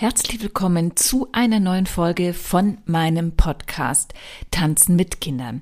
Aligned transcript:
Herzlich 0.00 0.40
willkommen 0.40 0.96
zu 0.96 1.28
einer 1.32 1.60
neuen 1.60 1.84
Folge 1.84 2.32
von 2.32 2.78
meinem 2.86 3.36
Podcast 3.36 4.14
Tanzen 4.50 4.96
mit 4.96 5.20
Kindern. 5.20 5.60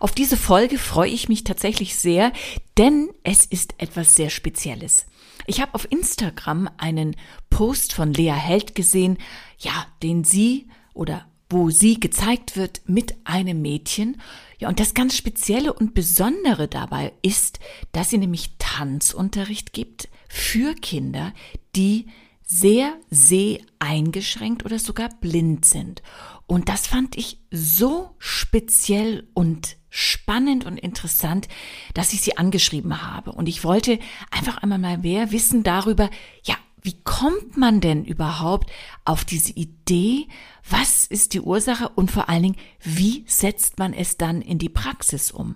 Auf 0.00 0.12
diese 0.12 0.36
Folge 0.36 0.76
freue 0.76 1.08
ich 1.08 1.30
mich 1.30 1.44
tatsächlich 1.44 1.96
sehr, 1.96 2.30
denn 2.76 3.08
es 3.22 3.46
ist 3.46 3.72
etwas 3.78 4.14
sehr 4.14 4.28
Spezielles. 4.28 5.06
Ich 5.46 5.62
habe 5.62 5.72
auf 5.72 5.90
Instagram 5.90 6.68
einen 6.76 7.16
Post 7.48 7.94
von 7.94 8.12
Lea 8.12 8.32
Held 8.32 8.74
gesehen, 8.74 9.16
ja, 9.58 9.86
den 10.02 10.24
sie 10.24 10.68
oder 10.92 11.24
wo 11.48 11.70
sie 11.70 11.98
gezeigt 11.98 12.58
wird 12.58 12.82
mit 12.84 13.14
einem 13.24 13.62
Mädchen. 13.62 14.20
Ja, 14.58 14.68
und 14.68 14.78
das 14.78 14.92
ganz 14.92 15.16
Spezielle 15.16 15.72
und 15.72 15.94
Besondere 15.94 16.68
dabei 16.68 17.14
ist, 17.22 17.60
dass 17.92 18.10
sie 18.10 18.18
nämlich 18.18 18.50
Tanzunterricht 18.58 19.72
gibt 19.72 20.10
für 20.28 20.74
Kinder, 20.74 21.32
die 21.74 22.08
sehr 22.52 22.98
seh 23.10 23.62
eingeschränkt 23.78 24.64
oder 24.64 24.80
sogar 24.80 25.08
blind 25.20 25.64
sind. 25.64 26.02
Und 26.48 26.68
das 26.68 26.88
fand 26.88 27.16
ich 27.16 27.38
so 27.52 28.10
speziell 28.18 29.28
und 29.34 29.76
spannend 29.88 30.66
und 30.66 30.76
interessant, 30.76 31.46
dass 31.94 32.12
ich 32.12 32.22
sie 32.22 32.38
angeschrieben 32.38 33.02
habe. 33.02 33.30
Und 33.30 33.48
ich 33.48 33.62
wollte 33.62 34.00
einfach 34.32 34.58
einmal 34.58 34.80
mal 34.80 34.98
mehr 34.98 35.30
wissen 35.30 35.62
darüber, 35.62 36.10
ja, 36.42 36.56
wie 36.82 37.00
kommt 37.04 37.56
man 37.56 37.80
denn 37.80 38.04
überhaupt 38.04 38.68
auf 39.04 39.24
diese 39.24 39.52
Idee? 39.52 40.26
Was 40.68 41.04
ist 41.04 41.34
die 41.34 41.42
Ursache? 41.42 41.88
Und 41.90 42.10
vor 42.10 42.28
allen 42.28 42.42
Dingen, 42.42 42.56
wie 42.80 43.22
setzt 43.28 43.78
man 43.78 43.92
es 43.92 44.16
dann 44.16 44.42
in 44.42 44.58
die 44.58 44.68
Praxis 44.68 45.30
um? 45.30 45.54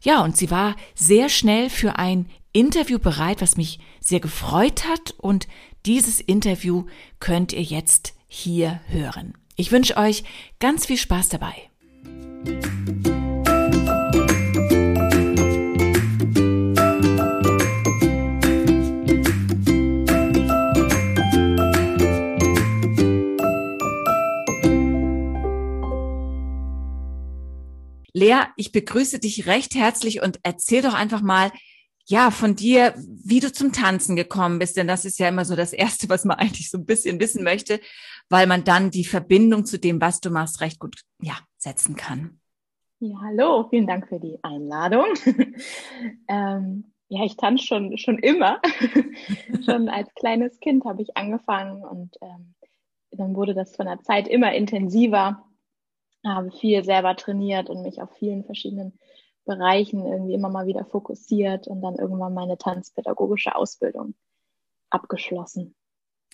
Ja, 0.00 0.24
und 0.24 0.36
sie 0.36 0.50
war 0.50 0.74
sehr 0.96 1.28
schnell 1.28 1.70
für 1.70 2.00
ein 2.00 2.28
Interview 2.52 2.98
bereit, 2.98 3.40
was 3.40 3.56
mich 3.56 3.78
sehr 4.00 4.20
gefreut 4.20 4.86
hat 4.88 5.12
und 5.18 5.46
dieses 5.86 6.20
Interview 6.20 6.86
könnt 7.20 7.52
ihr 7.52 7.62
jetzt 7.62 8.14
hier 8.26 8.80
hören. 8.88 9.34
Ich 9.56 9.72
wünsche 9.72 9.96
euch 9.96 10.24
ganz 10.58 10.86
viel 10.86 10.96
Spaß 10.96 11.28
dabei. 11.28 11.54
Lea, 28.14 28.42
ich 28.56 28.72
begrüße 28.72 29.18
dich 29.18 29.46
recht 29.46 29.74
herzlich 29.74 30.22
und 30.22 30.38
erzähl 30.42 30.82
doch 30.82 30.94
einfach 30.94 31.22
mal, 31.22 31.50
ja, 32.06 32.30
von 32.30 32.56
dir, 32.56 32.94
wie 32.96 33.40
du 33.40 33.52
zum 33.52 33.72
Tanzen 33.72 34.16
gekommen 34.16 34.58
bist, 34.58 34.76
denn 34.76 34.88
das 34.88 35.04
ist 35.04 35.18
ja 35.18 35.28
immer 35.28 35.44
so 35.44 35.56
das 35.56 35.72
Erste, 35.72 36.08
was 36.08 36.24
man 36.24 36.36
eigentlich 36.38 36.70
so 36.70 36.78
ein 36.78 36.86
bisschen 36.86 37.20
wissen 37.20 37.44
möchte, 37.44 37.80
weil 38.28 38.46
man 38.46 38.64
dann 38.64 38.90
die 38.90 39.04
Verbindung 39.04 39.64
zu 39.64 39.78
dem, 39.78 40.00
was 40.00 40.20
du 40.20 40.30
machst, 40.30 40.60
recht 40.60 40.78
gut, 40.78 41.02
ja, 41.20 41.38
setzen 41.58 41.96
kann. 41.96 42.40
Ja, 42.98 43.16
hallo, 43.20 43.66
vielen 43.68 43.86
Dank 43.86 44.08
für 44.08 44.20
die 44.20 44.38
Einladung. 44.42 45.06
ähm, 46.28 46.92
ja, 47.08 47.24
ich 47.24 47.36
tanze 47.36 47.66
schon, 47.66 47.98
schon 47.98 48.18
immer. 48.18 48.60
schon 49.66 49.88
als 49.88 50.14
kleines 50.14 50.58
Kind 50.60 50.84
habe 50.84 51.02
ich 51.02 51.16
angefangen 51.16 51.82
und 51.82 52.16
ähm, 52.22 52.54
dann 53.10 53.34
wurde 53.34 53.54
das 53.54 53.74
von 53.76 53.86
der 53.86 54.00
Zeit 54.00 54.28
immer 54.28 54.54
intensiver. 54.54 55.44
Habe 56.24 56.52
viel 56.52 56.84
selber 56.84 57.16
trainiert 57.16 57.68
und 57.68 57.82
mich 57.82 58.00
auf 58.00 58.10
vielen 58.16 58.44
verschiedenen 58.44 58.98
Bereichen 59.44 60.06
irgendwie 60.06 60.34
immer 60.34 60.48
mal 60.48 60.66
wieder 60.66 60.84
fokussiert 60.84 61.66
und 61.66 61.82
dann 61.82 61.96
irgendwann 61.96 62.34
meine 62.34 62.58
tanzpädagogische 62.58 63.54
Ausbildung 63.54 64.14
abgeschlossen. 64.90 65.74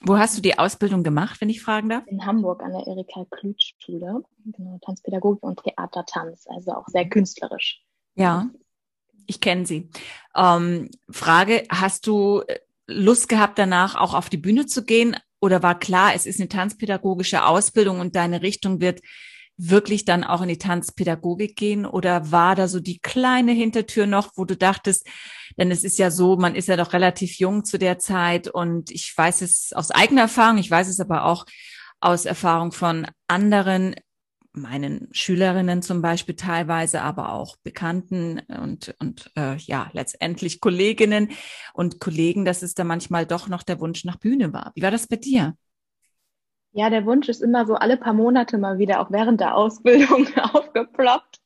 Wo 0.03 0.17
hast 0.17 0.37
du 0.37 0.43
die 0.43 0.59
Ausbildung 0.59 1.03
gemacht, 1.03 1.41
wenn 1.41 1.51
ich 1.51 1.61
fragen 1.61 1.89
darf? 1.89 2.07
In 2.07 2.25
Hamburg 2.25 2.63
an 2.63 2.73
der 2.73 2.87
Erika 2.87 3.25
Klütsch 3.31 3.75
Schule. 3.79 4.23
Genau, 4.45 4.79
Tanzpädagogik 4.85 5.43
und 5.43 5.63
Theatertanz, 5.63 6.47
also 6.49 6.73
auch 6.73 6.87
sehr 6.87 7.09
künstlerisch. 7.09 7.83
Ja, 8.15 8.49
ich 9.27 9.41
kenne 9.41 9.67
sie. 9.67 9.91
Ähm, 10.37 10.91
Frage, 11.11 11.65
hast 11.69 12.07
du 12.07 12.43
Lust 12.87 13.29
gehabt, 13.29 13.59
danach 13.59 13.97
auch 13.97 14.15
auf 14.15 14.29
die 14.29 14.39
Bühne 14.39 14.67
zu 14.67 14.85
gehen? 14.85 15.17
Oder 15.41 15.63
war 15.63 15.79
klar, 15.79 16.15
es 16.15 16.27
ist 16.27 16.41
eine 16.41 16.49
tanzpädagogische 16.49 17.45
Ausbildung 17.45 18.01
und 18.01 18.17
deine 18.17 18.43
Richtung 18.43 18.81
wird 18.81 19.01
wirklich 19.59 20.05
dann 20.05 20.25
auch 20.25 20.41
in 20.41 20.49
die 20.49 20.59
Tanzpädagogik 20.59 21.57
gehen 21.57 21.85
oder 21.85 22.31
war 22.31 22.55
da 22.55 22.69
so 22.69 22.79
die 22.79 23.01
kleine 23.01 23.53
Hintertür 23.53 24.07
noch, 24.07 24.31
wo 24.37 24.45
du 24.45 24.57
dachtest, 24.57 25.07
denn 25.59 25.71
es 25.73 25.83
ist 25.83 25.99
ja 25.99 26.11
so, 26.11 26.37
man 26.37 26.55
ist 26.55 26.69
ja 26.69 26.77
doch 26.77 26.93
relativ 26.93 27.39
jung 27.39 27.65
zu 27.65 27.77
der 27.77 27.99
Zeit 27.99 28.49
und 28.49 28.91
ich 28.93 29.13
weiß 29.15 29.43
es 29.43 29.73
aus 29.73 29.91
eigener 29.91 30.23
Erfahrung, 30.23 30.59
ich 30.59 30.71
weiß 30.71 30.89
es 30.89 31.01
aber 31.01 31.25
auch 31.25 31.45
aus 32.01 32.25
Erfahrung 32.25 32.71
von 32.71 33.09
anderen, 33.27 33.97
meinen 34.53 35.09
Schülerinnen 35.13 35.83
zum 35.83 36.03
Beispiel 36.03 36.37
teilweise, 36.37 37.03
aber 37.03 37.33
auch 37.33 37.57
Bekannten 37.63 38.41
und, 38.63 38.95
und 39.01 39.31
äh, 39.37 39.57
ja, 39.57 39.91
letztendlich 39.93 40.61
Kolleginnen 40.61 41.31
und 41.75 42.01
Kollegen, 42.01 42.45
dass 42.45 42.63
es 42.63 42.75
da 42.75 42.85
manchmal 42.85 43.27
doch 43.27 43.49
noch 43.49 43.63
der 43.63 43.81
Wunsch 43.81 44.05
nach 44.05 44.17
Bühne 44.17 44.53
war. 44.53 44.73
Wie 44.75 44.83
war 44.83 44.91
das 44.91 45.07
bei 45.07 45.17
dir? 45.17 45.57
Ja, 46.73 46.91
der 46.91 47.07
Wunsch 47.07 47.29
ist 47.29 47.43
immer 47.43 47.67
so 47.67 47.75
alle 47.75 47.97
paar 47.97 48.13
Monate 48.13 48.59
mal 48.59 48.79
wieder, 48.79 49.01
auch 49.01 49.11
während 49.11 49.41
der 49.41 49.57
Ausbildung, 49.57 50.27
aufgeploppt. 50.53 51.41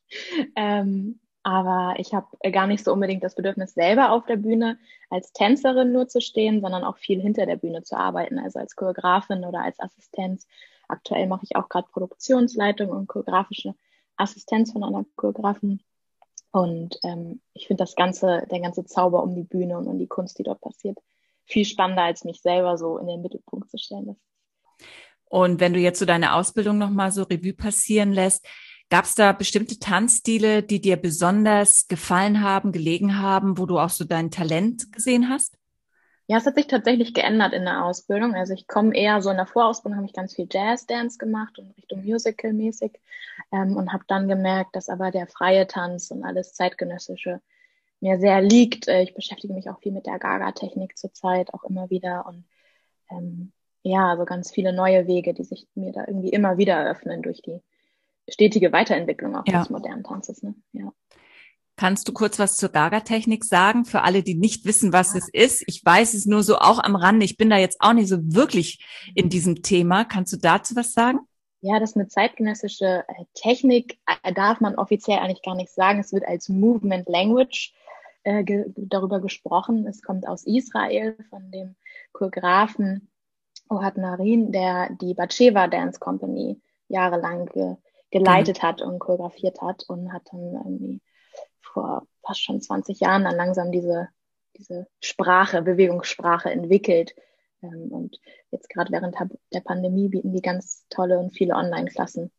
Ähm, 0.57 1.21
aber 1.45 1.95
ich 1.99 2.15
habe 2.15 2.27
gar 2.53 2.67
nicht 2.67 2.85
so 2.85 2.93
unbedingt 2.93 3.25
das 3.25 3.35
Bedürfnis, 3.35 3.75
selber 3.75 4.13
auf 4.13 4.27
der 4.27 4.37
Bühne 4.37 4.79
als 5.11 5.33
Tänzerin 5.33 5.93
nur 5.93 6.07
zu 6.09 6.21
stehen, 6.21 6.61
sondern 6.61 6.85
auch 6.85 6.97
viel 6.97 7.21
hinter 7.21 7.47
der 7.47 7.57
Bühne 7.57 7.83
zu 7.83 7.97
arbeiten, 7.97 8.39
also 8.39 8.59
als 8.59 8.77
Choreografin 8.77 9.45
oder 9.45 9.61
als 9.63 9.81
Assistenz. 9.81 10.47
Aktuell 10.89 11.27
mache 11.27 11.45
ich 11.45 11.57
auch 11.57 11.69
gerade 11.69 11.89
Produktionsleitung 11.91 12.91
und 12.91 13.09
choreografische 13.09 13.75
Assistenz 14.17 14.73
von 14.73 14.85
einer 14.85 15.05
Choreografin. 15.17 15.81
Und 16.53 16.99
ähm, 17.03 17.41
ich 17.55 17.67
finde 17.67 17.83
das 17.83 17.97
ganze, 17.97 18.47
der 18.51 18.61
ganze 18.61 18.85
Zauber 18.85 19.23
um 19.23 19.35
die 19.35 19.43
Bühne 19.43 19.79
und 19.79 19.87
um 19.89 19.99
die 19.99 20.07
Kunst, 20.07 20.39
die 20.39 20.43
dort 20.43 20.61
passiert, 20.61 20.99
viel 21.45 21.65
spannender, 21.65 22.03
als 22.03 22.25
mich 22.25 22.41
selber 22.43 22.77
so 22.77 22.99
in 22.99 23.07
den 23.07 23.23
Mittelpunkt 23.23 23.71
zu 23.71 23.79
stellen. 23.79 24.07
Das 24.07 24.17
und 25.33 25.61
wenn 25.61 25.73
du 25.73 25.81
jetzt 25.81 25.99
so 25.99 26.05
deine 26.05 26.35
Ausbildung 26.35 26.77
nochmal 26.77 27.11
so 27.11 27.23
Revue 27.23 27.55
passieren 27.55 28.13
lässt, 28.13 28.47
gab 28.91 29.07
es 29.07 29.15
da 29.15 29.33
bestimmte 29.33 29.79
Tanzstile, 29.79 30.63
die 30.63 30.79
dir 30.79 30.99
besonders 30.99 31.89
gefallen 31.89 32.43
haben, 32.43 32.71
gelegen 32.71 33.19
haben, 33.19 33.57
wo 33.57 33.65
du 33.65 33.79
auch 33.79 33.89
so 33.89 34.05
dein 34.05 34.31
Talent 34.31 34.93
gesehen 34.93 35.31
hast? 35.31 35.57
Ja, 36.27 36.37
es 36.37 36.45
hat 36.45 36.57
sich 36.57 36.67
tatsächlich 36.67 37.15
geändert 37.15 37.55
in 37.55 37.65
der 37.65 37.83
Ausbildung. 37.83 38.35
Also 38.35 38.53
ich 38.53 38.67
komme 38.67 38.95
eher 38.95 39.23
so 39.23 39.31
in 39.31 39.39
der 39.39 39.47
Vorausbildung 39.47 39.97
habe 39.97 40.07
ich 40.07 40.13
ganz 40.13 40.35
viel 40.35 40.49
Jazz-Dance 40.51 41.17
gemacht 41.17 41.59
und 41.59 41.75
Richtung 41.79 42.05
Musical-mäßig 42.05 43.01
ähm, 43.53 43.79
und 43.79 43.91
habe 43.95 44.05
dann 44.09 44.29
gemerkt, 44.29 44.77
dass 44.77 44.91
aber 44.91 45.11
der 45.11 45.27
freie 45.29 45.67
Tanz 45.67 46.11
und 46.11 46.25
alles 46.25 46.53
zeitgenössische 46.53 47.41
mir 48.01 48.21
sehr 48.21 48.43
liegt. 48.43 48.87
Äh, 48.87 49.03
ich 49.03 49.15
beschäftige 49.15 49.55
mich 49.55 49.71
auch 49.71 49.81
viel 49.81 49.93
mit 49.93 50.05
der 50.05 50.19
Gaga-Technik 50.19 50.99
zurzeit 50.99 51.55
auch 51.55 51.65
immer 51.65 51.89
wieder 51.89 52.27
und 52.27 52.45
ähm, 53.11 53.53
ja, 53.83 54.11
also 54.11 54.25
ganz 54.25 54.51
viele 54.51 54.73
neue 54.73 55.07
Wege, 55.07 55.35
die 55.35 55.45
sich 55.45 55.67
mir 55.75 55.93
da 55.93 56.05
irgendwie 56.07 56.31
immer 56.31 56.57
wieder 56.57 56.75
eröffnen 56.75 57.23
durch 57.23 57.43
die 57.43 57.61
stetige 58.29 58.73
Weiterentwicklung 58.73 59.37
auch 59.37 59.47
ja. 59.47 59.61
des 59.61 59.71
modernen 59.71 60.05
Tanzes. 60.05 60.43
Ne? 60.43 60.55
Ja. 60.73 60.93
Kannst 61.77 62.07
du 62.07 62.13
kurz 62.13 62.39
was 62.39 62.57
zur 62.57 62.69
Gaga-Technik 62.69 63.45
sagen, 63.45 63.85
für 63.85 64.03
alle, 64.03 64.23
die 64.23 64.35
nicht 64.35 64.67
wissen, 64.67 64.93
was 64.93 65.15
ja. 65.15 65.19
es 65.19 65.29
ist? 65.33 65.65
Ich 65.67 65.85
weiß 65.85 66.15
es 66.15 66.27
nur 66.27 66.43
so 66.43 66.59
auch 66.59 66.79
am 66.79 66.95
Rande. 66.95 67.25
Ich 67.25 67.37
bin 67.37 67.51
da 67.51 67.57
jetzt 67.57 67.79
auch 67.81 67.95
nicht 67.95 68.09
so 68.09 68.19
wirklich 68.21 68.85
in 69.15 69.29
diesem 69.29 69.63
Thema. 69.63 70.05
Kannst 70.05 70.33
du 70.33 70.37
dazu 70.37 70.77
was 70.77 70.93
sagen? 70.93 71.21
Ja, 71.61 71.81
das 71.81 71.91
ist 71.91 71.97
eine 71.97 72.09
zeitgenössische 72.09 73.05
äh, 73.07 73.25
Technik, 73.35 73.99
äh, 74.23 74.33
darf 74.33 74.61
man 74.61 74.77
offiziell 74.77 75.19
eigentlich 75.19 75.43
gar 75.43 75.55
nicht 75.55 75.71
sagen. 75.71 76.01
Es 76.01 76.13
wird 76.13 76.27
als 76.27 76.49
Movement 76.49 77.09
Language 77.09 77.73
äh, 78.25 78.45
ge 78.45 78.67
darüber 78.77 79.21
gesprochen. 79.21 79.87
Es 79.87 80.03
kommt 80.03 80.27
aus 80.29 80.45
Israel 80.45 81.17
von 81.31 81.51
dem 81.51 81.77
Choreografen 82.13 83.12
Ohad 83.73 83.97
Narin, 83.97 84.53
der 84.53 84.91
die 85.01 85.15
Batsheva 85.15 85.67
Dance 85.67 85.99
Company 85.99 86.61
jahrelang 86.89 87.47
ge 87.47 87.77
geleitet 88.11 88.63
mhm. 88.63 88.67
hat 88.67 88.83
und 88.83 88.99
choreografiert 88.99 89.63
hat 89.63 89.85
und 89.89 90.13
hat 90.13 90.23
dann 90.31 90.53
irgendwie 90.53 91.01
vor 91.61 92.07
fast 92.23 92.43
schon 92.43 92.61
20 92.61 93.01
Jahren 93.01 93.25
dann 93.25 93.37
langsam 93.37 93.73
diese, 93.73 94.09
diese 94.57 94.87
Sprache, 95.01 95.63
Bewegungssprache 95.63 96.51
entwickelt. 96.51 97.15
Ähm, 97.63 97.89
und 97.91 98.21
jetzt 98.51 98.69
gerade 98.69 98.93
während 98.93 99.17
der 99.53 99.61
Pandemie 99.61 100.09
bieten 100.09 100.33
die 100.33 100.43
ganz 100.43 100.85
tolle 100.91 101.19
und 101.19 101.35
viele 101.35 101.55
Online-Klassen 101.55 102.31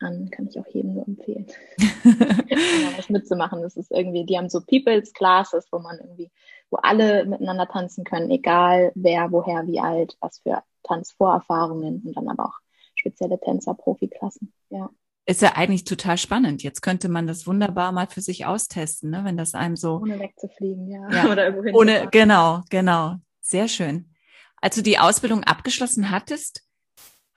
an. 0.00 0.30
Kann 0.30 0.48
ich 0.48 0.58
auch 0.58 0.66
jedem 0.66 0.94
nur 0.94 1.06
empfehlen, 1.06 1.46
was 2.96 3.10
mitzumachen. 3.10 3.62
Das 3.62 3.76
ist 3.76 3.90
irgendwie, 3.90 4.24
die 4.24 4.38
haben 4.38 4.48
so 4.48 4.60
People's 4.60 5.12
Classes, 5.12 5.68
wo 5.70 5.78
man 5.78 5.98
irgendwie 5.98 6.30
wo 6.70 6.76
alle 6.76 7.24
miteinander 7.26 7.68
tanzen 7.68 8.04
können, 8.04 8.30
egal 8.30 8.92
wer, 8.94 9.32
woher, 9.32 9.66
wie 9.66 9.80
alt, 9.80 10.16
was 10.20 10.38
für 10.38 10.62
Tanzvorerfahrungen 10.84 12.02
und 12.04 12.16
dann 12.16 12.28
aber 12.28 12.46
auch 12.46 12.58
spezielle 12.94 13.40
Tänzer-Profiklassen. 13.40 14.52
Ja. 14.70 14.90
Ist 15.26 15.42
ja 15.42 15.52
eigentlich 15.54 15.84
total 15.84 16.18
spannend. 16.18 16.62
Jetzt 16.62 16.80
könnte 16.80 17.08
man 17.08 17.26
das 17.26 17.46
wunderbar 17.46 17.92
mal 17.92 18.06
für 18.06 18.20
sich 18.20 18.46
austesten, 18.46 19.10
ne? 19.10 19.22
wenn 19.24 19.36
das 19.36 19.54
einem 19.54 19.76
so. 19.76 19.96
Ohne 19.96 20.18
wegzufliegen, 20.18 20.88
ja. 20.88 21.08
ja. 21.10 21.24
Oder 21.32 21.46
irgendwo 21.46 21.78
Ohne, 21.78 22.08
genau, 22.10 22.62
genau. 22.70 23.16
Sehr 23.40 23.68
schön. 23.68 24.14
als 24.60 24.76
du 24.76 24.82
die 24.82 24.98
Ausbildung 24.98 25.44
abgeschlossen 25.44 26.10
hattest, 26.10 26.64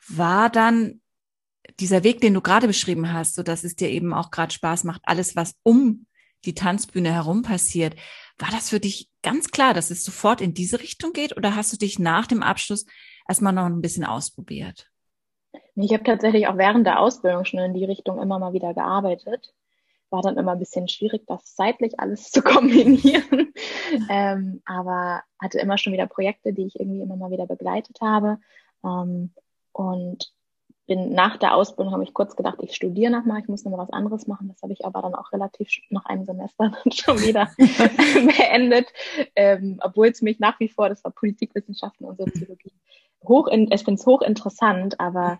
war 0.08 0.50
dann 0.50 1.02
dieser 1.80 2.04
Weg, 2.04 2.22
den 2.22 2.34
du 2.34 2.42
gerade 2.42 2.68
beschrieben 2.68 3.14
hast, 3.14 3.36
so 3.36 3.44
dass 3.44 3.64
es 3.64 3.76
dir 3.76 3.90
eben 3.90 4.14
auch 4.14 4.32
gerade 4.32 4.54
Spaß 4.54 4.84
macht, 4.84 5.02
alles, 5.06 5.36
was 5.36 5.56
um 5.64 6.06
die 6.46 6.54
Tanzbühne 6.54 7.12
herum 7.12 7.42
passiert, 7.42 7.96
war 8.38 8.50
das 8.52 8.70
für 8.70 8.80
dich 8.80 9.10
ganz 9.22 9.52
klar, 9.52 9.74
dass 9.74 9.92
es 9.92 10.04
sofort 10.04 10.42
in 10.42 10.54
diese 10.54 10.80
Richtung 10.80 11.14
geht 11.14 11.38
oder 11.38 11.56
hast 11.56 11.72
du 11.74 11.78
dich 11.78 12.00
nach 12.00 12.28
dem 12.28 12.44
Abschluss 12.44 12.86
erstmal 13.28 13.54
noch 13.54 13.66
ein 13.66 13.82
bisschen 13.82 14.06
ausprobiert? 14.06 14.90
Ich 15.76 15.94
habe 15.94 16.04
tatsächlich 16.04 16.48
auch 16.48 16.58
während 16.58 16.86
der 16.86 17.00
Ausbildung 17.00 17.46
schon 17.46 17.60
in 17.60 17.74
die 17.74 17.86
Richtung 17.86 18.22
immer 18.22 18.40
mal 18.40 18.54
wieder 18.54 18.74
gearbeitet. 18.74 19.54
War 20.10 20.22
dann 20.22 20.38
immer 20.38 20.52
ein 20.52 20.60
bisschen 20.60 20.88
schwierig, 20.88 21.24
das 21.28 21.56
zeitlich 21.56 22.00
alles 22.00 22.32
zu 22.32 22.42
kombinieren. 22.44 23.54
ähm, 24.10 24.62
aber 24.66 25.24
hatte 25.40 25.60
immer 25.60 25.78
schon 25.78 25.94
wieder 25.94 26.08
Projekte, 26.08 26.54
die 26.54 26.66
ich 26.66 26.80
irgendwie 26.80 27.02
immer 27.02 27.16
mal 27.16 27.32
wieder 27.32 27.48
begleitet 27.48 28.00
habe. 28.02 28.40
Ähm, 28.84 29.32
und 29.72 30.32
bin 30.86 31.14
nach 31.14 31.38
der 31.38 31.56
Ausbildung, 31.56 31.94
habe 31.94 32.04
ich 32.04 32.14
kurz 32.14 32.36
gedacht, 32.36 32.58
ich 32.62 32.76
studiere 32.76 33.12
nochmal, 33.12 33.42
ich 33.42 33.48
muss 33.48 33.64
nochmal 33.64 33.88
was 33.88 33.94
anderes 33.94 34.28
machen. 34.28 34.50
Das 34.50 34.62
habe 34.62 34.74
ich 34.74 34.86
aber 34.86 35.02
dann 35.02 35.16
auch 35.16 35.32
relativ 35.32 35.70
nach 35.90 36.06
einem 36.06 36.26
Semester 36.26 36.72
dann 36.84 36.92
schon 36.92 37.20
wieder 37.22 37.50
beendet, 37.58 38.88
ähm, 39.36 39.80
obwohl 39.82 40.08
es 40.08 40.22
mich 40.22 40.40
nach 40.40 40.60
wie 40.60 40.70
vor, 40.70 40.90
das 40.90 41.04
war 41.04 41.12
Politikwissenschaften 41.12 42.06
und 42.06 42.18
Soziologie, 42.18 42.74
hoch 43.24 43.48
in, 43.48 43.72
ich 43.72 43.84
finde 43.84 44.00
es 44.00 44.06
hochinteressant, 44.06 45.00
aber 45.00 45.40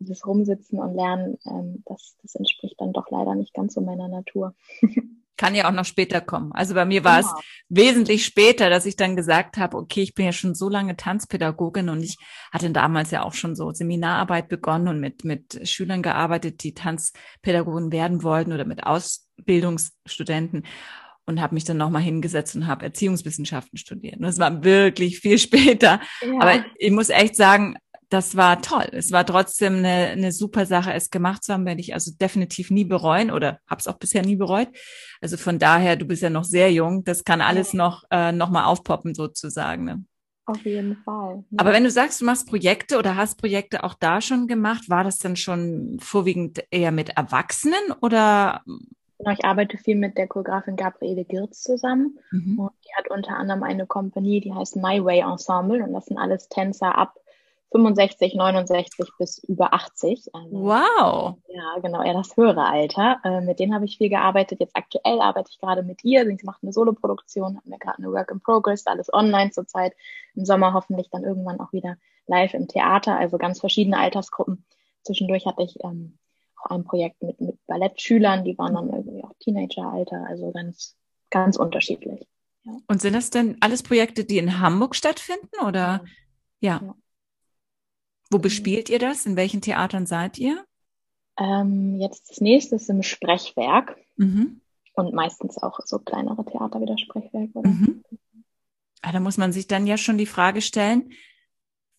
das 0.00 0.26
Rumsitzen 0.26 0.78
und 0.78 0.94
Lernen, 0.94 1.38
ähm, 1.46 1.82
das, 1.86 2.16
das 2.22 2.34
entspricht 2.34 2.80
dann 2.80 2.92
doch 2.92 3.10
leider 3.10 3.34
nicht 3.34 3.54
ganz 3.54 3.74
so 3.74 3.80
meiner 3.80 4.08
Natur. 4.08 4.54
Kann 5.36 5.54
ja 5.54 5.68
auch 5.68 5.72
noch 5.72 5.84
später 5.84 6.20
kommen. 6.20 6.52
Also 6.52 6.74
bei 6.74 6.84
mir 6.84 7.02
war 7.02 7.20
genau. 7.20 7.34
es 7.36 7.44
wesentlich 7.68 8.24
später, 8.24 8.70
dass 8.70 8.86
ich 8.86 8.94
dann 8.94 9.16
gesagt 9.16 9.56
habe, 9.56 9.76
okay, 9.76 10.02
ich 10.02 10.14
bin 10.14 10.26
ja 10.26 10.32
schon 10.32 10.54
so 10.54 10.68
lange 10.68 10.96
Tanzpädagogin 10.96 11.88
und 11.88 12.02
ich 12.02 12.16
hatte 12.52 12.70
damals 12.70 13.10
ja 13.10 13.24
auch 13.24 13.34
schon 13.34 13.56
so 13.56 13.72
Seminararbeit 13.72 14.48
begonnen 14.48 14.88
und 14.88 15.00
mit, 15.00 15.24
mit 15.24 15.68
Schülern 15.68 16.02
gearbeitet, 16.02 16.62
die 16.62 16.74
Tanzpädagogen 16.74 17.90
werden 17.90 18.22
wollten 18.22 18.52
oder 18.52 18.64
mit 18.64 18.84
Ausbildungsstudenten 18.84 20.64
und 21.26 21.40
habe 21.40 21.54
mich 21.54 21.64
dann 21.64 21.78
nochmal 21.78 22.02
hingesetzt 22.02 22.54
und 22.54 22.66
habe 22.66 22.84
Erziehungswissenschaften 22.84 23.78
studiert. 23.78 24.16
Und 24.16 24.22
das 24.22 24.38
war 24.38 24.62
wirklich 24.62 25.18
viel 25.18 25.38
später. 25.40 26.00
Ja. 26.22 26.40
Aber 26.40 26.64
ich 26.78 26.90
muss 26.90 27.08
echt 27.08 27.36
sagen, 27.36 27.76
das 28.08 28.36
war 28.36 28.60
toll. 28.62 28.86
Es 28.92 29.12
war 29.12 29.24
trotzdem 29.26 29.76
eine, 29.76 30.08
eine 30.10 30.32
super 30.32 30.66
Sache, 30.66 30.92
es 30.92 31.10
gemacht 31.10 31.44
zu 31.44 31.52
haben, 31.52 31.66
werde 31.66 31.80
ich 31.80 31.94
also 31.94 32.12
definitiv 32.20 32.70
nie 32.70 32.84
bereuen 32.84 33.30
oder 33.30 33.58
habe 33.68 33.80
es 33.80 33.86
auch 33.86 33.98
bisher 33.98 34.22
nie 34.22 34.36
bereut. 34.36 34.68
Also 35.20 35.36
von 35.36 35.58
daher, 35.58 35.96
du 35.96 36.04
bist 36.04 36.22
ja 36.22 36.30
noch 36.30 36.44
sehr 36.44 36.72
jung, 36.72 37.04
das 37.04 37.24
kann 37.24 37.40
alles 37.40 37.72
ja. 37.72 37.78
noch, 37.78 38.04
äh, 38.10 38.32
noch 38.32 38.50
mal 38.50 38.64
aufpoppen 38.64 39.14
sozusagen. 39.14 39.84
Ne? 39.84 40.04
Auf 40.46 40.64
jeden 40.64 40.96
Fall. 41.04 41.44
Ja. 41.50 41.58
Aber 41.58 41.72
wenn 41.72 41.84
du 41.84 41.90
sagst, 41.90 42.20
du 42.20 42.26
machst 42.26 42.48
Projekte 42.48 42.98
oder 42.98 43.16
hast 43.16 43.38
Projekte 43.38 43.82
auch 43.82 43.94
da 43.94 44.20
schon 44.20 44.46
gemacht, 44.46 44.90
war 44.90 45.04
das 45.04 45.18
dann 45.18 45.36
schon 45.36 45.98
vorwiegend 46.00 46.62
eher 46.70 46.92
mit 46.92 47.10
Erwachsenen 47.10 47.92
oder? 48.00 48.62
Genau, 49.18 49.30
ich 49.30 49.44
arbeite 49.44 49.78
viel 49.78 49.96
mit 49.96 50.18
der 50.18 50.26
Choreografin 50.26 50.76
Gabriele 50.76 51.24
Girz 51.24 51.62
zusammen. 51.62 52.18
Mhm. 52.30 52.58
Und 52.58 52.72
die 52.84 52.94
hat 52.94 53.10
unter 53.10 53.36
anderem 53.36 53.62
eine 53.62 53.86
Kompanie, 53.86 54.40
die 54.40 54.52
heißt 54.52 54.76
My 54.76 55.02
Way 55.02 55.20
Ensemble. 55.20 55.82
Und 55.82 55.94
das 55.94 56.06
sind 56.06 56.18
alles 56.18 56.48
Tänzer 56.48 56.98
ab 56.98 57.14
65, 57.72 58.34
69 58.34 59.10
bis 59.18 59.38
über 59.38 59.74
80. 59.74 60.32
Also, 60.32 60.50
wow. 60.52 61.34
Ja, 61.48 61.78
genau, 61.82 62.02
eher 62.02 62.14
das 62.14 62.36
höhere 62.36 62.66
Alter. 62.66 63.18
Äh, 63.24 63.40
mit 63.40 63.58
denen 63.58 63.74
habe 63.74 63.84
ich 63.84 63.98
viel 63.98 64.10
gearbeitet. 64.10 64.60
Jetzt 64.60 64.76
aktuell 64.76 65.20
arbeite 65.20 65.50
ich 65.50 65.58
gerade 65.58 65.82
mit 65.82 66.04
ihr. 66.04 66.24
Sie 66.24 66.38
macht 66.44 66.62
eine 66.62 66.72
Soloproduktion, 66.72 67.56
haben 67.56 67.70
wir 67.70 67.78
gerade 67.78 67.98
eine 67.98 68.12
Work 68.12 68.30
in 68.30 68.40
Progress, 68.40 68.86
alles 68.86 69.12
online 69.12 69.50
zurzeit. 69.50 69.92
Im 70.34 70.44
Sommer 70.44 70.72
hoffentlich 70.72 71.10
dann 71.10 71.24
irgendwann 71.24 71.58
auch 71.60 71.72
wieder 71.72 71.96
live 72.26 72.54
im 72.54 72.68
Theater, 72.68 73.18
also 73.18 73.38
ganz 73.38 73.60
verschiedene 73.60 73.98
Altersgruppen. 73.98 74.64
Zwischendurch 75.02 75.46
hatte 75.46 75.62
ich 75.62 75.82
ähm, 75.84 76.18
auch 76.62 76.70
ein 76.70 76.84
Projekt 76.84 77.22
mit, 77.22 77.40
mit 77.40 77.58
Ballettschülern, 77.66 78.44
die 78.44 78.56
waren 78.56 78.74
dann 78.74 78.88
irgendwie 78.88 79.22
auch 79.24 79.32
Teenageralter, 79.40 80.24
also 80.28 80.50
ganz, 80.52 80.96
ganz 81.30 81.56
unterschiedlich. 81.56 82.26
Ja. 82.64 82.72
Und 82.86 83.02
sind 83.02 83.14
das 83.14 83.30
denn 83.30 83.58
alles 83.60 83.82
Projekte, 83.82 84.24
die 84.24 84.38
in 84.38 84.60
Hamburg 84.60 84.96
stattfinden 84.96 85.60
oder? 85.66 86.04
ja. 86.60 86.80
ja. 86.82 86.94
Wo 88.30 88.38
bespielt 88.38 88.88
ihr 88.88 88.98
das? 88.98 89.26
In 89.26 89.36
welchen 89.36 89.60
Theatern 89.60 90.06
seid 90.06 90.38
ihr? 90.38 90.64
Ähm, 91.38 92.00
jetzt 92.00 92.30
das 92.30 92.40
nächste 92.40 92.76
ist 92.76 92.88
im 92.88 93.02
Sprechwerk. 93.02 93.96
Mhm. 94.16 94.60
Und 94.94 95.12
meistens 95.12 95.58
auch 95.58 95.80
so 95.84 95.98
kleinere 95.98 96.44
Theater 96.44 96.80
wie 96.80 96.86
das 96.86 97.00
Sprechwerk. 97.00 97.54
Mhm. 97.54 98.04
Ah, 99.02 99.12
da 99.12 99.20
muss 99.20 99.36
man 99.36 99.52
sich 99.52 99.66
dann 99.66 99.86
ja 99.86 99.98
schon 99.98 100.18
die 100.18 100.26
Frage 100.26 100.62
stellen, 100.62 101.12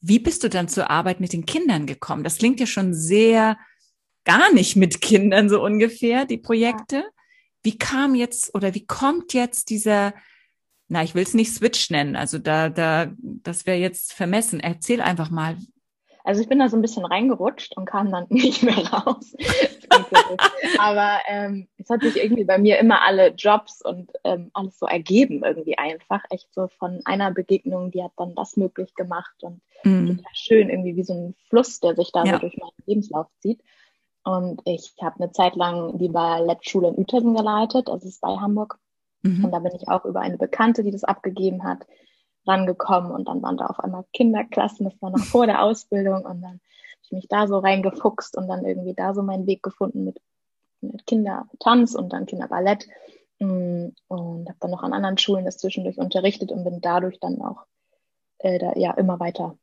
wie 0.01 0.19
bist 0.19 0.43
du 0.43 0.49
dann 0.49 0.67
zur 0.67 0.89
Arbeit 0.89 1.19
mit 1.19 1.33
den 1.33 1.45
Kindern 1.45 1.87
gekommen? 1.87 2.23
Das 2.23 2.37
klingt 2.37 2.59
ja 2.59 2.65
schon 2.65 2.93
sehr 2.93 3.57
gar 4.23 4.53
nicht 4.53 4.75
mit 4.75 5.01
Kindern 5.01 5.49
so 5.49 5.63
ungefähr, 5.63 6.25
die 6.25 6.37
Projekte. 6.37 6.97
Ja. 6.97 7.09
Wie 7.63 7.77
kam 7.77 8.15
jetzt 8.15 8.53
oder 8.53 8.73
wie 8.75 8.85
kommt 8.85 9.33
jetzt 9.33 9.69
dieser, 9.69 10.13
na, 10.87 11.03
ich 11.03 11.15
will 11.15 11.23
es 11.23 11.33
nicht 11.33 11.53
Switch 11.53 11.89
nennen, 11.89 12.15
also 12.15 12.37
da, 12.37 12.69
da, 12.69 13.11
das 13.17 13.65
wäre 13.65 13.77
jetzt 13.77 14.13
vermessen. 14.13 14.59
Erzähl 14.59 15.01
einfach 15.01 15.29
mal, 15.31 15.57
also 16.25 16.41
ich 16.41 16.49
bin 16.49 16.59
da 16.59 16.67
so 16.69 16.75
ein 16.75 16.81
bisschen 16.81 17.05
reingerutscht 17.05 17.77
und 17.77 17.85
kam 17.85 18.11
dann 18.11 18.25
nicht 18.29 18.63
mehr 18.63 18.77
raus. 18.77 19.35
Aber 20.79 21.19
ähm, 21.27 21.67
es 21.77 21.89
hat 21.89 22.01
sich 22.01 22.17
irgendwie 22.17 22.45
bei 22.45 22.57
mir 22.57 22.79
immer 22.79 23.03
alle 23.03 23.29
Jobs 23.29 23.81
und 23.81 24.11
ähm, 24.23 24.49
alles 24.53 24.79
so 24.79 24.87
ergeben 24.87 25.43
irgendwie 25.43 25.77
einfach. 25.77 26.23
Echt 26.31 26.51
so 26.53 26.67
von 26.67 26.99
einer 27.05 27.31
Begegnung, 27.31 27.91
die 27.91 28.03
hat 28.03 28.11
dann 28.17 28.33
das 28.35 28.57
möglich 28.57 28.95
gemacht 28.95 29.35
und 29.41 29.61
mhm. 29.83 30.21
schön 30.33 30.69
irgendwie 30.69 30.95
wie 30.95 31.03
so 31.03 31.13
ein 31.13 31.35
Fluss, 31.49 31.79
der 31.79 31.95
sich 31.95 32.11
da 32.11 32.23
ja. 32.23 32.33
so 32.33 32.39
durch 32.39 32.57
meinen 32.57 32.71
Lebenslauf 32.85 33.27
zieht. 33.39 33.61
Und 34.23 34.61
ich 34.65 34.95
habe 35.01 35.23
eine 35.23 35.31
Zeit 35.31 35.55
lang 35.55 35.99
die 35.99 36.09
Ballettschule 36.09 36.87
in 36.87 36.97
Uetersen 36.97 37.35
geleitet, 37.35 37.87
das 37.87 38.03
ist 38.03 38.21
bei 38.21 38.35
Hamburg. 38.35 38.79
Mhm. 39.21 39.45
Und 39.45 39.51
da 39.51 39.59
bin 39.59 39.73
ich 39.75 39.87
auch 39.87 40.05
über 40.05 40.21
eine 40.21 40.37
Bekannte, 40.37 40.83
die 40.83 40.91
das 40.91 41.03
abgegeben 41.03 41.63
hat, 41.63 41.85
rangekommen 42.47 43.11
und 43.11 43.27
dann 43.27 43.41
waren 43.41 43.57
da 43.57 43.67
auf 43.67 43.79
einmal 43.79 44.05
Kinderklassen, 44.13 44.85
das 44.85 45.01
war 45.01 45.11
noch 45.11 45.23
vor 45.23 45.45
der 45.45 45.61
Ausbildung 45.63 46.25
und 46.25 46.41
dann 46.41 46.51
habe 46.51 46.59
ich 47.03 47.11
mich 47.11 47.27
da 47.27 47.47
so 47.47 47.59
reingefuchst 47.59 48.37
und 48.37 48.47
dann 48.47 48.65
irgendwie 48.65 48.93
da 48.93 49.13
so 49.13 49.21
meinen 49.21 49.47
Weg 49.47 49.63
gefunden 49.63 50.05
mit, 50.05 50.21
mit 50.81 51.05
Kindertanz 51.05 51.95
und 51.95 52.13
dann 52.13 52.25
Kinderballett 52.25 52.87
mm, 53.39 53.87
und 54.07 54.47
habe 54.47 54.57
dann 54.59 54.71
noch 54.71 54.83
an 54.83 54.93
anderen 54.93 55.17
Schulen 55.17 55.45
das 55.45 55.57
zwischendurch 55.57 55.97
unterrichtet 55.97 56.51
und 56.51 56.63
bin 56.63 56.81
dadurch 56.81 57.19
dann 57.19 57.41
auch 57.41 57.65
äh, 58.39 58.59
da, 58.59 58.73
ja 58.75 58.91
immer 58.91 59.19
weiter. 59.19 59.57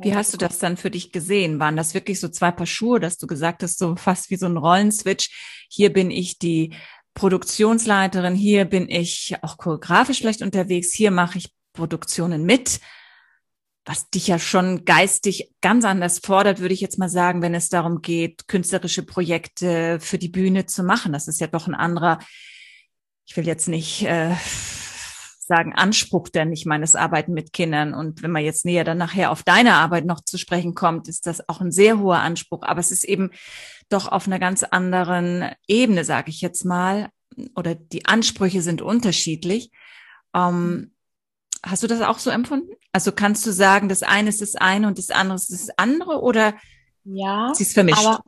Wie 0.00 0.14
hast 0.14 0.34
du 0.34 0.38
das 0.38 0.58
dann 0.58 0.76
für 0.76 0.90
dich 0.90 1.12
gesehen? 1.12 1.58
Waren 1.58 1.76
das 1.76 1.94
wirklich 1.94 2.20
so 2.20 2.28
zwei 2.28 2.50
Paar 2.50 2.66
Schuhe, 2.66 3.00
dass 3.00 3.16
du 3.16 3.26
gesagt 3.26 3.62
hast, 3.62 3.78
so 3.78 3.96
fast 3.96 4.30
wie 4.30 4.36
so 4.36 4.46
ein 4.46 4.58
Rollenswitch? 4.58 5.66
Hier 5.70 5.92
bin 5.92 6.10
ich 6.10 6.38
die 6.38 6.74
Produktionsleiterin, 7.14 8.34
hier 8.34 8.64
bin 8.64 8.88
ich 8.88 9.36
auch 9.42 9.58
choreografisch 9.58 10.18
vielleicht 10.18 10.42
unterwegs, 10.42 10.92
hier 10.92 11.10
mache 11.10 11.38
ich 11.38 11.54
Produktionen 11.72 12.44
mit, 12.44 12.80
was 13.84 14.08
dich 14.10 14.28
ja 14.28 14.38
schon 14.38 14.84
geistig 14.84 15.50
ganz 15.60 15.84
anders 15.84 16.20
fordert, 16.20 16.60
würde 16.60 16.74
ich 16.74 16.80
jetzt 16.80 16.98
mal 16.98 17.08
sagen, 17.08 17.42
wenn 17.42 17.54
es 17.54 17.68
darum 17.68 18.00
geht, 18.00 18.46
künstlerische 18.48 19.02
Projekte 19.02 19.98
für 20.00 20.18
die 20.18 20.28
Bühne 20.28 20.66
zu 20.66 20.84
machen. 20.84 21.12
Das 21.12 21.28
ist 21.28 21.40
ja 21.40 21.48
doch 21.48 21.66
ein 21.66 21.74
anderer, 21.74 22.18
ich 23.26 23.36
will 23.36 23.46
jetzt 23.46 23.68
nicht 23.68 24.04
äh, 24.04 24.34
sagen 25.54 25.74
Anspruch, 25.74 26.28
denn 26.28 26.52
ich 26.52 26.64
meine, 26.64 26.84
es 26.84 26.96
Arbeiten 26.96 27.34
mit 27.34 27.52
Kindern. 27.52 27.92
Und 27.92 28.22
wenn 28.22 28.30
man 28.30 28.44
jetzt 28.44 28.64
näher 28.64 28.84
dann 28.84 28.96
nachher 28.96 29.30
auf 29.30 29.42
deine 29.42 29.74
Arbeit 29.74 30.06
noch 30.06 30.20
zu 30.20 30.38
sprechen 30.38 30.74
kommt, 30.74 31.08
ist 31.08 31.26
das 31.26 31.46
auch 31.48 31.60
ein 31.60 31.70
sehr 31.70 31.98
hoher 31.98 32.20
Anspruch. 32.20 32.62
Aber 32.62 32.80
es 32.80 32.90
ist 32.90 33.04
eben 33.04 33.30
doch 33.90 34.08
auf 34.08 34.26
einer 34.26 34.38
ganz 34.38 34.62
anderen 34.62 35.50
Ebene, 35.68 36.04
sage 36.04 36.30
ich 36.30 36.40
jetzt 36.40 36.64
mal. 36.64 37.10
Oder 37.54 37.74
die 37.74 38.06
Ansprüche 38.06 38.62
sind 38.62 38.80
unterschiedlich. 38.80 39.70
Ähm, 40.34 40.92
hast 41.62 41.82
du 41.82 41.86
das 41.86 42.00
auch 42.00 42.18
so 42.18 42.30
empfunden? 42.30 42.72
Also 42.92 43.12
kannst 43.12 43.46
du 43.46 43.52
sagen, 43.52 43.88
das 43.88 44.02
eine 44.02 44.30
ist 44.30 44.40
das 44.40 44.54
eine 44.54 44.86
und 44.86 44.96
das 44.96 45.10
andere 45.10 45.36
ist 45.36 45.52
das 45.52 45.70
andere 45.76 46.22
oder 46.22 46.54
ja, 47.04 47.52
sie 47.54 47.64
ist 47.64 47.74
vermischt? 47.74 48.06
Aber, 48.06 48.22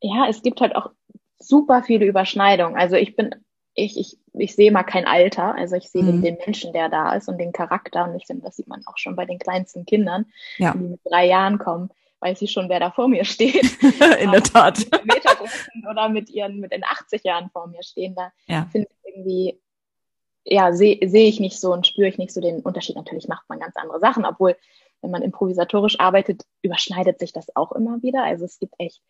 ja, 0.00 0.26
es 0.28 0.42
gibt 0.42 0.60
halt 0.60 0.76
auch 0.76 0.90
super 1.38 1.82
viele 1.82 2.04
Überschneidungen. 2.04 2.76
Also 2.76 2.96
ich 2.96 3.16
bin 3.16 3.34
ich, 3.78 3.96
ich, 3.96 4.18
ich 4.34 4.54
sehe 4.54 4.72
mal 4.72 4.82
kein 4.82 5.06
Alter, 5.06 5.54
also 5.54 5.76
ich 5.76 5.88
sehe 5.88 6.02
mhm. 6.02 6.22
den, 6.22 6.36
Menschen, 6.44 6.72
der 6.72 6.88
da 6.88 7.14
ist 7.14 7.28
und 7.28 7.38
den 7.38 7.52
Charakter. 7.52 8.04
Und 8.04 8.16
ich 8.16 8.26
finde, 8.26 8.44
das 8.44 8.56
sieht 8.56 8.66
man 8.66 8.82
auch 8.86 8.98
schon 8.98 9.14
bei 9.14 9.24
den 9.24 9.38
kleinsten 9.38 9.86
Kindern, 9.86 10.26
ja. 10.58 10.72
die 10.72 10.78
mit 10.80 11.00
drei 11.04 11.26
Jahren 11.26 11.58
kommen, 11.58 11.90
weiß 12.20 12.42
ich 12.42 12.50
schon, 12.50 12.68
wer 12.68 12.80
da 12.80 12.90
vor 12.90 13.08
mir 13.08 13.24
steht. 13.24 13.80
In 14.20 14.32
der 14.32 14.42
Tat. 14.42 14.84
oder 15.88 16.08
mit 16.08 16.28
ihren, 16.30 16.58
mit 16.58 16.72
den 16.72 16.84
80 16.84 17.22
Jahren 17.22 17.50
vor 17.50 17.68
mir 17.68 17.82
stehen. 17.82 18.16
Da 18.16 18.32
ja. 18.46 18.66
finde 18.72 18.88
ich 18.90 19.14
irgendwie, 19.14 19.60
ja, 20.44 20.72
sehe 20.72 20.98
seh 21.08 21.28
ich 21.28 21.38
nicht 21.38 21.60
so 21.60 21.72
und 21.72 21.86
spüre 21.86 22.08
ich 22.08 22.18
nicht 22.18 22.32
so 22.32 22.40
den 22.40 22.60
Unterschied. 22.60 22.96
Natürlich 22.96 23.28
macht 23.28 23.48
man 23.48 23.60
ganz 23.60 23.76
andere 23.76 24.00
Sachen, 24.00 24.24
obwohl, 24.24 24.56
wenn 25.02 25.12
man 25.12 25.22
improvisatorisch 25.22 26.00
arbeitet, 26.00 26.42
überschneidet 26.62 27.20
sich 27.20 27.32
das 27.32 27.54
auch 27.54 27.70
immer 27.72 28.02
wieder. 28.02 28.24
Also 28.24 28.44
es 28.44 28.58
gibt 28.58 28.74
echt 28.78 29.00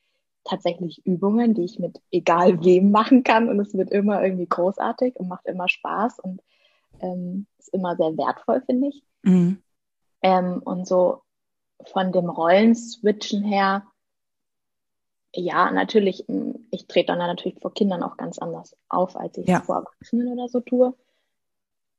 tatsächlich 0.48 1.04
Übungen, 1.06 1.54
die 1.54 1.64
ich 1.64 1.78
mit 1.78 2.00
egal 2.10 2.64
wem 2.64 2.90
machen 2.90 3.22
kann 3.22 3.48
und 3.48 3.60
es 3.60 3.74
wird 3.74 3.90
immer 3.90 4.22
irgendwie 4.22 4.46
großartig 4.48 5.16
und 5.16 5.28
macht 5.28 5.46
immer 5.46 5.68
Spaß 5.68 6.18
und 6.20 6.42
ähm, 7.00 7.46
ist 7.58 7.72
immer 7.74 7.96
sehr 7.96 8.16
wertvoll, 8.16 8.62
finde 8.66 8.88
ich. 8.88 9.02
Mhm. 9.22 9.62
Ähm, 10.22 10.60
und 10.64 10.86
so 10.86 11.22
von 11.84 12.12
dem 12.12 12.28
Rollenswitchen 12.28 13.44
her, 13.44 13.84
ja, 15.34 15.70
natürlich, 15.70 16.24
ich 16.70 16.86
trete 16.86 17.08
dann 17.08 17.18
natürlich 17.18 17.60
vor 17.60 17.74
Kindern 17.74 18.02
auch 18.02 18.16
ganz 18.16 18.38
anders 18.38 18.76
auf, 18.88 19.16
als 19.16 19.36
ich 19.38 19.46
ja. 19.46 19.60
vor 19.60 19.76
Erwachsenen 19.76 20.32
oder 20.32 20.48
so 20.48 20.60
tue. 20.60 20.94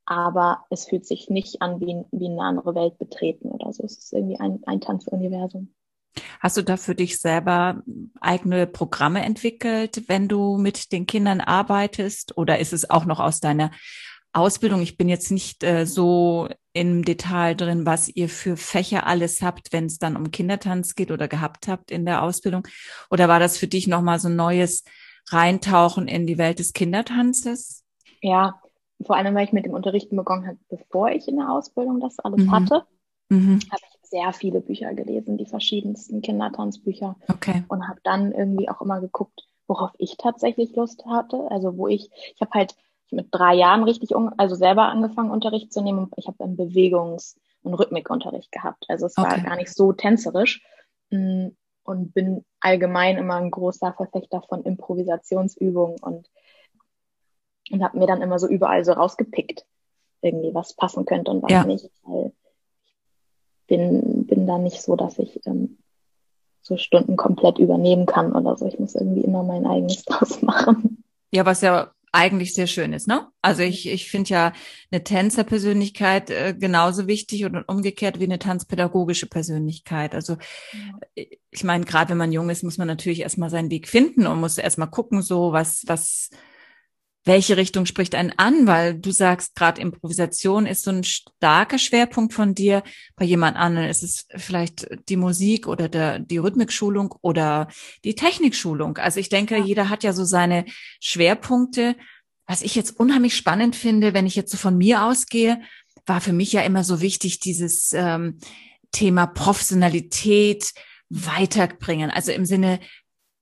Aber 0.05 0.65
es 0.71 0.87
fühlt 0.87 1.05
sich 1.05 1.29
nicht 1.29 1.61
an 1.61 1.79
wie, 1.79 2.03
wie 2.11 2.25
eine 2.25 2.41
andere 2.41 2.73
Welt 2.73 2.97
betreten 2.97 3.49
oder 3.51 3.71
so. 3.71 3.83
Es 3.83 3.97
ist 3.97 4.13
irgendwie 4.13 4.39
ein, 4.39 4.63
ein 4.65 4.81
Tanzuniversum. 4.81 5.73
Hast 6.39 6.57
du 6.57 6.63
da 6.63 6.77
für 6.77 6.95
dich 6.95 7.19
selber 7.19 7.81
eigene 8.21 8.67
Programme 8.67 9.23
entwickelt, 9.23 10.03
wenn 10.07 10.27
du 10.27 10.57
mit 10.57 10.91
den 10.91 11.05
Kindern 11.05 11.41
arbeitest? 11.41 12.37
Oder 12.37 12.59
ist 12.59 12.73
es 12.73 12.89
auch 12.89 13.05
noch 13.05 13.19
aus 13.19 13.39
deiner 13.39 13.71
Ausbildung? 14.33 14.81
Ich 14.81 14.97
bin 14.97 15.09
jetzt 15.09 15.31
nicht 15.31 15.63
äh, 15.63 15.85
so 15.85 16.47
im 16.73 17.03
Detail 17.03 17.55
drin, 17.55 17.85
was 17.85 18.09
ihr 18.09 18.29
für 18.29 18.57
Fächer 18.57 19.07
alles 19.07 19.41
habt, 19.41 19.73
wenn 19.73 19.85
es 19.85 19.97
dann 19.97 20.15
um 20.15 20.31
Kindertanz 20.31 20.95
geht 20.95 21.11
oder 21.11 21.27
gehabt 21.27 21.67
habt 21.67 21.91
in 21.91 22.05
der 22.05 22.23
Ausbildung. 22.23 22.67
Oder 23.09 23.27
war 23.27 23.39
das 23.39 23.57
für 23.57 23.67
dich 23.67 23.87
nochmal 23.87 24.19
so 24.19 24.29
ein 24.29 24.35
neues 24.35 24.83
Reintauchen 25.29 26.07
in 26.07 26.25
die 26.27 26.37
Welt 26.37 26.59
des 26.59 26.73
Kindertanzes? 26.73 27.83
Ja, 28.21 28.61
vor 29.05 29.15
allem, 29.15 29.33
weil 29.35 29.45
ich 29.45 29.53
mit 29.53 29.65
dem 29.65 29.73
Unterrichten 29.73 30.15
begonnen 30.15 30.47
habe, 30.47 30.59
bevor 30.69 31.09
ich 31.09 31.27
in 31.27 31.37
der 31.37 31.49
Ausbildung 31.49 31.99
das 31.99 32.19
alles 32.19 32.45
mhm. 32.45 32.51
hatte, 32.51 32.83
mhm. 33.29 33.59
habe 33.71 33.81
ich 33.91 33.98
sehr 34.09 34.33
viele 34.33 34.61
Bücher 34.61 34.93
gelesen, 34.93 35.37
die 35.37 35.45
verschiedensten 35.45 36.21
Kindertanzbücher. 36.21 37.15
Okay. 37.27 37.63
Und 37.67 37.87
habe 37.87 37.99
dann 38.03 38.31
irgendwie 38.31 38.69
auch 38.69 38.81
immer 38.81 39.01
geguckt, 39.01 39.47
worauf 39.67 39.91
ich 39.97 40.17
tatsächlich 40.17 40.75
Lust 40.75 41.05
hatte. 41.05 41.47
Also 41.49 41.77
wo 41.77 41.87
ich, 41.87 42.09
ich 42.35 42.41
habe 42.41 42.51
halt 42.51 42.75
mit 43.11 43.27
drei 43.31 43.55
Jahren 43.55 43.83
richtig, 43.83 44.11
also 44.37 44.55
selber 44.55 44.87
angefangen, 44.87 45.31
Unterricht 45.31 45.73
zu 45.73 45.81
nehmen. 45.81 46.11
Ich 46.15 46.27
habe 46.27 46.43
einen 46.43 46.57
Bewegungs- 46.57 47.37
und 47.63 47.73
Rhythmikunterricht 47.73 48.51
gehabt. 48.51 48.85
Also 48.87 49.05
es 49.05 49.17
okay. 49.17 49.29
war 49.29 49.39
gar 49.39 49.55
nicht 49.55 49.73
so 49.73 49.93
tänzerisch 49.93 50.63
mm, 51.09 51.47
und 51.83 52.13
bin 52.13 52.45
allgemein 52.59 53.17
immer 53.17 53.35
ein 53.35 53.51
großer 53.51 53.93
Verfechter 53.93 54.41
von 54.41 54.63
Improvisationsübungen 54.63 55.99
und, 55.99 56.29
und 57.71 57.83
habe 57.83 57.97
mir 57.97 58.07
dann 58.07 58.21
immer 58.21 58.39
so 58.39 58.47
überall 58.47 58.85
so 58.85 58.93
rausgepickt, 58.93 59.65
irgendwie 60.21 60.53
was 60.53 60.73
passen 60.73 61.05
könnte 61.05 61.31
und 61.31 61.43
was 61.43 61.51
ja. 61.51 61.63
nicht. 61.65 61.89
Weil 62.03 62.33
bin, 63.69 64.25
bin 64.25 64.45
da 64.45 64.57
nicht 64.57 64.81
so, 64.81 64.95
dass 64.95 65.17
ich 65.19 65.39
ähm, 65.45 65.77
so 66.61 66.75
Stunden 66.77 67.15
komplett 67.15 67.57
übernehmen 67.57 68.05
kann 68.05 68.33
oder 68.33 68.57
so. 68.57 68.67
Ich 68.67 68.79
muss 68.79 68.95
irgendwie 68.95 69.21
immer 69.21 69.43
mein 69.43 69.65
eigenes 69.65 70.03
draus 70.05 70.41
machen. 70.41 71.03
Ja, 71.31 71.45
was 71.45 71.61
ja 71.61 71.91
eigentlich 72.11 72.55
sehr 72.55 72.67
schön 72.67 72.91
ist, 72.93 73.07
ne? 73.07 73.27
Also 73.41 73.61
ich, 73.61 73.87
ich 73.87 74.09
finde 74.09 74.29
ja 74.29 74.53
eine 74.91 75.03
Tänzerpersönlichkeit 75.03 76.31
äh, 76.31 76.55
genauso 76.57 77.07
wichtig 77.07 77.45
und 77.45 77.63
umgekehrt 77.67 78.19
wie 78.19 78.23
eine 78.23 78.39
tanzpädagogische 78.39 79.27
Persönlichkeit. 79.27 80.15
Also 80.15 80.37
ich 81.13 81.63
meine, 81.63 81.85
gerade 81.85 82.09
wenn 82.09 82.17
man 82.17 82.31
jung 82.31 82.49
ist, 82.49 82.63
muss 82.63 82.79
man 82.79 82.87
natürlich 82.87 83.21
erstmal 83.21 83.51
seinen 83.51 83.69
Weg 83.69 83.87
finden 83.87 84.25
und 84.25 84.39
muss 84.39 84.57
erstmal 84.57 84.89
gucken, 84.89 85.21
so 85.21 85.51
was, 85.51 85.83
was 85.85 86.31
welche 87.29 87.57
Richtung 87.57 87.85
spricht 87.85 88.15
einen 88.15 88.33
an, 88.37 88.65
weil 88.65 88.95
du 88.95 89.11
sagst, 89.11 89.53
gerade 89.53 89.79
Improvisation 89.79 90.65
ist 90.65 90.83
so 90.83 90.89
ein 90.89 91.03
starker 91.03 91.77
Schwerpunkt 91.77 92.33
von 92.33 92.55
dir. 92.55 92.81
Bei 93.15 93.23
jemand 93.23 93.55
anderen 93.55 93.87
ist 93.87 94.01
es 94.01 94.25
vielleicht 94.35 94.87
die 95.09 95.15
Musik 95.15 95.67
oder 95.67 95.89
der, 95.89 96.17
die 96.17 96.39
Rhythmikschulung 96.39 97.13
oder 97.21 97.67
die 98.03 98.15
Technikschulung. 98.15 98.97
Also 98.97 99.19
ich 99.19 99.29
denke, 99.29 99.59
jeder 99.59 99.89
hat 99.89 100.03
ja 100.03 100.11
so 100.11 100.25
seine 100.25 100.65
Schwerpunkte. 100.99 101.95
Was 102.47 102.63
ich 102.63 102.73
jetzt 102.73 102.99
unheimlich 102.99 103.37
spannend 103.37 103.75
finde, 103.75 104.15
wenn 104.15 104.25
ich 104.25 104.35
jetzt 104.35 104.51
so 104.51 104.57
von 104.57 104.75
mir 104.75 105.03
ausgehe, 105.03 105.61
war 106.07 106.21
für 106.21 106.33
mich 106.33 106.51
ja 106.51 106.61
immer 106.61 106.83
so 106.83 106.99
wichtig, 106.99 107.39
dieses 107.39 107.93
ähm, 107.93 108.39
Thema 108.91 109.27
Professionalität 109.27 110.73
weiterbringen. 111.09 112.09
Also 112.09 112.31
im 112.31 112.45
Sinne, 112.45 112.79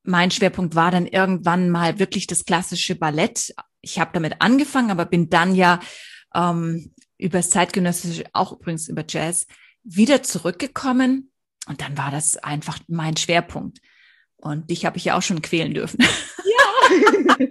mein 0.07 0.31
Schwerpunkt 0.31 0.73
war 0.73 0.89
dann 0.89 1.05
irgendwann 1.05 1.69
mal 1.69 1.99
wirklich 1.99 2.27
das 2.27 2.45
klassische 2.45 2.95
Ballett. 2.95 3.53
Ich 3.81 3.99
habe 3.99 4.11
damit 4.13 4.41
angefangen, 4.41 4.91
aber 4.91 5.05
bin 5.05 5.29
dann 5.29 5.55
ja 5.55 5.79
ähm, 6.35 6.93
über 7.17 7.39
das 7.39 7.49
zeitgenössische, 7.49 8.25
auch 8.33 8.53
übrigens 8.53 8.87
über 8.87 9.03
Jazz, 9.07 9.47
wieder 9.83 10.23
zurückgekommen. 10.23 11.31
Und 11.67 11.81
dann 11.81 11.97
war 11.97 12.11
das 12.11 12.37
einfach 12.37 12.79
mein 12.87 13.17
Schwerpunkt. 13.17 13.79
Und 14.37 14.69
dich 14.69 14.85
habe 14.85 14.97
ich 14.97 15.05
ja 15.05 15.17
auch 15.17 15.21
schon 15.21 15.41
quälen 15.41 15.73
dürfen. 15.73 16.01
Ja. 16.01 17.35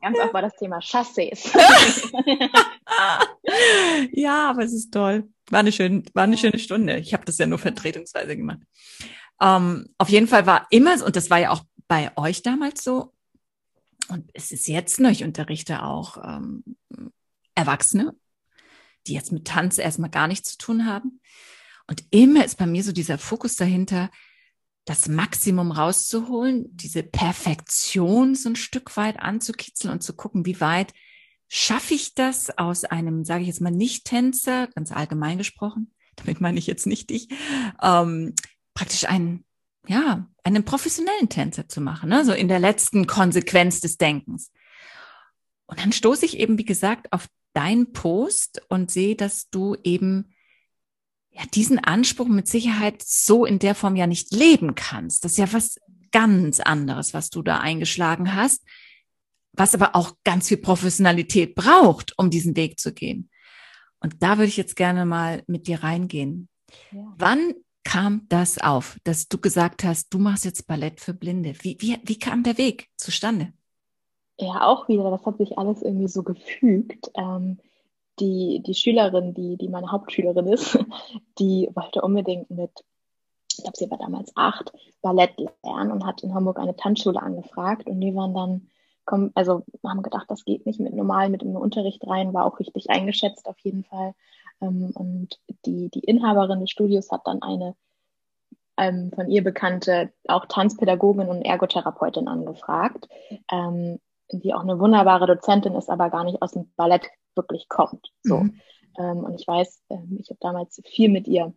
Ganz 0.00 0.18
oft 0.18 0.34
war 0.34 0.42
das 0.42 0.56
Thema 0.56 0.80
Chassis. 0.80 1.52
ja, 4.12 4.50
aber 4.50 4.64
es 4.64 4.72
ist 4.72 4.92
toll. 4.92 5.28
War 5.50 5.60
eine 5.60 5.72
schöne, 5.72 6.02
war 6.14 6.24
eine 6.24 6.38
schöne 6.38 6.58
Stunde. 6.58 6.98
Ich 6.98 7.12
habe 7.12 7.24
das 7.24 7.38
ja 7.38 7.46
nur 7.46 7.58
vertretungsweise 7.58 8.36
gemacht. 8.36 8.60
Ähm, 9.40 9.86
auf 9.98 10.08
jeden 10.08 10.28
Fall 10.28 10.46
war 10.46 10.66
immer, 10.70 11.04
und 11.04 11.16
das 11.16 11.30
war 11.30 11.38
ja 11.38 11.50
auch 11.50 11.62
bei 11.88 12.10
euch 12.16 12.42
damals 12.42 12.84
so, 12.84 13.12
und 14.10 14.30
es 14.34 14.50
ist 14.52 14.66
jetzt 14.68 15.00
noch, 15.00 15.10
ich 15.10 15.24
unterrichte 15.24 15.82
auch 15.82 16.18
ähm, 16.24 16.64
Erwachsene, 17.54 18.14
die 19.06 19.14
jetzt 19.14 19.32
mit 19.32 19.46
Tanz 19.46 19.78
erstmal 19.78 20.10
gar 20.10 20.26
nichts 20.26 20.52
zu 20.52 20.58
tun 20.58 20.86
haben. 20.86 21.20
Und 21.86 22.04
immer 22.10 22.44
ist 22.44 22.58
bei 22.58 22.66
mir 22.66 22.84
so 22.84 22.92
dieser 22.92 23.18
Fokus 23.18 23.56
dahinter, 23.56 24.10
das 24.84 25.08
Maximum 25.08 25.72
rauszuholen, 25.72 26.66
diese 26.70 27.02
Perfektion 27.02 28.34
so 28.34 28.48
ein 28.48 28.56
Stück 28.56 28.96
weit 28.96 29.20
anzukitzeln 29.20 29.92
und 29.92 30.02
zu 30.02 30.14
gucken, 30.14 30.46
wie 30.46 30.60
weit 30.60 30.92
schaffe 31.48 31.94
ich 31.94 32.14
das 32.14 32.56
aus 32.58 32.84
einem, 32.84 33.24
sage 33.24 33.42
ich 33.42 33.48
jetzt 33.48 33.60
mal, 33.60 33.70
Nicht-Tänzer, 33.70 34.68
ganz 34.68 34.92
allgemein 34.92 35.38
gesprochen, 35.38 35.92
damit 36.16 36.40
meine 36.40 36.58
ich 36.58 36.66
jetzt 36.66 36.86
nicht 36.86 37.10
dich, 37.10 37.28
ähm, 37.82 38.34
praktisch 38.74 39.04
einen, 39.04 39.44
ja, 39.86 40.28
einen 40.44 40.64
professionellen 40.64 41.28
Tänzer 41.28 41.68
zu 41.68 41.80
machen, 41.80 42.08
ne? 42.10 42.24
so 42.24 42.32
in 42.32 42.48
der 42.48 42.58
letzten 42.58 43.06
Konsequenz 43.06 43.80
des 43.80 43.96
Denkens. 43.96 44.52
Und 45.66 45.80
dann 45.80 45.92
stoße 45.92 46.24
ich 46.26 46.38
eben, 46.38 46.58
wie 46.58 46.64
gesagt, 46.64 47.12
auf 47.12 47.26
deinen 47.52 47.92
Post 47.92 48.62
und 48.68 48.90
sehe, 48.90 49.16
dass 49.16 49.48
du 49.50 49.76
eben 49.82 50.34
ja, 51.30 51.42
diesen 51.54 51.78
Anspruch 51.78 52.28
mit 52.28 52.48
Sicherheit 52.48 53.02
so 53.02 53.44
in 53.44 53.58
der 53.58 53.74
Form 53.74 53.96
ja 53.96 54.06
nicht 54.06 54.32
leben 54.32 54.74
kannst. 54.74 55.24
Das 55.24 55.32
ist 55.32 55.38
ja 55.38 55.52
was 55.52 55.78
ganz 56.12 56.60
anderes, 56.60 57.14
was 57.14 57.30
du 57.30 57.42
da 57.42 57.60
eingeschlagen 57.60 58.34
hast, 58.34 58.64
was 59.52 59.74
aber 59.74 59.94
auch 59.94 60.16
ganz 60.24 60.48
viel 60.48 60.56
Professionalität 60.56 61.54
braucht, 61.54 62.18
um 62.18 62.30
diesen 62.30 62.56
Weg 62.56 62.80
zu 62.80 62.92
gehen. 62.92 63.30
Und 64.00 64.22
da 64.22 64.38
würde 64.38 64.48
ich 64.48 64.56
jetzt 64.56 64.76
gerne 64.76 65.04
mal 65.04 65.42
mit 65.46 65.66
dir 65.66 65.82
reingehen. 65.82 66.48
Ja. 66.90 67.14
Wann 67.16 67.54
kam 67.84 68.26
das 68.28 68.58
auf, 68.58 68.98
dass 69.04 69.28
du 69.28 69.38
gesagt 69.38 69.84
hast, 69.84 70.12
du 70.12 70.18
machst 70.18 70.44
jetzt 70.44 70.66
Ballett 70.66 71.00
für 71.00 71.14
Blinde? 71.14 71.54
Wie, 71.60 71.76
wie, 71.80 71.98
wie 72.04 72.18
kam 72.18 72.42
der 72.42 72.58
Weg 72.58 72.88
zustande? 72.96 73.52
Ja, 74.38 74.66
auch 74.66 74.88
wieder, 74.88 75.10
das 75.10 75.26
hat 75.26 75.38
sich 75.38 75.58
alles 75.58 75.82
irgendwie 75.82 76.08
so 76.08 76.22
gefügt. 76.22 77.10
Ähm, 77.14 77.58
die, 78.20 78.62
die 78.64 78.74
Schülerin, 78.74 79.34
die, 79.34 79.56
die 79.56 79.68
meine 79.68 79.90
Hauptschülerin 79.90 80.46
ist, 80.46 80.78
die 81.38 81.68
wollte 81.74 82.02
unbedingt 82.02 82.50
mit, 82.50 82.70
ich 83.50 83.62
glaube, 83.62 83.76
sie 83.76 83.90
war 83.90 83.98
damals 83.98 84.32
acht, 84.36 84.72
Ballett 85.02 85.32
lernen 85.62 85.90
und 85.90 86.06
hat 86.06 86.22
in 86.22 86.34
Hamburg 86.34 86.58
eine 86.58 86.76
Tanzschule 86.76 87.20
angefragt 87.20 87.86
und 87.86 88.00
die 88.00 88.14
waren 88.14 88.34
dann, 88.34 88.68
also 89.34 89.64
haben 89.84 90.02
gedacht, 90.02 90.26
das 90.28 90.44
geht 90.44 90.66
nicht 90.66 90.80
mit 90.80 90.94
normal 90.94 91.30
mit 91.30 91.42
dem 91.42 91.56
Unterricht 91.56 92.06
rein, 92.06 92.32
war 92.32 92.44
auch 92.44 92.60
richtig 92.60 92.90
eingeschätzt 92.90 93.46
auf 93.46 93.58
jeden 93.60 93.84
Fall. 93.84 94.14
Ähm, 94.60 94.90
und 94.94 95.40
die, 95.66 95.90
die 95.90 96.00
Inhaberin 96.00 96.60
des 96.60 96.70
Studios 96.70 97.10
hat 97.10 97.22
dann 97.26 97.42
eine 97.42 97.74
ähm, 98.76 99.10
von 99.14 99.30
ihr 99.30 99.44
bekannte, 99.44 100.12
auch 100.26 100.46
Tanzpädagogin 100.46 101.28
und 101.28 101.42
Ergotherapeutin 101.42 102.28
angefragt, 102.28 103.08
ähm, 103.52 104.00
die 104.32 104.54
auch 104.54 104.62
eine 104.62 104.78
wunderbare 104.78 105.26
Dozentin 105.26 105.74
ist, 105.74 105.90
aber 105.90 106.08
gar 106.08 106.24
nicht 106.24 106.40
aus 106.40 106.52
dem 106.52 106.72
Ballett 106.76 107.06
wirklich 107.34 107.68
kommt. 107.68 108.10
So. 108.22 108.38
Mhm. 108.38 108.60
Ähm, 108.98 109.18
und 109.18 109.40
ich 109.40 109.46
weiß, 109.46 109.82
ähm, 109.90 110.16
ich 110.20 110.30
habe 110.30 110.38
damals 110.40 110.80
viel 110.86 111.10
mit 111.10 111.28
ihr 111.28 111.52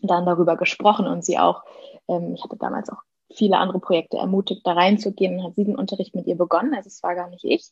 dann 0.00 0.26
darüber 0.26 0.56
gesprochen 0.56 1.06
und 1.06 1.24
sie 1.24 1.38
auch, 1.38 1.62
ähm, 2.08 2.34
ich 2.34 2.42
hatte 2.42 2.56
damals 2.56 2.88
auch 2.88 3.02
viele 3.32 3.58
andere 3.58 3.80
Projekte 3.80 4.16
ermutigt, 4.16 4.66
da 4.66 4.72
reinzugehen 4.72 5.38
und 5.38 5.44
hat 5.44 5.56
diesen 5.56 5.76
Unterricht 5.76 6.14
mit 6.14 6.26
ihr 6.26 6.36
begonnen. 6.36 6.74
Also 6.74 6.88
es 6.88 7.02
war 7.02 7.14
gar 7.14 7.28
nicht 7.28 7.44
ich, 7.44 7.68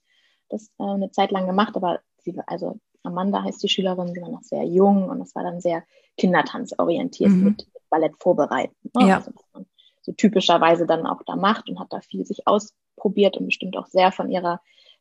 das 0.49 0.69
äh, 0.79 0.85
eine 0.85 1.11
Zeit 1.11 1.31
lang 1.31 1.47
gemacht, 1.47 1.77
aber 1.77 2.01
sie, 2.19 2.39
also 2.47 2.79
Amanda 3.03 3.43
heißt 3.43 3.63
die 3.63 3.69
Schülerin, 3.69 4.15
sie 4.15 4.23
war 4.23 4.29
noch 4.29 4.43
sehr 4.43 4.65
jung 4.65 5.09
und 5.09 5.21
es 5.21 5.35
war 5.35 5.43
dann 5.43 5.61
sehr 5.61 5.83
kindertanzorientiert 6.17 7.31
mhm. 7.31 7.45
mit, 7.45 7.67
Ballett 7.93 8.17
vorbereiten. 8.19 8.75
Ne? 8.95 9.09
Ja. 9.09 9.17
Also, 9.19 9.33
was 9.35 9.45
man 9.53 9.67
so 10.01 10.13
typischerweise 10.13 10.87
dann 10.87 11.07
auch 11.07 11.23
da 11.25 11.37
macht 11.37 11.69
und 11.69 11.79
hat 11.79 11.93
da 11.93 12.01
viel 12.01 12.25
sich 12.25 12.49
ausprobiert 12.49 13.37
und 13.37 13.47
bestimmt 13.47 13.77
auch 13.77 13.87
sehr 13.87 14.11
von 14.11 14.31
ihrer 14.31 14.61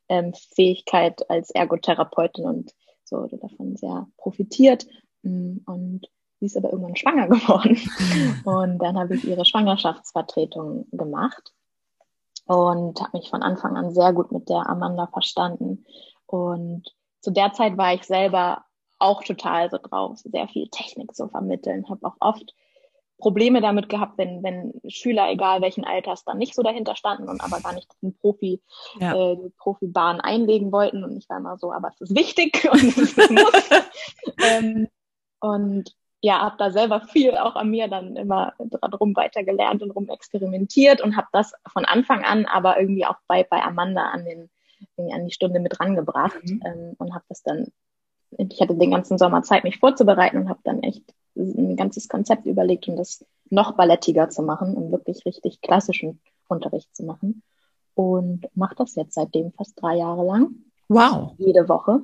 ähm, 0.10 0.34
Fähigkeit 0.34 1.28
als 1.30 1.50
Ergotherapeutin 1.52 2.46
und 2.46 2.76
so 3.04 3.26
davon 3.28 3.78
sehr 3.78 4.08
profitiert. 4.18 4.86
Mm, 5.24 5.58
und 5.66 6.08
sie 6.40 6.46
ist 6.46 6.58
aber 6.58 6.72
irgendwann 6.72 6.98
schwanger 6.98 7.28
geworden. 7.30 7.80
Und 8.44 8.80
dann 8.80 9.00
habe 9.00 9.16
ich 9.16 9.24
ihre 9.24 9.46
Schwangerschaftsvertretung 9.46 10.88
gemacht 10.92 11.54
und 12.46 13.00
habe 13.00 13.18
mich 13.18 13.30
von 13.30 13.42
Anfang 13.42 13.78
an 13.78 13.94
sehr 13.94 14.14
gut 14.14 14.32
mit 14.32 14.50
der 14.50 14.70
Amanda 14.70 15.08
verstanden. 15.08 15.86
Und 16.28 16.94
zu 17.22 17.32
der 17.32 17.54
Zeit 17.54 17.78
war 17.78 17.94
ich 17.94 18.04
selber 18.04 18.66
auch 19.00 19.24
total 19.24 19.70
so 19.70 19.78
drauf, 19.82 20.20
sehr 20.20 20.48
viel 20.48 20.68
Technik 20.70 21.16
zu 21.16 21.28
vermitteln, 21.28 21.90
habe 21.90 22.06
auch 22.06 22.16
oft 22.20 22.54
Probleme 23.22 23.62
damit 23.62 23.88
gehabt, 23.88 24.18
wenn, 24.18 24.44
wenn 24.44 24.74
Schüler, 24.88 25.30
egal 25.30 25.62
welchen 25.62 25.86
Alters, 25.86 26.26
dann 26.26 26.40
nicht 26.40 26.56
so 26.56 26.64
dahinter 26.64 26.96
standen 26.96 27.30
und 27.30 27.42
aber 27.42 27.62
gar 27.62 27.74
nicht 27.74 27.90
den 28.02 28.18
Profi, 28.18 28.62
ja. 29.00 29.14
äh, 29.16 29.38
die 29.38 29.54
Profibahn 29.58 30.20
einlegen 30.20 30.72
wollten. 30.72 31.04
Und 31.04 31.16
ich 31.18 31.30
war 31.30 31.38
immer 31.38 31.58
so, 31.58 31.72
aber 31.72 31.90
es 31.90 32.02
ist 32.02 32.16
wichtig 32.16 32.68
und 32.72 32.98
es 32.98 33.16
muss. 33.16 33.70
ähm, 34.44 34.88
und 35.40 35.96
ja, 36.22 36.40
habe 36.42 36.56
da 36.58 36.72
selber 36.72 37.02
viel 37.02 37.38
auch 37.38 37.56
an 37.56 37.70
mir 37.70 37.88
dann 37.88 38.16
immer 38.16 38.54
drum 38.60 39.16
weitergelernt 39.16 39.82
und 39.82 39.92
rum 39.92 40.10
experimentiert 40.10 41.02
und 41.02 41.16
habe 41.16 41.28
das 41.32 41.54
von 41.72 41.86
Anfang 41.86 42.24
an 42.24 42.46
aber 42.46 42.80
irgendwie 42.80 43.06
auch 43.06 43.16
bei, 43.28 43.44
bei 43.44 43.62
Amanda 43.62 44.10
an, 44.10 44.26
den, 44.26 44.50
an 45.12 45.26
die 45.26 45.34
Stunde 45.34 45.60
mit 45.60 45.80
rangebracht 45.80 46.44
mhm. 46.44 46.62
ähm, 46.66 46.96
und 46.98 47.14
habe 47.14 47.26
das 47.30 47.44
dann, 47.44 47.68
ich 48.38 48.62
hatte 48.62 48.76
den 48.76 48.92
ganzen 48.92 49.18
Sommer 49.18 49.44
Zeit, 49.44 49.64
mich 49.64 49.80
vorzubereiten 49.80 50.38
und 50.38 50.50
habe 50.50 50.60
dann 50.64 50.84
echt 50.84 51.04
ein 51.36 51.76
ganzes 51.76 52.08
Konzept 52.08 52.46
überlegt, 52.46 52.88
um 52.88 52.96
das 52.96 53.26
noch 53.50 53.74
ballettiger 53.74 54.30
zu 54.30 54.44
machen, 54.44 54.76
um 54.76 54.92
wirklich 54.92 55.26
richtig 55.26 55.62
klassischen 55.62 56.20
Unterricht 56.48 56.94
zu 56.96 57.04
machen. 57.04 57.44
Und 57.94 58.48
mache 58.56 58.76
das 58.76 58.96
jetzt 58.96 59.16
seitdem 59.16 59.52
fast 59.52 59.82
drei 59.82 59.98
Jahre 59.98 60.26
lang. 60.26 60.56
Wow. 60.88 61.34
Jede 61.38 61.68
Woche. 61.68 62.04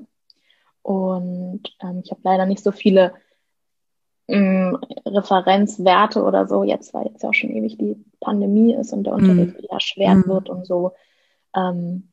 Und 0.82 1.62
ähm, 1.82 2.01
ich 2.04 2.12
habe 2.12 2.22
leider 2.24 2.46
nicht 2.46 2.63
so 2.63 2.72
viele 2.72 3.13
ähm, 4.27 4.77
Referenzwerte 5.06 6.24
oder 6.24 6.48
so, 6.48 6.63
jetzt, 6.63 6.94
weil 6.94 7.08
jetzt 7.08 7.24
auch 7.25 7.34
schon 7.34 7.50
ewig 7.50 7.77
die 7.77 8.04
Pandemie 8.20 8.74
ist 8.74 8.94
und 8.94 9.04
der 9.04 9.13
Unterricht 9.13 9.56
mm. 9.56 9.58
wieder 9.58 9.74
erschwert 9.74 10.25
mm. 10.25 10.30
wird 10.30 10.50
und 10.50 10.66
so. 10.66 10.94
Ähm, 11.56 12.10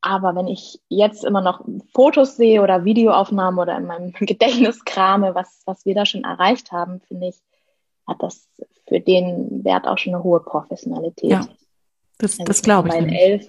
aber 0.00 0.34
wenn 0.34 0.48
ich 0.48 0.80
jetzt 0.88 1.24
immer 1.24 1.40
noch 1.40 1.64
Fotos 1.92 2.36
sehe 2.36 2.62
oder 2.62 2.84
Videoaufnahmen 2.84 3.60
oder 3.60 3.76
in 3.76 3.86
meinem 3.86 4.12
Gedächtnis 4.20 4.84
krame, 4.84 5.34
was, 5.34 5.62
was 5.66 5.84
wir 5.84 5.94
da 5.94 6.06
schon 6.06 6.24
erreicht 6.24 6.72
haben, 6.72 7.00
finde 7.00 7.28
ich, 7.28 7.36
hat 8.06 8.22
das 8.22 8.48
für 8.88 9.00
den 9.00 9.64
Wert 9.64 9.86
auch 9.86 9.98
schon 9.98 10.14
eine 10.14 10.24
hohe 10.24 10.40
Professionalität. 10.40 11.30
Ja, 11.30 11.46
das, 12.18 12.32
also 12.32 12.44
das 12.44 12.62
glaube 12.62 12.88
ich. 12.88 12.94
Elf. 12.94 13.46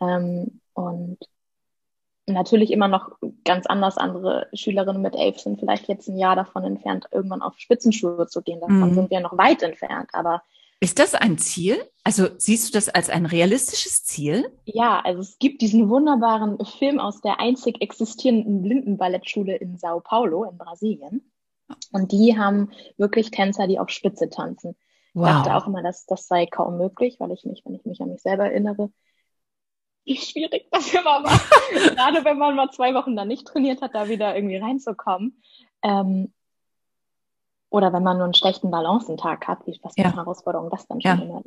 Ähm, 0.00 0.60
und 0.74 1.18
natürlich 2.26 2.70
immer 2.70 2.88
noch 2.88 3.12
ganz 3.44 3.66
anders. 3.66 3.96
Andere 3.96 4.48
Schülerinnen 4.52 5.02
mit 5.02 5.16
elf 5.16 5.40
sind 5.40 5.58
vielleicht 5.58 5.88
jetzt 5.88 6.08
ein 6.08 6.18
Jahr 6.18 6.36
davon 6.36 6.64
entfernt, 6.64 7.06
irgendwann 7.10 7.42
auf 7.42 7.58
Spitzenschuhe 7.58 8.26
zu 8.26 8.42
gehen. 8.42 8.60
Davon 8.60 8.90
mhm. 8.90 8.94
sind 8.94 9.10
wir 9.10 9.20
noch 9.20 9.36
weit 9.38 9.62
entfernt. 9.62 10.10
Aber 10.12 10.42
ist 10.80 10.98
das 10.98 11.14
ein 11.14 11.38
Ziel? 11.38 11.76
Also 12.04 12.28
siehst 12.36 12.68
du 12.68 12.72
das 12.72 12.88
als 12.88 13.08
ein 13.10 13.26
realistisches 13.26 14.04
Ziel? 14.04 14.50
Ja, 14.64 15.00
also 15.00 15.20
es 15.20 15.38
gibt 15.38 15.62
diesen 15.62 15.88
wunderbaren 15.88 16.64
Film 16.64 17.00
aus 17.00 17.20
der 17.20 17.40
einzig 17.40 17.80
existierenden 17.80 18.62
Blindenballettschule 18.62 19.56
in 19.56 19.78
Sao 19.78 20.00
Paulo 20.00 20.44
in 20.44 20.58
Brasilien. 20.58 21.32
Und 21.92 22.12
die 22.12 22.38
haben 22.38 22.70
wirklich 22.96 23.30
Tänzer, 23.30 23.66
die 23.66 23.78
auf 23.78 23.90
Spitze 23.90 24.28
tanzen. 24.28 24.76
Wow. 25.14 25.28
Ich 25.28 25.32
dachte 25.32 25.56
auch 25.56 25.66
immer, 25.66 25.82
dass 25.82 26.06
das 26.06 26.28
sei 26.28 26.46
kaum 26.46 26.76
möglich, 26.76 27.16
weil 27.18 27.32
ich 27.32 27.44
mich, 27.44 27.62
wenn 27.64 27.74
ich 27.74 27.84
mich 27.86 28.00
an 28.02 28.10
mich 28.10 28.22
selber 28.22 28.44
erinnere, 28.44 28.90
wie 30.04 30.16
schwierig 30.16 30.68
das 30.70 30.92
immer 30.92 31.24
war. 31.24 31.40
Gerade 31.94 32.24
wenn 32.24 32.38
man 32.38 32.54
mal 32.54 32.70
zwei 32.70 32.94
Wochen 32.94 33.16
da 33.16 33.24
nicht 33.24 33.46
trainiert 33.46 33.80
hat, 33.80 33.94
da 33.94 34.08
wieder 34.08 34.36
irgendwie 34.36 34.58
reinzukommen. 34.58 35.42
Ähm, 35.82 36.32
oder 37.70 37.92
wenn 37.92 38.02
man 38.02 38.16
nur 38.16 38.24
einen 38.24 38.34
schlechten 38.34 38.70
Balancentag 38.70 39.46
hat, 39.48 39.66
wie, 39.66 39.78
was 39.82 39.94
für 39.94 40.02
ja. 40.02 40.06
eine 40.06 40.16
Herausforderung 40.16 40.70
das 40.70 40.86
dann 40.86 41.00
schon 41.00 41.18
ja. 41.18 41.24
immer 41.24 41.42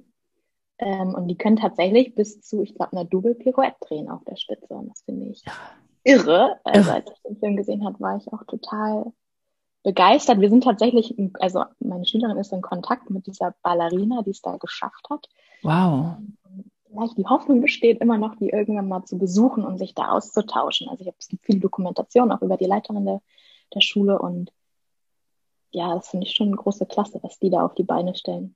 ähm, 0.80 1.14
und 1.14 1.28
die 1.28 1.38
können 1.38 1.58
tatsächlich 1.58 2.16
bis 2.16 2.42
zu, 2.42 2.64
ich 2.64 2.74
glaube, 2.74 2.94
einer 2.94 3.06
Double 3.06 3.36
Pirouette 3.36 3.76
drehen 3.82 4.10
auf 4.10 4.24
der 4.24 4.38
Spitze. 4.38 4.74
Und 4.74 4.90
das 4.90 5.02
finde 5.02 5.28
ich 5.28 5.44
irre. 6.04 6.58
Also, 6.64 6.92
als 6.92 7.12
ich 7.12 7.22
den 7.24 7.38
Film 7.38 7.58
gesehen 7.58 7.86
habe, 7.86 8.00
war 8.00 8.16
ich 8.16 8.32
auch 8.32 8.44
total 8.46 9.12
begeistert. 9.84 10.40
Wir 10.40 10.50
sind 10.50 10.64
tatsächlich, 10.64 11.16
also 11.40 11.66
meine 11.80 12.06
Schülerin 12.06 12.38
ist 12.38 12.54
in 12.54 12.62
Kontakt 12.62 13.10
mit 13.10 13.28
dieser 13.28 13.56
Ballerina, 13.62 14.22
die 14.24 14.32
es 14.32 14.42
da 14.42 14.56
geschafft 14.56 15.06
hat. 15.10 15.28
Wow. 15.64 16.16
Vielleicht 16.90 17.18
die 17.18 17.26
Hoffnung 17.26 17.62
besteht 17.62 18.00
immer 18.00 18.18
noch, 18.18 18.36
die 18.36 18.50
irgendwann 18.50 18.88
mal 18.88 19.04
zu 19.04 19.18
besuchen 19.18 19.66
und 19.66 19.78
sich 19.78 19.94
da 19.94 20.10
auszutauschen. 20.10 20.88
Also 20.90 21.02
ich 21.02 21.08
habe 21.08 21.18
es 21.20 21.28
gibt 21.28 21.46
viel 21.46 21.60
Dokumentation 21.60 22.32
auch 22.32 22.42
über 22.42 22.58
die 22.58 22.66
Leiterin 22.66 23.06
der, 23.06 23.22
der 23.76 23.82
Schule 23.82 24.18
und 24.18 24.52
ja, 25.72 25.96
das 25.96 26.10
finde 26.10 26.26
ich 26.26 26.36
schon 26.36 26.48
eine 26.48 26.58
große 26.58 26.86
Klasse, 26.86 27.20
was 27.22 27.40
die 27.40 27.50
da 27.50 27.66
auf 27.66 27.76
die 27.76 27.84
Beine 27.84 28.16
stellen. 28.16 28.56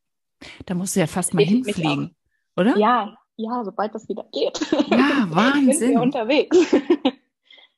Da 0.65 0.73
musst 0.73 0.95
du 0.95 0.99
ja 0.99 1.07
fast 1.07 1.33
mal 1.33 1.45
hinfliegen, 1.45 2.15
oder? 2.57 2.77
Ja, 2.77 3.15
ja, 3.35 3.63
sobald 3.63 3.95
das 3.95 4.07
wieder 4.09 4.25
geht. 4.31 4.59
Ja, 4.89 5.25
Wahnsinn. 5.29 5.73
Sind 5.73 5.91
wir 5.91 6.01
unterwegs. 6.01 6.57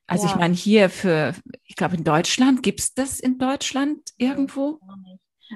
Also 0.08 0.28
ja. 0.28 0.34
ich 0.34 0.40
meine, 0.40 0.54
hier 0.54 0.92
für, 0.92 1.34
ich 1.64 1.76
glaube 1.76 1.96
in 1.96 2.04
Deutschland, 2.04 2.62
gibt 2.62 2.80
es 2.80 2.94
das 2.94 3.20
in 3.20 3.40
Deutschland 3.40 4.14
irgendwo? 4.18 4.80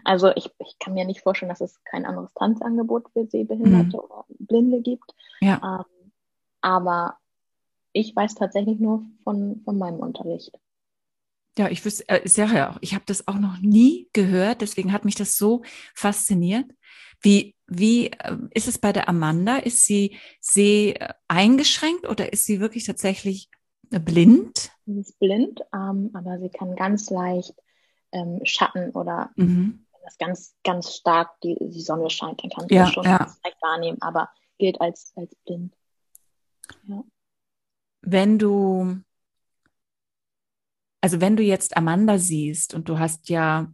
Also 0.03 0.31
ich, 0.35 0.49
ich 0.59 0.79
kann 0.79 0.95
mir 0.95 1.05
nicht 1.05 1.21
vorstellen, 1.21 1.49
dass 1.49 1.61
es 1.61 1.83
kein 1.83 2.05
anderes 2.05 2.33
Tanzangebot 2.33 3.09
für 3.13 3.27
Sehbehinderte 3.27 3.97
mhm. 3.97 4.03
oder 4.03 4.25
Blinde 4.39 4.81
gibt. 4.81 5.13
Ja. 5.41 5.61
Ähm, 5.63 6.11
aber 6.61 7.17
ich 7.93 8.15
weiß 8.15 8.35
tatsächlich 8.35 8.79
nur 8.79 9.03
von, 9.23 9.61
von 9.65 9.77
meinem 9.77 9.99
Unterricht. 9.99 10.51
Ja, 11.59 11.67
ich 11.67 11.83
wüsste, 11.83 12.07
äh, 12.07 12.21
ich 12.23 12.31
sage 12.31 12.55
ja 12.55 12.71
auch, 12.71 12.77
ich 12.79 12.93
habe 12.93 13.03
das 13.05 13.27
auch 13.27 13.37
noch 13.37 13.57
nie 13.59 14.07
gehört, 14.13 14.61
deswegen 14.61 14.93
hat 14.93 15.03
mich 15.03 15.15
das 15.15 15.35
so 15.35 15.61
fasziniert. 15.93 16.71
Wie, 17.19 17.53
wie 17.67 18.07
äh, 18.11 18.37
ist 18.51 18.69
es 18.69 18.77
bei 18.77 18.93
der 18.93 19.09
Amanda? 19.09 19.57
Ist 19.57 19.85
sie 19.85 20.17
seh 20.39 20.91
äh, 20.91 21.09
eingeschränkt 21.27 22.07
oder 22.07 22.31
ist 22.31 22.45
sie 22.45 22.61
wirklich 22.61 22.85
tatsächlich 22.85 23.49
äh, 23.91 23.99
blind? 23.99 24.71
Sie 24.85 25.01
ist 25.01 25.19
blind, 25.19 25.59
ähm, 25.73 26.11
aber 26.13 26.39
sie 26.39 26.47
kann 26.47 26.77
ganz 26.77 27.09
leicht 27.09 27.53
ähm, 28.13 28.39
Schatten 28.43 28.91
oder 28.91 29.31
mhm. 29.35 29.85
wenn 29.91 30.01
das 30.05 30.17
ganz, 30.17 30.55
ganz 30.63 30.95
stark 30.95 31.41
die, 31.41 31.57
die 31.59 31.81
Sonne 31.81 32.09
scheint, 32.09 32.41
dann 32.41 32.51
kann 32.51 32.69
sie 32.69 32.75
ja, 32.75 32.85
das 32.85 32.93
schon 32.93 33.03
ja. 33.03 33.17
leicht 33.43 33.61
wahrnehmen, 33.61 33.97
aber 33.99 34.29
gilt 34.59 34.79
als, 34.79 35.11
als 35.17 35.35
blind. 35.43 35.75
Ja. 36.87 37.03
Wenn 37.99 38.39
du 38.39 39.01
also 41.01 41.21
wenn 41.21 41.35
du 41.35 41.43
jetzt 41.43 41.77
Amanda 41.77 42.17
siehst 42.17 42.73
und 42.73 42.89
du 42.89 42.99
hast 42.99 43.29
ja 43.29 43.71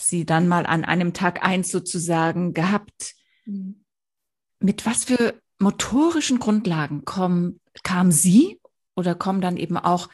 sie 0.00 0.26
dann 0.26 0.48
mal 0.48 0.66
an 0.66 0.84
einem 0.84 1.12
Tag 1.12 1.44
eins 1.44 1.70
sozusagen 1.70 2.54
gehabt, 2.54 3.14
mhm. 3.44 3.84
mit 4.58 4.84
was 4.84 5.04
für 5.04 5.34
motorischen 5.58 6.38
Grundlagen 6.38 7.04
kommen, 7.04 7.60
kam 7.84 8.10
sie 8.10 8.60
oder 8.96 9.14
kommen 9.14 9.40
dann 9.40 9.56
eben 9.56 9.76
auch 9.76 10.08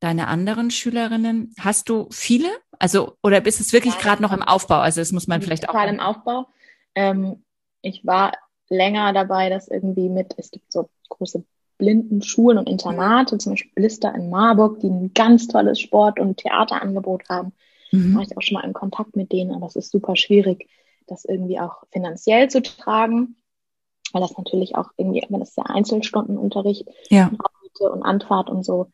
deine 0.00 0.28
anderen 0.28 0.70
Schülerinnen? 0.70 1.54
Hast 1.58 1.88
du 1.88 2.08
viele? 2.10 2.48
Also, 2.78 3.16
oder 3.22 3.40
bist 3.40 3.60
es 3.60 3.72
wirklich 3.72 3.98
gerade 3.98 4.22
noch 4.22 4.32
im 4.32 4.42
Aufbau? 4.42 4.78
Also, 4.78 5.00
das 5.00 5.12
muss 5.12 5.26
man 5.26 5.42
vielleicht 5.42 5.68
auch. 5.68 5.72
Gerade 5.72 5.92
im 5.92 6.00
Aufbau. 6.00 6.48
Ähm, 6.94 7.44
ich 7.82 8.04
war 8.06 8.32
länger 8.68 9.12
dabei, 9.12 9.48
dass 9.48 9.68
irgendwie 9.68 10.08
mit, 10.08 10.34
es 10.36 10.50
gibt 10.50 10.70
so 10.72 10.90
große 11.08 11.44
blinden 11.78 12.22
Schulen 12.22 12.58
und 12.58 12.68
Internate, 12.68 13.38
zum 13.38 13.52
Beispiel 13.52 13.72
Blister 13.74 14.14
in 14.14 14.30
Marburg, 14.30 14.80
die 14.80 14.88
ein 14.88 15.12
ganz 15.14 15.46
tolles 15.46 15.80
Sport- 15.80 16.18
und 16.18 16.36
Theaterangebot 16.38 17.28
haben. 17.28 17.52
Mhm. 17.92 18.12
Da 18.12 18.18
war 18.18 18.26
ich 18.26 18.36
auch 18.36 18.42
schon 18.42 18.54
mal 18.54 18.64
in 18.64 18.72
Kontakt 18.72 19.16
mit 19.16 19.32
denen, 19.32 19.54
aber 19.54 19.66
es 19.66 19.76
ist 19.76 19.90
super 19.90 20.16
schwierig, 20.16 20.68
das 21.06 21.24
irgendwie 21.24 21.58
auch 21.58 21.84
finanziell 21.90 22.50
zu 22.50 22.60
tragen, 22.60 23.36
weil 24.12 24.20
das 24.20 24.36
natürlich 24.36 24.76
auch 24.76 24.90
irgendwie, 24.96 25.24
wenn 25.28 25.40
das 25.40 25.54
der 25.54 25.70
Einzelstundenunterricht 25.70 26.86
ja. 27.08 27.30
und 27.80 28.02
Anfahrt 28.02 28.50
und 28.50 28.64
so, 28.64 28.90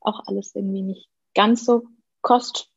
auch 0.00 0.22
alles 0.26 0.54
irgendwie 0.54 0.82
nicht 0.82 1.08
ganz 1.34 1.64
so 1.64 1.84
kost, 2.22 2.68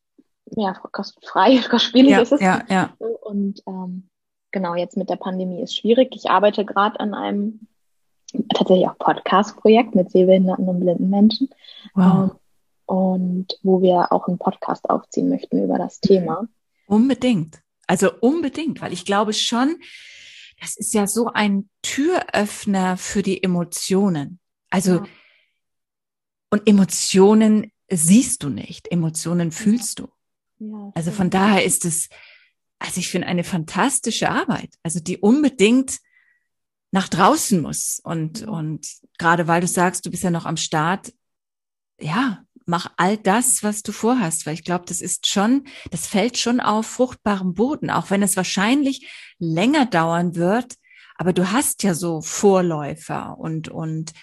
ja, 0.45 0.73
kostenfrei, 0.73 1.57
kostspielig 1.69 2.11
ja, 2.11 2.21
ist 2.21 2.33
es. 2.33 2.41
Ja, 2.41 2.63
ja. 2.69 2.93
Und 2.99 3.63
ähm, 3.65 4.09
genau, 4.51 4.75
jetzt 4.75 4.97
mit 4.97 5.09
der 5.09 5.15
Pandemie 5.15 5.61
ist 5.61 5.75
schwierig. 5.75 6.15
Ich 6.15 6.29
arbeite 6.29 6.65
gerade 6.65 6.99
an 6.99 7.13
einem 7.13 7.67
tatsächlich 8.53 8.87
auch 8.87 8.97
Podcast-Projekt 8.97 9.95
mit 9.95 10.11
sehbehinderten 10.11 10.67
und 10.67 10.79
blinden 10.79 11.09
Menschen. 11.09 11.49
Wow. 11.93 12.31
Ähm, 12.31 12.31
und 12.85 13.47
wo 13.63 13.81
wir 13.81 14.11
auch 14.11 14.27
einen 14.27 14.37
Podcast 14.37 14.89
aufziehen 14.89 15.29
möchten 15.29 15.63
über 15.63 15.77
das 15.77 15.99
Thema. 15.99 16.47
Unbedingt. 16.87 17.61
Also 17.87 18.11
unbedingt, 18.19 18.81
weil 18.81 18.93
ich 18.93 19.05
glaube 19.05 19.33
schon, 19.33 19.77
das 20.59 20.75
ist 20.77 20.93
ja 20.93 21.07
so 21.07 21.27
ein 21.27 21.69
Türöffner 21.81 22.97
für 22.97 23.21
die 23.21 23.43
Emotionen. 23.43 24.39
Also, 24.69 24.95
ja. 24.95 25.05
und 26.49 26.67
Emotionen 26.67 27.71
siehst 27.89 28.43
du 28.43 28.49
nicht, 28.49 28.91
Emotionen 28.91 29.51
fühlst 29.51 29.99
du. 29.99 30.09
Ja, 30.59 30.91
also 30.95 31.11
von 31.11 31.29
daher 31.29 31.63
ist 31.65 31.85
es, 31.85 32.09
also 32.79 32.99
ich 32.99 33.09
finde 33.09 33.27
eine 33.27 33.43
fantastische 33.43 34.29
Arbeit, 34.29 34.75
also 34.83 34.99
die 34.99 35.17
unbedingt 35.17 35.99
nach 36.93 37.09
draußen 37.09 37.59
muss. 37.59 37.99
Und, 38.03 38.43
und 38.43 38.87
gerade 39.17 39.47
weil 39.47 39.61
du 39.61 39.67
sagst, 39.67 40.05
du 40.05 40.11
bist 40.11 40.23
ja 40.23 40.29
noch 40.29 40.45
am 40.45 40.57
Start, 40.57 41.11
ja, 41.99 42.43
mach 42.67 42.91
all 42.97 43.17
das, 43.17 43.63
was 43.63 43.81
du 43.81 43.91
vorhast, 43.91 44.45
weil 44.45 44.53
ich 44.53 44.63
glaube, 44.63 44.85
das 44.87 45.01
ist 45.01 45.27
schon, 45.27 45.65
das 45.89 46.05
fällt 46.05 46.37
schon 46.37 46.59
auf 46.59 46.85
fruchtbarem 46.85 47.55
Boden, 47.55 47.89
auch 47.89 48.11
wenn 48.11 48.21
es 48.21 48.37
wahrscheinlich 48.37 49.11
länger 49.39 49.87
dauern 49.87 50.35
wird. 50.35 50.75
Aber 51.15 51.33
du 51.33 51.51
hast 51.51 51.81
ja 51.81 51.95
so 51.95 52.21
Vorläufer 52.21 53.39
und, 53.39 53.69
und 53.69 54.13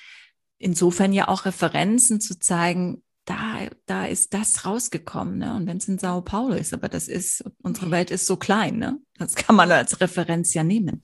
insofern 0.59 1.13
ja 1.13 1.27
auch 1.27 1.47
Referenzen 1.47 2.21
zu 2.21 2.39
zeigen, 2.39 3.03
da, 3.25 3.69
da 3.87 4.07
ist 4.07 4.33
das 4.33 4.65
rausgekommen, 4.65 5.39
ne? 5.39 5.55
Und 5.55 5.67
wenn 5.67 5.77
es 5.77 5.89
in 5.89 5.99
Sao 5.99 6.21
Paulo 6.23 6.55
ist, 6.55 6.73
aber 6.73 6.89
das 6.89 7.09
ist, 7.09 7.45
unsere 7.63 7.91
Welt 7.91 8.11
ist 8.11 8.27
so 8.27 8.37
klein, 8.37 8.79
ne? 8.79 8.99
Das 9.19 9.35
kann 9.35 9.57
man 9.57 9.71
als 9.71 10.01
Referenz 10.01 10.55
ja 10.55 10.65
nehmen. 10.65 11.03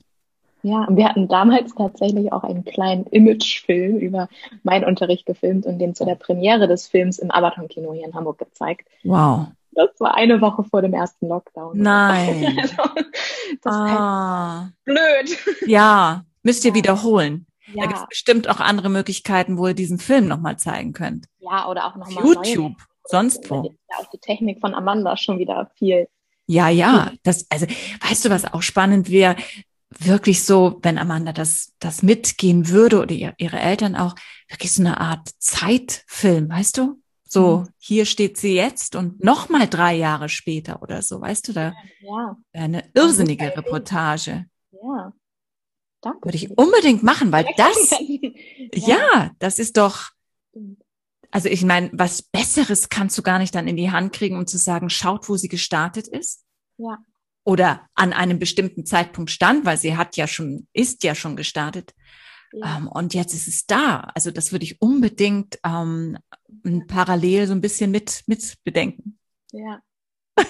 Ja, 0.67 0.83
und 0.83 0.97
wir 0.97 1.07
hatten 1.07 1.29
damals 1.29 1.73
tatsächlich 1.73 2.33
auch 2.33 2.43
einen 2.43 2.65
kleinen 2.65 3.05
Imagefilm 3.05 3.99
über 3.99 4.27
meinen 4.63 4.83
Unterricht 4.83 5.25
gefilmt 5.25 5.65
und 5.65 5.79
den 5.79 5.95
zu 5.95 6.03
der 6.03 6.15
Premiere 6.15 6.67
des 6.67 6.87
Films 6.87 7.19
im 7.19 7.31
Abaton-Kino 7.31 7.93
hier 7.93 8.05
in 8.05 8.13
Hamburg 8.13 8.37
gezeigt. 8.37 8.85
Wow. 9.05 9.47
Das 9.71 9.91
war 9.99 10.15
eine 10.15 10.41
Woche 10.41 10.65
vor 10.65 10.81
dem 10.81 10.93
ersten 10.93 11.29
Lockdown. 11.29 11.77
Nein. 11.77 12.57
das 13.61 13.73
ah. 13.73 14.65
ist 14.65 14.83
blöd. 14.83 15.57
Ja, 15.67 16.25
müsst 16.43 16.65
ihr 16.65 16.71
ja. 16.71 16.75
wiederholen. 16.75 17.45
Ja. 17.73 17.83
Da 17.83 17.87
gibt 17.87 17.99
es 17.99 18.07
bestimmt 18.09 18.49
auch 18.49 18.59
andere 18.59 18.89
Möglichkeiten, 18.89 19.57
wo 19.57 19.67
ihr 19.67 19.73
diesen 19.73 19.99
Film 19.99 20.27
nochmal 20.27 20.57
zeigen 20.57 20.91
könnt. 20.91 21.27
Ja, 21.39 21.69
oder 21.69 21.85
auch 21.85 21.95
nochmal. 21.95 22.25
YouTube, 22.25 22.75
sonst 23.05 23.49
wo. 23.49 23.73
Ja, 23.89 23.99
auch 23.99 24.09
die 24.09 24.19
Technik 24.19 24.59
von 24.59 24.73
Amanda 24.73 25.15
schon 25.15 25.39
wieder 25.39 25.71
viel. 25.75 26.09
Ja, 26.45 26.69
ja. 26.69 27.11
Das, 27.23 27.45
also, 27.49 27.67
weißt 28.01 28.25
du, 28.25 28.29
was 28.29 28.51
auch 28.53 28.61
spannend 28.61 29.09
wäre? 29.09 29.37
Wirklich 29.89 30.43
so, 30.43 30.79
wenn 30.81 30.97
Amanda 30.97 31.31
das, 31.31 31.73
das 31.79 32.03
mitgehen 32.03 32.67
würde 32.67 33.01
oder 33.01 33.13
ihr, 33.13 33.33
ihre 33.37 33.59
Eltern 33.59 33.95
auch, 33.95 34.15
wirklich 34.49 34.71
so 34.71 34.81
eine 34.81 34.99
Art 34.99 35.29
Zeitfilm, 35.39 36.49
weißt 36.49 36.77
du? 36.77 37.01
So, 37.23 37.59
mhm. 37.59 37.69
hier 37.77 38.05
steht 38.05 38.37
sie 38.37 38.55
jetzt 38.55 38.95
und 38.95 39.23
noch 39.23 39.49
mal 39.49 39.67
drei 39.67 39.95
Jahre 39.95 40.29
später 40.29 40.81
oder 40.81 41.01
so, 41.01 41.21
weißt 41.21 41.47
du, 41.47 41.53
da 41.53 41.73
ja. 42.01 42.37
eine 42.53 42.89
irrsinnige 42.93 43.55
Reportage. 43.55 44.45
Ja. 44.71 45.13
Danke. 46.01 46.25
Würde 46.25 46.37
ich 46.37 46.57
unbedingt 46.57 47.03
machen, 47.03 47.31
weil 47.31 47.45
das, 47.57 47.91
ja. 48.75 48.97
ja, 48.97 49.31
das 49.39 49.59
ist 49.59 49.77
doch, 49.77 50.11
also 51.31 51.49
ich 51.49 51.65
meine, 51.65 51.89
was 51.91 52.21
Besseres 52.21 52.89
kannst 52.89 53.17
du 53.17 53.23
gar 53.23 53.39
nicht 53.39 53.55
dann 53.55 53.67
in 53.67 53.75
die 53.75 53.91
Hand 53.91 54.13
kriegen, 54.13 54.37
um 54.37 54.47
zu 54.47 54.57
sagen, 54.57 54.89
schaut, 54.89 55.27
wo 55.27 55.37
sie 55.37 55.49
gestartet 55.49 56.07
ist. 56.07 56.45
Ja. 56.77 56.99
Oder 57.47 57.87
an 57.95 58.11
einem 58.11 58.39
bestimmten 58.39 58.85
Zeitpunkt 58.85 59.31
stand, 59.31 59.65
weil 59.65 59.77
sie 59.77 59.95
hat 59.95 60.17
ja 60.17 60.27
schon, 60.27 60.67
ist 60.73 61.05
ja 61.05 61.15
schon 61.15 61.37
gestartet. 61.37 61.93
Ja. 62.51 62.75
Ähm, 62.75 62.89
und 62.89 63.13
jetzt 63.13 63.33
ist 63.33 63.47
es 63.47 63.65
da. 63.65 64.11
Also 64.13 64.31
das 64.31 64.51
würde 64.51 64.65
ich 64.65 64.81
unbedingt 64.81 65.57
ähm, 65.65 66.17
parallel 66.89 67.47
so 67.47 67.53
ein 67.53 67.61
bisschen 67.61 67.89
mit, 67.89 68.23
mit 68.27 68.55
bedenken. 68.65 69.17
Ja. 69.53 69.79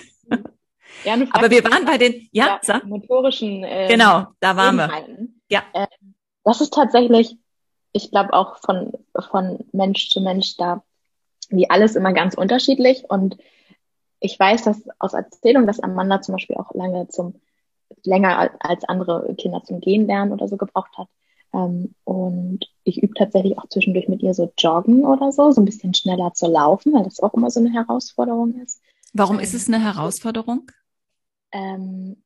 ja 1.04 1.18
Aber 1.30 1.52
wir 1.52 1.64
waren 1.66 1.86
bei 1.86 2.00
den, 2.00 2.28
ja, 2.32 2.60
ja 2.64 2.82
motorischen. 2.84 3.64
Äh, 3.64 3.90
genau, 3.90 4.30
da 4.40 4.56
waren 4.56 4.78
wir. 4.78 4.90
Ja. 5.50 5.66
Äh, 5.74 5.86
das 6.44 6.62
ist 6.62 6.74
tatsächlich, 6.74 7.38
ich 7.92 8.10
glaube 8.10 8.34
auch 8.34 8.58
von, 8.58 8.94
von 9.30 9.60
Mensch 9.72 10.10
zu 10.10 10.20
Mensch 10.20 10.58
da, 10.58 10.84
wie 11.50 11.70
alles 11.70 11.96
immer 11.96 12.14
ganz 12.14 12.34
unterschiedlich. 12.34 13.04
Und 13.08 13.38
ich 14.20 14.40
weiß, 14.40 14.64
dass 14.64 14.82
aus 15.00 15.14
Erzählung, 15.14 15.68
dass 15.68 15.80
Amanda 15.80 16.22
zum 16.22 16.34
Beispiel 16.34 16.58
auch 16.58 16.74
lange 16.74 17.08
zum, 17.08 17.36
länger 18.04 18.52
als 18.60 18.84
andere 18.86 19.34
Kinder 19.36 19.64
zum 19.64 19.80
Gehen 19.80 20.08
lernen 20.08 20.32
oder 20.32 20.48
so 20.48 20.58
gebraucht 20.58 20.98
hat. 20.98 21.08
Ähm, 21.54 21.94
und 22.04 22.60
ich 22.84 23.02
übe 23.02 23.14
tatsächlich 23.14 23.58
auch 23.58 23.68
zwischendurch 23.70 24.08
mit 24.08 24.22
ihr 24.22 24.34
so 24.34 24.52
Joggen 24.58 25.06
oder 25.06 25.32
so, 25.32 25.52
so 25.52 25.62
ein 25.62 25.66
bisschen 25.66 25.94
schneller 25.94 26.34
zu 26.34 26.48
laufen, 26.48 26.94
weil 26.94 27.04
das 27.04 27.20
auch 27.20 27.34
immer 27.34 27.50
so 27.50 27.60
eine 27.60 27.72
Herausforderung 27.72 28.56
ist. 28.62 28.82
Warum 29.14 29.40
ist 29.40 29.54
es 29.54 29.68
eine 29.68 29.84
Herausforderung? 29.84 30.70
Ähm, 31.52 32.18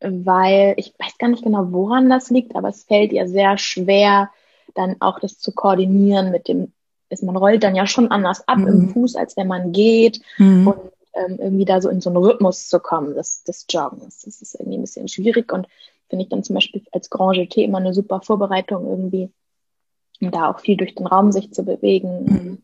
weil 0.00 0.74
ich 0.76 0.94
weiß 0.98 1.18
gar 1.18 1.28
nicht 1.28 1.44
genau, 1.44 1.72
woran 1.72 2.08
das 2.08 2.30
liegt, 2.30 2.54
aber 2.54 2.68
es 2.68 2.84
fällt 2.84 3.12
ihr 3.12 3.28
sehr 3.28 3.58
schwer, 3.58 4.30
dann 4.74 4.96
auch 5.00 5.20
das 5.20 5.38
zu 5.38 5.52
koordinieren 5.52 6.30
mit 6.30 6.48
dem, 6.48 6.72
ist, 7.08 7.22
man 7.22 7.36
rollt 7.36 7.62
dann 7.62 7.76
ja 7.76 7.86
schon 7.86 8.10
anders 8.10 8.46
ab 8.48 8.58
mhm. 8.58 8.68
im 8.68 8.88
Fuß, 8.90 9.16
als 9.16 9.36
wenn 9.36 9.46
man 9.46 9.72
geht 9.72 10.20
mhm. 10.38 10.68
und 10.68 10.78
ähm, 11.16 11.38
irgendwie 11.40 11.64
da 11.64 11.80
so 11.80 11.88
in 11.88 12.00
so 12.00 12.10
einen 12.10 12.18
Rhythmus 12.18 12.68
zu 12.68 12.80
kommen 12.80 13.14
des, 13.14 13.42
des 13.44 13.66
Joggens. 13.68 14.22
Das 14.22 14.40
ist 14.40 14.54
irgendwie 14.54 14.78
ein 14.78 14.82
bisschen 14.82 15.08
schwierig 15.08 15.52
und 15.52 15.66
finde 16.08 16.24
ich 16.24 16.28
dann 16.28 16.44
zum 16.44 16.54
Beispiel 16.54 16.82
als 16.92 17.10
Grand 17.10 17.36
GT 17.36 17.58
immer 17.58 17.78
eine 17.78 17.94
super 17.94 18.20
Vorbereitung 18.20 18.86
irgendwie, 18.86 19.30
um 20.20 20.30
da 20.30 20.50
auch 20.50 20.60
viel 20.60 20.76
durch 20.76 20.94
den 20.94 21.06
Raum 21.06 21.32
sich 21.32 21.52
zu 21.52 21.64
bewegen. 21.64 22.24
Mhm. 22.24 22.62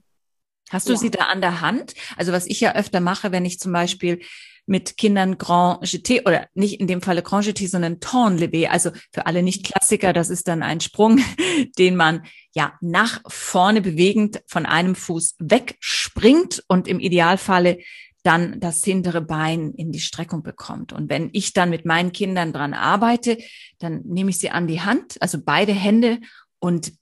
Hast 0.71 0.89
du 0.89 0.93
ja. 0.93 0.99
sie 0.99 1.11
da 1.11 1.25
an 1.25 1.41
der 1.41 1.61
Hand? 1.61 1.95
Also 2.17 2.33
was 2.33 2.47
ich 2.47 2.61
ja 2.61 2.75
öfter 2.75 3.01
mache, 3.01 3.33
wenn 3.33 3.45
ich 3.45 3.59
zum 3.59 3.73
Beispiel 3.73 4.21
mit 4.65 4.97
Kindern 4.97 5.39
Grand 5.39 5.85
Jeté 5.85 6.27
oder 6.27 6.47
nicht 6.55 6.81
in 6.81 6.87
dem 6.87 7.03
Falle 7.03 7.23
Grand 7.23 7.45
Jeté, 7.45 7.69
sondern 7.69 8.01
Ton 8.01 8.39
Levé, 8.39 8.69
also 8.69 8.91
für 9.13 9.27
alle 9.27 9.43
Nicht-Klassiker, 9.43 10.13
das 10.13 10.31
ist 10.31 10.47
dann 10.49 10.63
ein 10.63 10.81
Sprung, 10.81 11.21
den 11.79 11.97
man 11.97 12.25
ja 12.55 12.75
nach 12.81 13.21
vorne 13.27 13.81
bewegend 13.81 14.43
von 14.47 14.65
einem 14.65 14.95
Fuß 14.95 15.37
wegspringt 15.41 16.63
und 16.69 16.87
im 16.87 17.01
Idealfalle 17.01 17.79
dann 18.23 18.61
das 18.61 18.85
hintere 18.85 19.21
Bein 19.21 19.73
in 19.75 19.91
die 19.91 20.01
Streckung 20.01 20.43
bekommt. 20.43 20.93
Und 20.93 21.11
wenn 21.11 21.31
ich 21.33 21.53
dann 21.53 21.71
mit 21.71 21.85
meinen 21.85 22.13
Kindern 22.13 22.53
dran 22.53 22.75
arbeite, 22.75 23.39
dann 23.79 24.03
nehme 24.05 24.31
ich 24.31 24.39
sie 24.39 24.51
an 24.51 24.67
die 24.67 24.81
Hand, 24.81 25.21
also 25.21 25.39
beide 25.43 25.73
Hände 25.73 26.21
und 26.61 26.93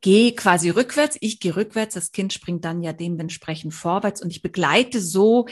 gehe 0.00 0.32
quasi 0.32 0.70
rückwärts. 0.70 1.18
Ich 1.20 1.40
gehe 1.40 1.54
rückwärts, 1.54 1.94
das 1.94 2.12
Kind 2.12 2.32
springt 2.32 2.64
dann 2.64 2.82
ja 2.82 2.92
dementsprechend 2.92 3.74
vorwärts 3.74 4.22
und 4.22 4.30
ich 4.30 4.40
begleite 4.40 5.00
so 5.00 5.46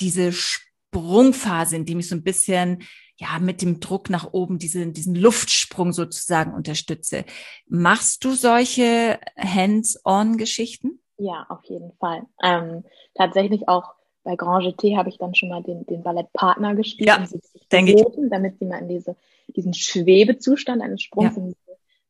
diese 0.00 0.32
Sprungphase, 0.32 1.76
indem 1.76 2.00
ich 2.00 2.08
so 2.08 2.14
ein 2.14 2.22
bisschen 2.22 2.82
ja 3.18 3.38
mit 3.38 3.62
dem 3.62 3.80
Druck 3.80 4.10
nach 4.10 4.32
oben 4.32 4.58
diesen, 4.58 4.92
diesen 4.92 5.14
Luftsprung 5.14 5.92
sozusagen 5.92 6.52
unterstütze. 6.52 7.24
Machst 7.66 8.24
du 8.24 8.34
solche 8.34 9.18
Hands-on-Geschichten? 9.38 11.00
Ja, 11.16 11.46
auf 11.48 11.64
jeden 11.64 11.92
Fall. 11.98 12.24
Ähm, 12.42 12.84
tatsächlich 13.14 13.68
auch 13.68 13.94
bei 14.26 14.34
Grand 14.34 14.64
GT 14.64 14.96
habe 14.96 15.08
ich 15.08 15.18
dann 15.18 15.36
schon 15.36 15.48
mal 15.48 15.62
den, 15.62 15.86
den 15.86 16.02
Ballettpartner 16.02 16.74
gespielt, 16.74 17.08
ja, 17.08 17.16
um 17.16 17.24
ich. 17.24 18.28
damit 18.28 18.58
sie 18.58 18.66
mal 18.66 18.78
in 18.78 18.88
diese, 18.88 19.16
diesen 19.46 19.72
Schwebezustand 19.72 20.82
eines 20.82 21.00
Sprungs 21.00 21.36
ja. 21.36 21.44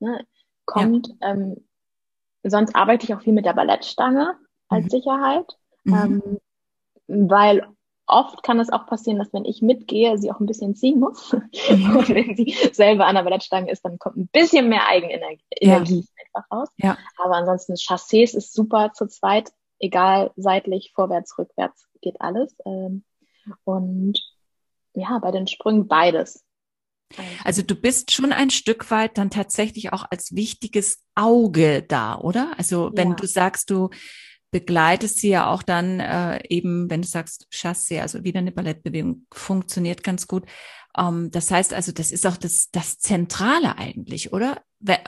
ne, 0.01 0.27
kommt. 0.65 1.09
Ja. 1.21 1.33
Ähm, 1.33 1.63
sonst 2.43 2.75
arbeite 2.75 3.05
ich 3.05 3.15
auch 3.15 3.21
viel 3.21 3.35
mit 3.35 3.45
der 3.45 3.53
Ballettstange 3.53 4.35
als 4.69 4.87
mhm. 4.87 4.91
Sicherheit, 4.91 5.57
mhm. 5.85 6.41
ähm, 7.07 7.29
weil 7.29 7.69
oft 8.07 8.43
kann 8.43 8.61
es 8.61 8.73
auch 8.73 8.87
passieren, 8.87 9.19
dass 9.19 9.35
wenn 9.35 9.45
ich 9.45 9.61
mitgehe, 9.61 10.17
sie 10.17 10.33
auch 10.33 10.41
ein 10.41 10.47
bisschen 10.47 10.75
ziehen 10.75 10.99
muss. 10.99 11.37
Mhm. 11.69 11.97
Und 11.97 12.09
wenn 12.11 12.37
sie 12.37 12.55
selber 12.73 13.07
an 13.07 13.17
der 13.17 13.25
Ballettstange 13.25 13.71
ist, 13.71 13.85
dann 13.85 13.99
kommt 13.99 14.17
ein 14.17 14.29
bisschen 14.29 14.69
mehr 14.69 14.87
Eigenenergie 14.87 15.41
ja. 15.61 15.79
einfach 15.79 16.51
raus. 16.51 16.69
Aber 17.19 17.35
ansonsten 17.35 17.77
Chassis 17.77 18.35
ist 18.35 18.55
super 18.55 18.93
zu 18.95 19.07
zweit, 19.09 19.53
egal 19.79 20.33
seitlich, 20.37 20.93
vorwärts, 20.95 21.39
rückwärts 21.39 21.89
geht 22.01 22.21
alles. 22.21 22.55
Ähm, 22.65 23.05
und 23.65 24.21
ja, 24.95 25.19
bei 25.19 25.31
den 25.31 25.47
Sprüngen 25.47 25.89
beides. 25.89 26.45
Also 27.45 27.63
du 27.63 27.75
bist 27.77 28.11
schon 28.11 28.33
ein 28.33 28.51
Stück 28.51 28.91
weit 28.91 29.17
dann 29.17 29.31
tatsächlich 29.31 29.93
auch 29.93 30.05
als 30.11 30.35
wichtiges 30.35 31.05
Auge 31.15 31.83
da, 31.83 32.19
oder? 32.19 32.53
Also 32.59 32.91
wenn 32.95 33.11
ja. 33.11 33.15
du 33.15 33.27
sagst, 33.27 33.71
du 33.71 33.91
begleitest 34.51 35.19
sie 35.19 35.29
ja 35.29 35.51
auch 35.51 35.63
dann 35.63 36.01
äh, 36.01 36.41
eben, 36.49 36.91
wenn 36.91 37.03
du 37.03 37.09
sagst 37.09 37.47
Chassé, 37.53 38.01
also 38.01 38.25
wieder 38.25 38.39
eine 38.39 38.53
Ballettbewegung, 38.53 39.27
funktioniert 39.33 40.03
ganz 40.03 40.27
gut. 40.27 40.47
Ähm, 40.97 41.31
das 41.31 41.51
heißt 41.51 41.75
also, 41.75 41.93
das 41.93 42.11
ist 42.11 42.27
auch 42.27 42.37
das, 42.37 42.71
das 42.71 42.99
Zentrale 42.99 43.77
eigentlich, 43.77 44.33
oder? 44.33 44.63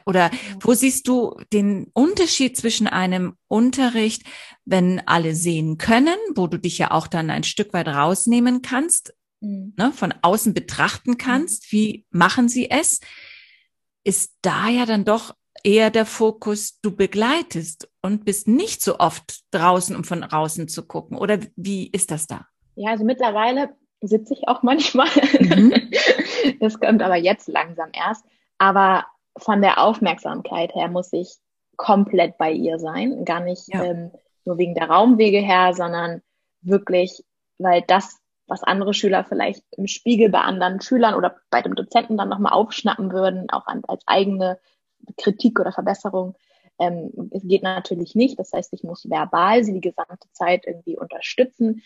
Oder 0.07 0.31
wo 0.61 0.75
siehst 0.75 1.09
du 1.09 1.37
den 1.53 1.91
Unterschied 1.93 2.57
zwischen 2.57 2.87
einem 2.87 3.35
Unterricht, 3.49 4.23
wenn 4.65 5.01
alle 5.07 5.35
sehen 5.35 5.79
können, 5.79 6.17
wo 6.35 6.47
du 6.47 6.59
dich 6.59 6.79
ja 6.79 6.91
auch 6.91 7.07
dann 7.07 7.31
ein 7.31 7.45
Stück 7.45 7.73
weit 7.73 7.89
rausnehmen 7.89 8.63
kannst, 8.63 9.15
mhm. 9.41 9.75
ne, 9.77 9.93
von 9.93 10.15
außen 10.23 10.55
betrachten 10.55 11.13
mhm. 11.13 11.19
kannst, 11.19 11.73
wie 11.73 12.07
machen 12.11 12.49
sie 12.49 12.71
es, 12.71 13.01
ist 14.05 14.35
da 14.43 14.69
ja 14.69 14.87
dann 14.87 15.05
doch 15.05 15.35
eher 15.65 15.91
der 15.91 16.07
Fokus, 16.07 16.81
du 16.81 16.95
begleitest 16.95 17.91
und 18.03 18.25
bist 18.25 18.49
nicht 18.49 18.83
so 18.83 18.99
oft 18.99 19.41
draußen, 19.51 19.97
um 19.97 20.05
von 20.05 20.25
außen 20.25 20.69
zu 20.69 20.87
gucken. 20.87 21.17
Oder 21.17 21.41
wie 21.57 21.89
ist 21.89 22.11
das 22.11 22.27
da? 22.27 22.47
Ja, 22.75 22.91
also 22.91 23.05
mittlerweile 23.05 23.77
sitze 24.01 24.35
ich 24.35 24.49
auch 24.49 24.63
manchmal. 24.63 25.09
Mhm. 25.41 25.91
Das 26.61 26.79
kommt 26.79 27.03
aber 27.03 27.17
jetzt 27.17 27.49
langsam 27.49 27.91
erst. 27.93 28.25
Aber 28.59 29.07
von 29.39 29.61
der 29.61 29.83
Aufmerksamkeit 29.83 30.75
her 30.75 30.89
muss 30.89 31.13
ich 31.13 31.37
komplett 31.77 32.39
bei 32.39 32.53
ihr 32.53 32.79
sein. 32.79 33.25
Gar 33.25 33.41
nicht 33.41 33.73
ja. 33.73 33.85
ähm, 33.85 34.11
nur 34.45 34.59
wegen 34.59 34.75
der 34.75 34.91
Raumwege 34.91 35.39
her, 35.39 35.73
sondern 35.75 36.23
wirklich, 36.61 37.25
weil 37.59 37.83
das, 37.87 38.19
was 38.47 38.63
andere 38.63 38.95
Schüler 38.95 39.25
vielleicht 39.25 39.63
im 39.77 39.87
Spiegel 39.87 40.31
bei 40.31 40.41
anderen 40.41 40.81
Schülern 40.81 41.15
oder 41.15 41.37
bei 41.51 41.63
dem 41.63 41.75
Dozenten 41.75 42.17
dann 42.17 42.29
nochmal 42.29 42.53
aufschnappen 42.53 43.13
würden, 43.13 43.51
auch 43.51 43.67
an, 43.67 43.83
als 43.87 44.03
eigene 44.07 44.59
Kritik 45.17 45.61
oder 45.61 45.73
Verbesserung, 45.73 46.35
ähm, 46.79 47.31
es 47.33 47.43
geht 47.47 47.63
natürlich 47.63 48.15
nicht. 48.15 48.39
Das 48.39 48.53
heißt, 48.53 48.73
ich 48.73 48.83
muss 48.83 49.09
verbal 49.09 49.65
sie 49.65 49.75
die 49.75 49.81
gesamte 49.81 50.31
Zeit 50.33 50.67
irgendwie 50.67 50.97
unterstützen, 50.97 51.83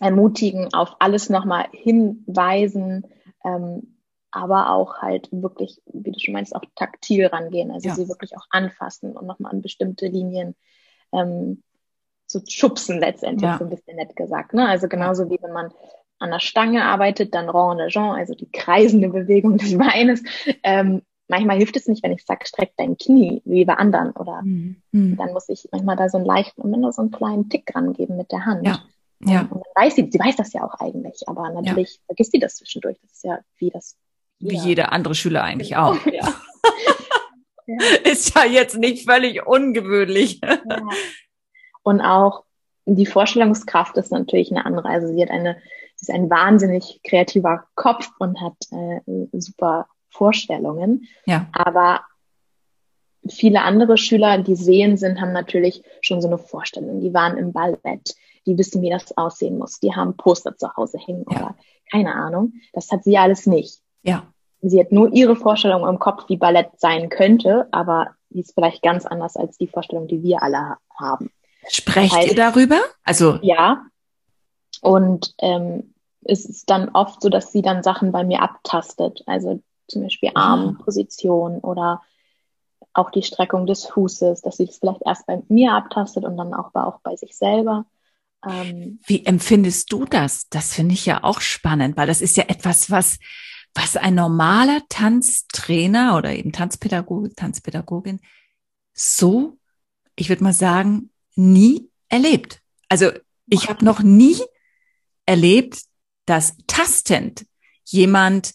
ermutigen, 0.00 0.72
auf 0.72 0.96
alles 0.98 1.28
nochmal 1.28 1.68
hinweisen, 1.72 3.06
ähm, 3.44 3.99
aber 4.32 4.70
auch 4.70 4.98
halt 4.98 5.28
wirklich, 5.32 5.80
wie 5.86 6.12
du 6.12 6.18
schon 6.18 6.34
meinst, 6.34 6.54
auch 6.54 6.64
taktil 6.76 7.26
rangehen, 7.26 7.70
also 7.70 7.88
ja. 7.88 7.94
sie 7.94 8.08
wirklich 8.08 8.36
auch 8.36 8.46
anfassen 8.50 9.16
und 9.16 9.26
nochmal 9.26 9.52
an 9.52 9.62
bestimmte 9.62 10.06
Linien 10.06 10.54
ähm, 11.12 11.62
zu 12.26 12.40
schubsen 12.46 12.98
letztendlich, 13.00 13.50
ja. 13.50 13.58
so 13.58 13.64
ein 13.64 13.70
bisschen 13.70 13.96
nett 13.96 14.14
gesagt. 14.14 14.54
Ne? 14.54 14.68
Also 14.68 14.88
genauso 14.88 15.28
wie 15.30 15.38
wenn 15.42 15.52
man 15.52 15.72
an 16.20 16.30
der 16.30 16.38
Stange 16.38 16.84
arbeitet, 16.84 17.34
dann 17.34 17.48
Rond 17.48 17.80
de 17.80 17.88
Jean, 17.88 18.14
also 18.14 18.34
die 18.34 18.50
kreisende 18.50 19.08
Bewegung 19.08 19.56
des 19.58 19.76
Beines. 19.78 20.22
Ähm, 20.62 21.02
manchmal 21.28 21.56
hilft 21.56 21.76
es 21.76 21.88
nicht, 21.88 22.02
wenn 22.04 22.12
ich 22.12 22.24
sage, 22.24 22.46
streck 22.46 22.72
dein 22.76 22.96
Knie 22.98 23.42
wie 23.44 23.64
bei 23.64 23.74
anderen 23.74 24.12
oder 24.12 24.42
mhm. 24.42 24.76
dann 24.92 25.32
muss 25.32 25.48
ich 25.48 25.68
manchmal 25.72 25.96
da 25.96 26.08
so 26.08 26.18
einen 26.18 26.26
leichten 26.26 26.60
und 26.60 26.70
nur 26.78 26.92
so 26.92 27.02
einen 27.02 27.10
kleinen 27.10 27.48
Tick 27.48 27.66
dran 27.66 27.94
geben 27.94 28.16
mit 28.16 28.30
der 28.30 28.44
Hand. 28.44 28.66
Ja. 28.66 28.80
Ja. 29.22 29.42
Und 29.42 29.62
dann 29.64 29.84
weiß 29.84 29.96
sie, 29.96 30.08
sie 30.10 30.18
weiß 30.18 30.36
das 30.36 30.52
ja 30.52 30.64
auch 30.64 30.74
eigentlich, 30.80 31.28
aber 31.28 31.50
natürlich 31.50 31.96
ja. 31.96 32.00
vergisst 32.06 32.32
sie 32.32 32.38
das 32.38 32.56
zwischendurch. 32.56 32.98
Das 33.02 33.12
ist 33.12 33.24
ja 33.24 33.38
wie 33.56 33.70
das. 33.70 33.96
Wie 34.40 34.56
ja. 34.56 34.64
jeder 34.64 34.92
andere 34.92 35.14
Schüler 35.14 35.44
eigentlich 35.44 35.76
auch. 35.76 35.96
Ja. 36.12 36.34
ist 38.04 38.34
ja 38.34 38.44
jetzt 38.44 38.76
nicht 38.76 39.08
völlig 39.08 39.46
ungewöhnlich. 39.46 40.40
Und 41.82 42.00
auch 42.00 42.42
die 42.84 43.06
Vorstellungskraft 43.06 43.96
ist 43.96 44.10
natürlich 44.10 44.50
eine 44.50 44.66
andere. 44.66 44.88
Also 44.88 45.08
sie 45.08 45.22
hat 45.22 45.30
eine, 45.30 45.56
sie 45.94 46.10
ist 46.10 46.10
ein 46.10 46.28
wahnsinnig 46.28 47.00
kreativer 47.04 47.64
Kopf 47.76 48.10
und 48.18 48.40
hat 48.40 48.56
äh, 48.72 49.00
super 49.32 49.86
Vorstellungen. 50.08 51.06
Ja. 51.26 51.46
Aber 51.52 52.00
viele 53.28 53.62
andere 53.62 53.96
Schüler, 53.96 54.38
die 54.38 54.56
sehen 54.56 54.96
sind, 54.96 55.20
haben 55.20 55.32
natürlich 55.32 55.82
schon 56.00 56.20
so 56.20 56.28
eine 56.28 56.38
Vorstellung. 56.38 57.00
Die 57.00 57.14
waren 57.14 57.36
im 57.36 57.52
Ballett, 57.52 58.16
die 58.46 58.58
wissen, 58.58 58.82
wie 58.82 58.90
das 58.90 59.16
aussehen 59.16 59.58
muss. 59.58 59.78
Die 59.80 59.94
haben 59.94 60.16
Poster 60.16 60.56
zu 60.56 60.74
Hause 60.76 60.98
hängen 60.98 61.24
ja. 61.30 61.36
oder 61.36 61.56
keine 61.90 62.14
Ahnung. 62.14 62.54
Das 62.72 62.90
hat 62.90 63.04
sie 63.04 63.18
alles 63.18 63.46
nicht. 63.46 63.79
Ja. 64.02 64.24
Sie 64.62 64.78
hat 64.78 64.92
nur 64.92 65.12
ihre 65.12 65.36
Vorstellung 65.36 65.86
im 65.88 65.98
Kopf, 65.98 66.24
wie 66.28 66.36
Ballett 66.36 66.68
sein 66.78 67.08
könnte, 67.08 67.68
aber 67.70 68.10
die 68.28 68.40
ist 68.40 68.54
vielleicht 68.54 68.82
ganz 68.82 69.06
anders 69.06 69.36
als 69.36 69.56
die 69.56 69.66
Vorstellung, 69.66 70.06
die 70.06 70.22
wir 70.22 70.42
alle 70.42 70.76
haben. 70.98 71.30
Sprecht 71.68 72.12
das 72.12 72.18
heißt, 72.18 72.28
ihr 72.28 72.36
darüber? 72.36 72.80
Also 73.04 73.38
ja. 73.42 73.86
Und 74.82 75.34
ähm, 75.38 75.94
es 76.22 76.44
ist 76.44 76.70
dann 76.70 76.90
oft 76.90 77.22
so, 77.22 77.28
dass 77.28 77.52
sie 77.52 77.62
dann 77.62 77.82
Sachen 77.82 78.12
bei 78.12 78.24
mir 78.24 78.42
abtastet. 78.42 79.22
Also 79.26 79.62
zum 79.88 80.02
Beispiel 80.02 80.30
ah. 80.34 80.52
Armposition 80.52 81.58
oder 81.58 82.02
auch 82.92 83.10
die 83.10 83.22
Streckung 83.22 83.66
des 83.66 83.86
Fußes, 83.86 84.42
dass 84.42 84.56
sie 84.56 84.66
das 84.66 84.78
vielleicht 84.78 85.02
erst 85.04 85.26
bei 85.26 85.42
mir 85.48 85.72
abtastet 85.72 86.24
und 86.24 86.36
dann 86.36 86.54
auch 86.54 86.72
bei, 86.72 86.82
auch 86.82 87.00
bei 87.02 87.16
sich 87.16 87.36
selber. 87.36 87.86
Ähm, 88.48 88.98
Wie 89.04 89.24
empfindest 89.24 89.92
du 89.92 90.04
das? 90.04 90.48
Das 90.48 90.74
finde 90.74 90.94
ich 90.94 91.06
ja 91.06 91.22
auch 91.22 91.40
spannend, 91.40 91.96
weil 91.96 92.06
das 92.06 92.20
ist 92.20 92.36
ja 92.36 92.44
etwas, 92.48 92.90
was, 92.90 93.18
was 93.74 93.96
ein 93.96 94.14
normaler 94.14 94.82
Tanztrainer 94.88 96.16
oder 96.16 96.34
eben 96.34 96.52
Tanzpädagoge, 96.52 97.34
Tanzpädagogin 97.34 98.20
so, 98.92 99.58
ich 100.16 100.28
würde 100.28 100.44
mal 100.44 100.52
sagen, 100.52 101.10
nie 101.34 101.90
erlebt. 102.08 102.60
Also 102.88 103.12
ich 103.46 103.68
habe 103.68 103.84
noch 103.84 104.02
nie 104.02 104.38
erlebt, 105.26 105.82
dass 106.26 106.56
tastend 106.66 107.46
jemand, 107.84 108.52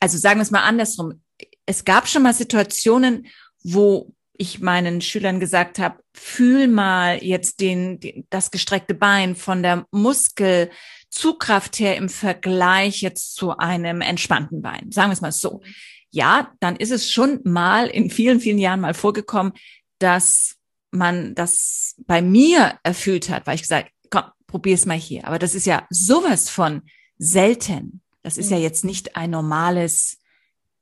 also 0.00 0.18
sagen 0.18 0.40
wir 0.40 0.42
es 0.42 0.50
mal 0.50 0.64
andersrum, 0.64 1.22
es 1.66 1.84
gab 1.84 2.08
schon 2.08 2.22
mal 2.22 2.34
Situationen, 2.34 3.26
wo 3.62 4.12
ich 4.38 4.60
meinen 4.60 5.00
Schülern 5.00 5.40
gesagt 5.40 5.78
habe, 5.78 6.00
fühl 6.14 6.68
mal 6.68 7.22
jetzt 7.22 7.60
den, 7.60 8.00
den, 8.00 8.26
das 8.30 8.50
gestreckte 8.50 8.94
Bein 8.94 9.36
von 9.36 9.62
der 9.62 9.86
Muskelzugkraft 9.90 11.78
her 11.78 11.96
im 11.96 12.08
Vergleich 12.08 13.02
jetzt 13.02 13.34
zu 13.34 13.56
einem 13.56 14.00
entspannten 14.00 14.62
Bein. 14.62 14.90
Sagen 14.92 15.10
wir 15.10 15.14
es 15.14 15.20
mal 15.20 15.32
so. 15.32 15.62
Ja, 16.10 16.52
dann 16.60 16.76
ist 16.76 16.92
es 16.92 17.10
schon 17.10 17.40
mal 17.44 17.88
in 17.88 18.10
vielen, 18.10 18.40
vielen 18.40 18.58
Jahren 18.58 18.80
mal 18.80 18.94
vorgekommen, 18.94 19.52
dass 19.98 20.56
man 20.90 21.34
das 21.34 21.94
bei 22.06 22.22
mir 22.22 22.78
erfüllt 22.82 23.28
hat, 23.28 23.46
weil 23.46 23.56
ich 23.56 23.62
gesagt, 23.62 23.90
komm, 24.10 24.24
probier's 24.46 24.86
mal 24.86 24.96
hier. 24.96 25.26
Aber 25.26 25.38
das 25.38 25.54
ist 25.54 25.66
ja 25.66 25.86
sowas 25.90 26.48
von 26.48 26.82
selten. 27.18 28.00
Das 28.22 28.38
ist 28.38 28.50
ja 28.50 28.58
jetzt 28.58 28.84
nicht 28.84 29.16
ein 29.16 29.30
normales 29.30 30.18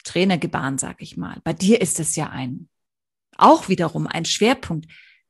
Trainergebaren, 0.04 0.78
sag 0.78 1.00
ich 1.02 1.16
mal. 1.16 1.40
Bei 1.44 1.52
dir 1.52 1.80
ist 1.80 1.98
es 2.00 2.16
ja 2.16 2.30
ein, 2.30 2.68
auch 3.38 3.68
wiederum 3.68 4.06
ein 4.06 4.24
Schwerpunkt. 4.24 4.86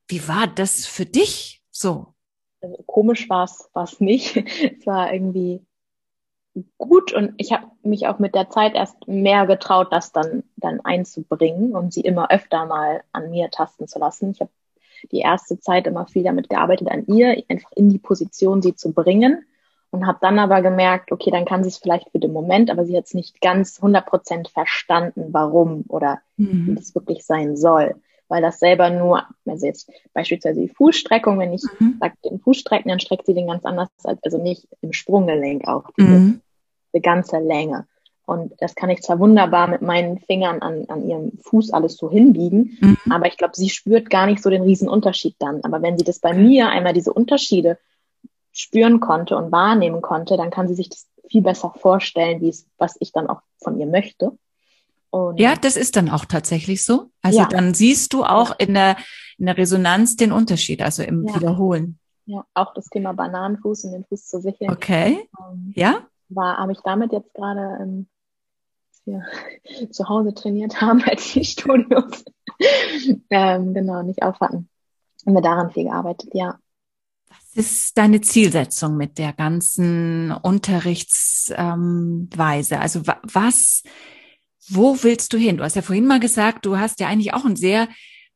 Wie 0.09 0.27
war 0.29 0.47
das 0.47 0.87
für 0.87 1.07
dich 1.07 1.63
so? 1.71 2.15
Also 2.61 2.83
komisch 2.87 3.29
war 3.29 3.45
es 3.45 4.01
nicht. 4.01 4.37
es 4.79 4.87
war 4.87 5.13
irgendwie 5.13 5.61
gut 6.79 7.13
und 7.13 7.35
ich 7.37 7.53
habe 7.53 7.67
mich 7.83 8.07
auch 8.07 8.19
mit 8.19 8.35
der 8.35 8.49
Zeit 8.49 8.75
erst 8.75 9.09
mehr 9.09 9.47
getraut, 9.47 9.89
das 9.91 10.13
dann, 10.13 10.45
dann 10.57 10.81
einzubringen 10.81 11.75
und 11.75 11.93
sie 11.93 12.03
immer 12.03 12.31
öfter 12.31 12.67
mal 12.67 13.03
an 13.13 13.31
mir 13.31 13.51
tasten 13.51 13.89
zu 13.89 13.99
lassen. 13.99 14.31
Ich 14.31 14.41
habe 14.41 14.51
die 15.11 15.19
erste 15.19 15.59
Zeit 15.59 15.87
immer 15.87 16.07
viel 16.07 16.23
damit 16.23 16.49
gearbeitet, 16.49 16.89
an 16.89 17.07
ihr 17.07 17.43
einfach 17.49 17.73
in 17.73 17.91
die 17.91 17.99
Position 17.99 18.63
sie 18.63 18.75
zu 18.77 18.93
bringen 18.93 19.45
und 19.95 20.09
habe 20.09 20.19
dann 20.21 20.41
aber 20.41 20.61
gemerkt, 20.61 21.13
okay, 21.13 21.31
dann 21.31 21.45
kann 21.45 21.63
sie 21.63 21.69
es 21.69 21.79
vielleicht 21.79 22.11
für 22.11 22.19
den 22.19 22.33
Moment, 22.33 22.69
aber 22.69 22.85
sie 22.85 22.97
hat 22.97 23.05
es 23.05 23.15
nicht 23.15 23.41
ganz 23.41 23.79
100% 23.81 24.51
verstanden, 24.51 25.29
warum 25.31 25.85
oder 25.87 26.19
mhm. 26.37 26.67
wie 26.67 26.75
das 26.75 26.97
wirklich 26.97 27.25
sein 27.25 27.57
soll. 27.57 27.95
Weil 28.27 28.43
das 28.43 28.59
selber 28.59 28.91
nur, 28.91 29.23
also 29.47 29.67
jetzt 29.67 29.89
beispielsweise 30.13 30.61
die 30.61 30.69
Fußstreckung, 30.69 31.39
wenn 31.39 31.53
ich 31.53 31.63
mhm. 31.79 31.99
sage, 32.01 32.15
den 32.25 32.41
Fuß 32.41 32.57
strecken, 32.57 32.89
dann 32.89 32.99
streckt 32.99 33.27
sie 33.27 33.35
den 33.35 33.47
ganz 33.47 33.65
anders, 33.65 33.89
als, 34.03 34.21
also 34.25 34.43
nicht 34.43 34.67
im 34.81 34.93
Sprunggelenk 34.93 35.69
auch, 35.69 35.85
diese, 35.97 36.09
mhm. 36.09 36.41
die 36.93 37.01
ganze 37.01 37.39
Länge. 37.39 37.87
Und 38.27 38.53
das 38.59 38.75
kann 38.75 38.91
ich 38.91 39.03
zwar 39.03 39.21
wunderbar 39.21 39.69
mit 39.69 39.83
meinen 39.83 40.19
Fingern 40.19 40.61
an, 40.61 40.87
an 40.89 41.09
ihrem 41.09 41.39
Fuß 41.43 41.71
alles 41.73 41.97
so 41.97 42.11
hinbiegen, 42.11 42.79
mhm. 42.81 43.13
aber 43.13 43.27
ich 43.27 43.37
glaube, 43.37 43.55
sie 43.55 43.69
spürt 43.69 44.11
gar 44.11 44.27
nicht 44.27 44.43
so 44.43 44.51
den 44.51 44.63
riesen 44.63 44.89
Unterschied 44.89 45.37
dann. 45.39 45.63
Aber 45.63 45.83
wenn 45.83 45.99
sie 45.99 46.05
das 46.05 46.19
bei 46.19 46.33
mir 46.33 46.69
einmal 46.71 46.95
diese 46.95 47.13
Unterschiede 47.13 47.79
spüren 48.55 49.01
konnte 49.01 49.37
und 49.37 49.53
wahrnehmen 49.53 50.01
konnte, 50.01 50.37
dann 50.37 50.51
kann 50.51 50.69
sie 50.69 50.75
sich 50.75 50.89
das 50.89 51.09
viel 51.29 51.43
besser 51.43 51.75
vorstellen, 51.77 52.41
wie 52.41 52.49
es, 52.49 52.67
was 52.79 52.97
ich 53.01 53.13
dann 53.13 53.27
auch 53.27 53.41
von 53.63 53.79
ihr 53.79 53.87
möchte. 53.87 54.39
Und 55.11 55.39
ja, 55.39 55.55
das 55.57 55.77
ist 55.77 55.97
dann 55.97 56.09
auch 56.09 56.25
tatsächlich 56.25 56.85
so. 56.85 57.11
Also 57.21 57.41
ja. 57.41 57.47
dann 57.47 57.75
siehst 57.75 58.13
du 58.13 58.25
auch 58.25 58.51
ja. 58.51 58.57
in 58.59 58.75
der, 58.75 58.97
in 59.39 59.47
der 59.47 59.57
Resonanz 59.57 60.17
den 60.17 60.33
Unterschied, 60.33 60.83
also 60.83 61.03
im 61.03 61.27
ja. 61.27 61.35
Wiederholen. 61.35 61.99
Ja, 62.27 62.45
auch 62.55 62.73
das 62.75 62.87
Thema 62.87 63.13
Bananenfuß 63.13 63.85
und 63.85 63.93
den 63.93 64.05
Fuß 64.05 64.27
zu 64.27 64.41
sichern. 64.41 64.71
Okay. 64.71 65.29
Ähm, 65.41 65.73
ja. 65.75 66.07
War, 66.29 66.57
habe 66.59 66.73
ich 66.73 66.81
damit 66.85 67.13
jetzt 67.13 67.35
gerade, 67.35 67.79
ähm, 67.83 68.07
wir 69.05 69.25
zu 69.91 70.09
Hause 70.09 70.33
trainiert 70.33 70.81
haben 70.81 71.03
als 71.07 71.33
die 71.33 71.45
Studios, 71.45 72.25
ähm, 73.31 73.75
genau, 73.75 74.03
nicht 74.03 74.23
aufhatten. 74.23 74.69
Haben 75.27 75.35
wir 75.35 75.43
daran 75.43 75.71
viel 75.71 75.85
gearbeitet, 75.85 76.31
ja 76.35 76.59
ist 77.55 77.99
deine 77.99 78.21
Zielsetzung 78.21 78.97
mit 78.97 79.19
der 79.19 79.33
ganzen 79.33 80.33
Unterrichtsweise? 80.33 82.75
Ähm, 82.75 82.81
also 82.81 83.07
was, 83.07 83.83
wo 84.69 85.03
willst 85.03 85.33
du 85.33 85.39
hin? 85.39 85.57
Du 85.57 85.65
hast 85.65 85.77
ja 85.77 85.83
vorhin 85.83 86.07
mal 86.07 86.21
gesagt, 86.21 86.67
du 86.67 86.79
hast 86.79 87.01
ja 87.01 87.09
eigentlich 87.09 87.35
auch 87.35 87.45
ein 87.45 87.57
sehr 87.57 87.89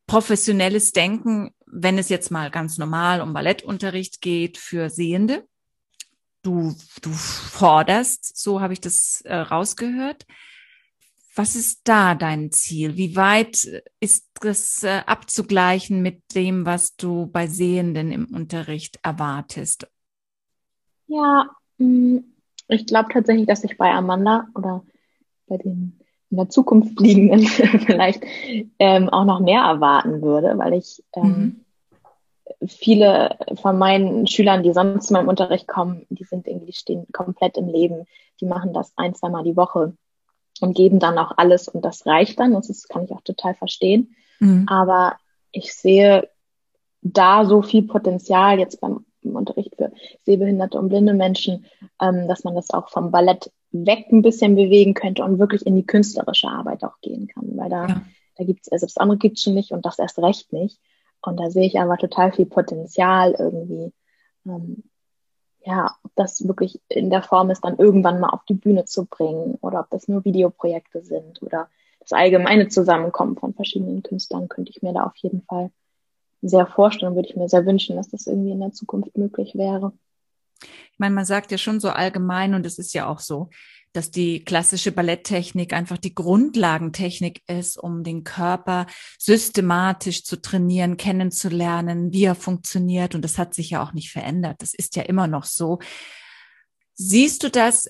professionelles 0.07 0.93
Denken, 0.93 1.51
wenn 1.67 1.99
es 1.99 2.09
jetzt 2.09 2.31
mal 2.31 2.51
ganz 2.51 2.79
normal 2.79 3.21
um 3.21 3.33
Ballettunterricht 3.33 4.21
geht 4.21 4.59
für 4.59 4.91
Sehende. 4.91 5.47
Du, 6.43 6.77
du 7.03 7.11
forderst, 7.11 8.39
so 8.39 8.61
habe 8.61 8.73
ich 8.73 8.81
das 8.81 9.23
äh, 9.23 9.35
rausgehört. 9.35 10.25
Was 11.39 11.55
ist 11.55 11.83
da 11.85 12.17
dein 12.17 12.51
Ziel? 12.51 12.97
Wie 12.97 13.15
weit 13.15 13.65
ist 14.01 14.29
das 14.41 14.83
äh, 14.83 15.03
abzugleichen 15.07 16.03
mit 16.03 16.21
dem, 16.35 16.67
was 16.67 16.97
du 16.97 17.29
bei 17.29 17.47
Sehenden 17.47 18.11
im 18.11 18.27
Unterricht 18.35 18.99
erwartest? 19.05 19.87
Ja, 21.07 21.49
mm, 21.77 22.19
ich 22.67 22.87
glaube 22.87 23.11
tatsächlich, 23.13 23.47
dass 23.47 23.63
ich 23.63 23.79
bei 23.79 23.89
Amanda 23.89 24.49
oder 24.57 24.83
bei 25.47 25.59
den 25.59 26.01
in 26.31 26.37
der 26.39 26.49
Zukunft 26.49 26.99
liegenden 26.99 27.47
vielleicht 27.87 28.25
ähm, 28.81 29.09
auch 29.09 29.25
noch 29.25 29.39
mehr 29.39 29.63
erwarten 29.63 30.21
würde, 30.21 30.59
weil 30.59 30.73
ich 30.73 31.05
ähm, 31.15 31.65
mhm. 32.59 32.67
viele 32.67 33.39
von 33.63 33.79
meinen 33.79 34.27
Schülern, 34.27 34.65
die 34.65 34.73
sonst 34.73 35.07
zu 35.07 35.13
meinem 35.13 35.29
Unterricht 35.29 35.69
kommen, 35.69 36.05
die 36.11 36.25
sind 36.25 36.49
irgendwie, 36.49 36.67
die 36.67 36.73
stehen 36.73 37.07
komplett 37.13 37.57
im 37.57 37.69
Leben. 37.69 38.07
Die 38.41 38.47
machen 38.47 38.73
das 38.73 38.93
ein, 38.97 39.15
zweimal 39.15 39.45
die 39.45 39.57
Woche 39.57 39.93
und 40.61 40.77
geben 40.77 40.99
dann 40.99 41.19
auch 41.19 41.33
alles 41.37 41.69
und 41.69 41.85
das 41.85 42.07
reicht 42.07 42.41
dann. 42.41 42.53
Das 42.53 42.69
ist, 42.71 42.89
kann 42.89 43.05
ich 43.05 43.13
auch 43.13 43.23
total 43.23 43.55
verstehen. 43.55 44.15
Mhm. 44.41 44.67
Aber 44.69 45.17
ich 45.53 45.75
sehe 45.75 46.29
da 47.03 47.45
so 47.45 47.63
viel 47.63 47.83
Potenzial 47.83 48.59
jetzt 48.59 48.81
beim 48.81 49.05
Unterricht 49.23 49.75
für 49.77 49.93
sehbehinderte 50.25 50.79
und 50.79 50.89
blinde 50.89 51.15
Menschen, 51.15 51.67
ähm, 52.01 52.29
dass 52.29 52.45
man 52.45 52.55
das 52.55 52.71
auch 52.71 52.89
vom 52.89 53.11
Ballett 53.11 53.51
weg 53.71 54.07
ein 54.11 54.23
bisschen 54.23 54.57
bewegen 54.57 54.95
könnte 54.95 55.25
und 55.25 55.39
wirklich 55.39 55.67
in 55.67 55.77
die 55.77 55.87
künstlerische 55.87 56.49
Arbeit 56.49 56.85
auch 56.85 57.01
gehen 57.03 57.29
kann. 57.29 57.57
Weil 57.57 57.71
da, 57.71 57.87
ja. 57.87 58.03
da 58.37 58.45
gibt's, 58.45 58.71
also 58.71 58.87
das 58.87 58.97
andere 58.97 59.19
gibt's 59.19 59.43
schon 59.43 59.55
nicht 59.55 59.73
und 59.73 59.85
das 59.85 59.99
erst 59.99 60.19
recht 60.19 60.53
nicht. 60.53 60.79
Und 61.21 61.39
da 61.39 61.51
sehe 61.51 61.67
ich 61.67 61.79
aber 61.79 61.97
total 61.97 62.33
viel 62.33 62.47
Potenzial 62.47 63.35
irgendwie, 63.39 63.93
ähm, 64.47 64.85
ja, 65.65 65.97
ob 66.03 66.11
das 66.15 66.47
wirklich 66.47 66.81
in 66.89 67.11
der 67.11 67.23
Form 67.23 67.51
ist, 67.51 67.65
dann 67.65 67.79
irgendwann 67.79 68.21
mal 68.21 68.31
auf 68.31 68.45
die 68.45 68.55
Bühne 68.55 68.85
zu 68.85 69.05
bringen 69.07 69.59
oder 69.61 69.81
ob 69.81 69.91
das 69.91 70.09
nur 70.09 70.25
Videoprojekte 70.25 71.03
sind 71.03 71.43
oder 71.43 71.69
das 72.01 72.13
allgemeine 72.13 72.69
Zusammenkommen 72.69 73.37
von 73.37 73.55
verschiedenen 73.55 74.03
Künstlern, 74.03 74.49
könnte 74.49 74.71
ich 74.71 74.83
mir 74.83 74.93
da 74.93 75.05
auf 75.05 75.17
jeden 75.17 75.43
Fall 75.43 75.71
sehr 76.41 76.67
vorstellen, 76.67 77.17
würde 77.17 77.29
ich 77.29 77.37
mir 77.37 77.49
sehr 77.49 77.67
wünschen, 77.67 77.97
dass 77.97 78.09
das 78.09 78.27
irgendwie 78.27 78.53
in 78.53 78.61
der 78.61 78.73
Zukunft 78.73 79.17
möglich 79.19 79.55
wäre. 79.55 79.93
Ich 80.61 80.99
meine, 80.99 81.15
man 81.15 81.25
sagt 81.25 81.53
ja 81.53 81.59
schon 81.59 81.81
so 81.81 81.91
allgemein, 81.91 82.55
und 82.55 82.67
es 82.67 82.79
ist 82.79 82.95
ja 82.95 83.07
auch 83.07 83.21
so, 83.21 83.51
dass 83.93 84.11
die 84.11 84.45
klassische 84.45 84.93
Balletttechnik 84.93 85.73
einfach 85.73 85.99
die 85.99 86.15
Grundlagentechnik 86.15 87.43
ist, 87.49 87.79
um 87.79 88.05
den 88.05 88.25
Körper 88.25 88.87
systematisch 89.19 90.25
zu 90.25 90.41
trainieren, 90.41 90.97
kennenzulernen, 90.97 92.13
wie 92.13 92.25
er 92.25 92.35
funktioniert. 92.35 93.15
Und 93.15 93.23
das 93.23 93.39
hat 93.39 93.55
sich 93.55 93.71
ja 93.71 93.83
auch 93.83 93.93
nicht 93.93 94.11
verändert. 94.11 94.57
Das 94.61 94.75
ist 94.75 94.97
ja 94.97 95.03
immer 95.03 95.27
noch 95.27 95.45
so. 95.45 95.79
Siehst 96.95 97.43
du 97.45 97.51
das 97.51 97.89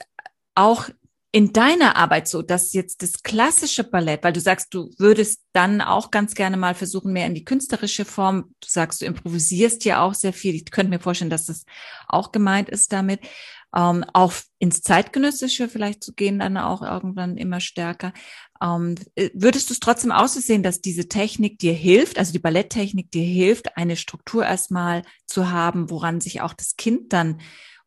auch 0.54 0.88
in 1.30 1.52
deiner 1.52 1.96
Arbeit 1.96 2.26
so, 2.26 2.40
dass 2.40 2.72
jetzt 2.72 3.02
das 3.02 3.22
klassische 3.22 3.84
Ballett, 3.84 4.24
weil 4.24 4.32
du 4.32 4.40
sagst, 4.40 4.72
du 4.72 4.90
würdest 4.96 5.42
dann 5.52 5.82
auch 5.82 6.10
ganz 6.10 6.34
gerne 6.34 6.56
mal 6.56 6.74
versuchen, 6.74 7.12
mehr 7.12 7.26
in 7.26 7.34
die 7.34 7.44
künstlerische 7.44 8.06
Form, 8.06 8.54
du 8.60 8.68
sagst, 8.68 9.02
du 9.02 9.06
improvisierst 9.06 9.84
ja 9.84 10.02
auch 10.02 10.14
sehr 10.14 10.32
viel. 10.32 10.54
Ich 10.54 10.70
könnte 10.70 10.90
mir 10.90 11.00
vorstellen, 11.00 11.30
dass 11.30 11.46
das 11.46 11.64
auch 12.06 12.32
gemeint 12.32 12.70
ist 12.70 12.92
damit, 12.92 13.20
ähm, 13.76 14.04
auch 14.12 14.32
ins 14.58 14.82
Zeitgenössische 14.82 15.68
vielleicht 15.68 16.02
zu 16.02 16.14
gehen, 16.14 16.38
dann 16.38 16.56
auch 16.56 16.82
irgendwann 16.82 17.36
immer 17.36 17.60
stärker. 17.60 18.12
Ähm, 18.62 18.94
äh, 19.14 19.30
würdest 19.34 19.68
du 19.68 19.74
es 19.74 19.80
trotzdem 19.80 20.10
aussehen, 20.10 20.62
dass 20.62 20.80
diese 20.80 21.08
Technik 21.08 21.58
dir 21.58 21.74
hilft, 21.74 22.18
also 22.18 22.32
die 22.32 22.38
Balletttechnik 22.38 23.10
dir 23.10 23.24
hilft, 23.24 23.76
eine 23.76 23.96
Struktur 23.96 24.44
erstmal 24.44 25.02
zu 25.26 25.50
haben, 25.50 25.90
woran 25.90 26.20
sich 26.20 26.40
auch 26.40 26.54
das 26.54 26.76
Kind 26.76 27.12
dann 27.12 27.40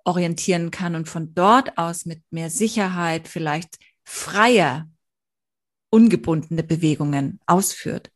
orientieren 0.03 0.71
kann 0.71 0.95
und 0.95 1.07
von 1.07 1.33
dort 1.33 1.77
aus 1.77 2.05
mit 2.05 2.21
mehr 2.31 2.49
Sicherheit 2.49 3.27
vielleicht 3.27 3.77
freier, 4.03 4.87
ungebundene 5.89 6.63
Bewegungen 6.63 7.39
ausführt. 7.45 8.11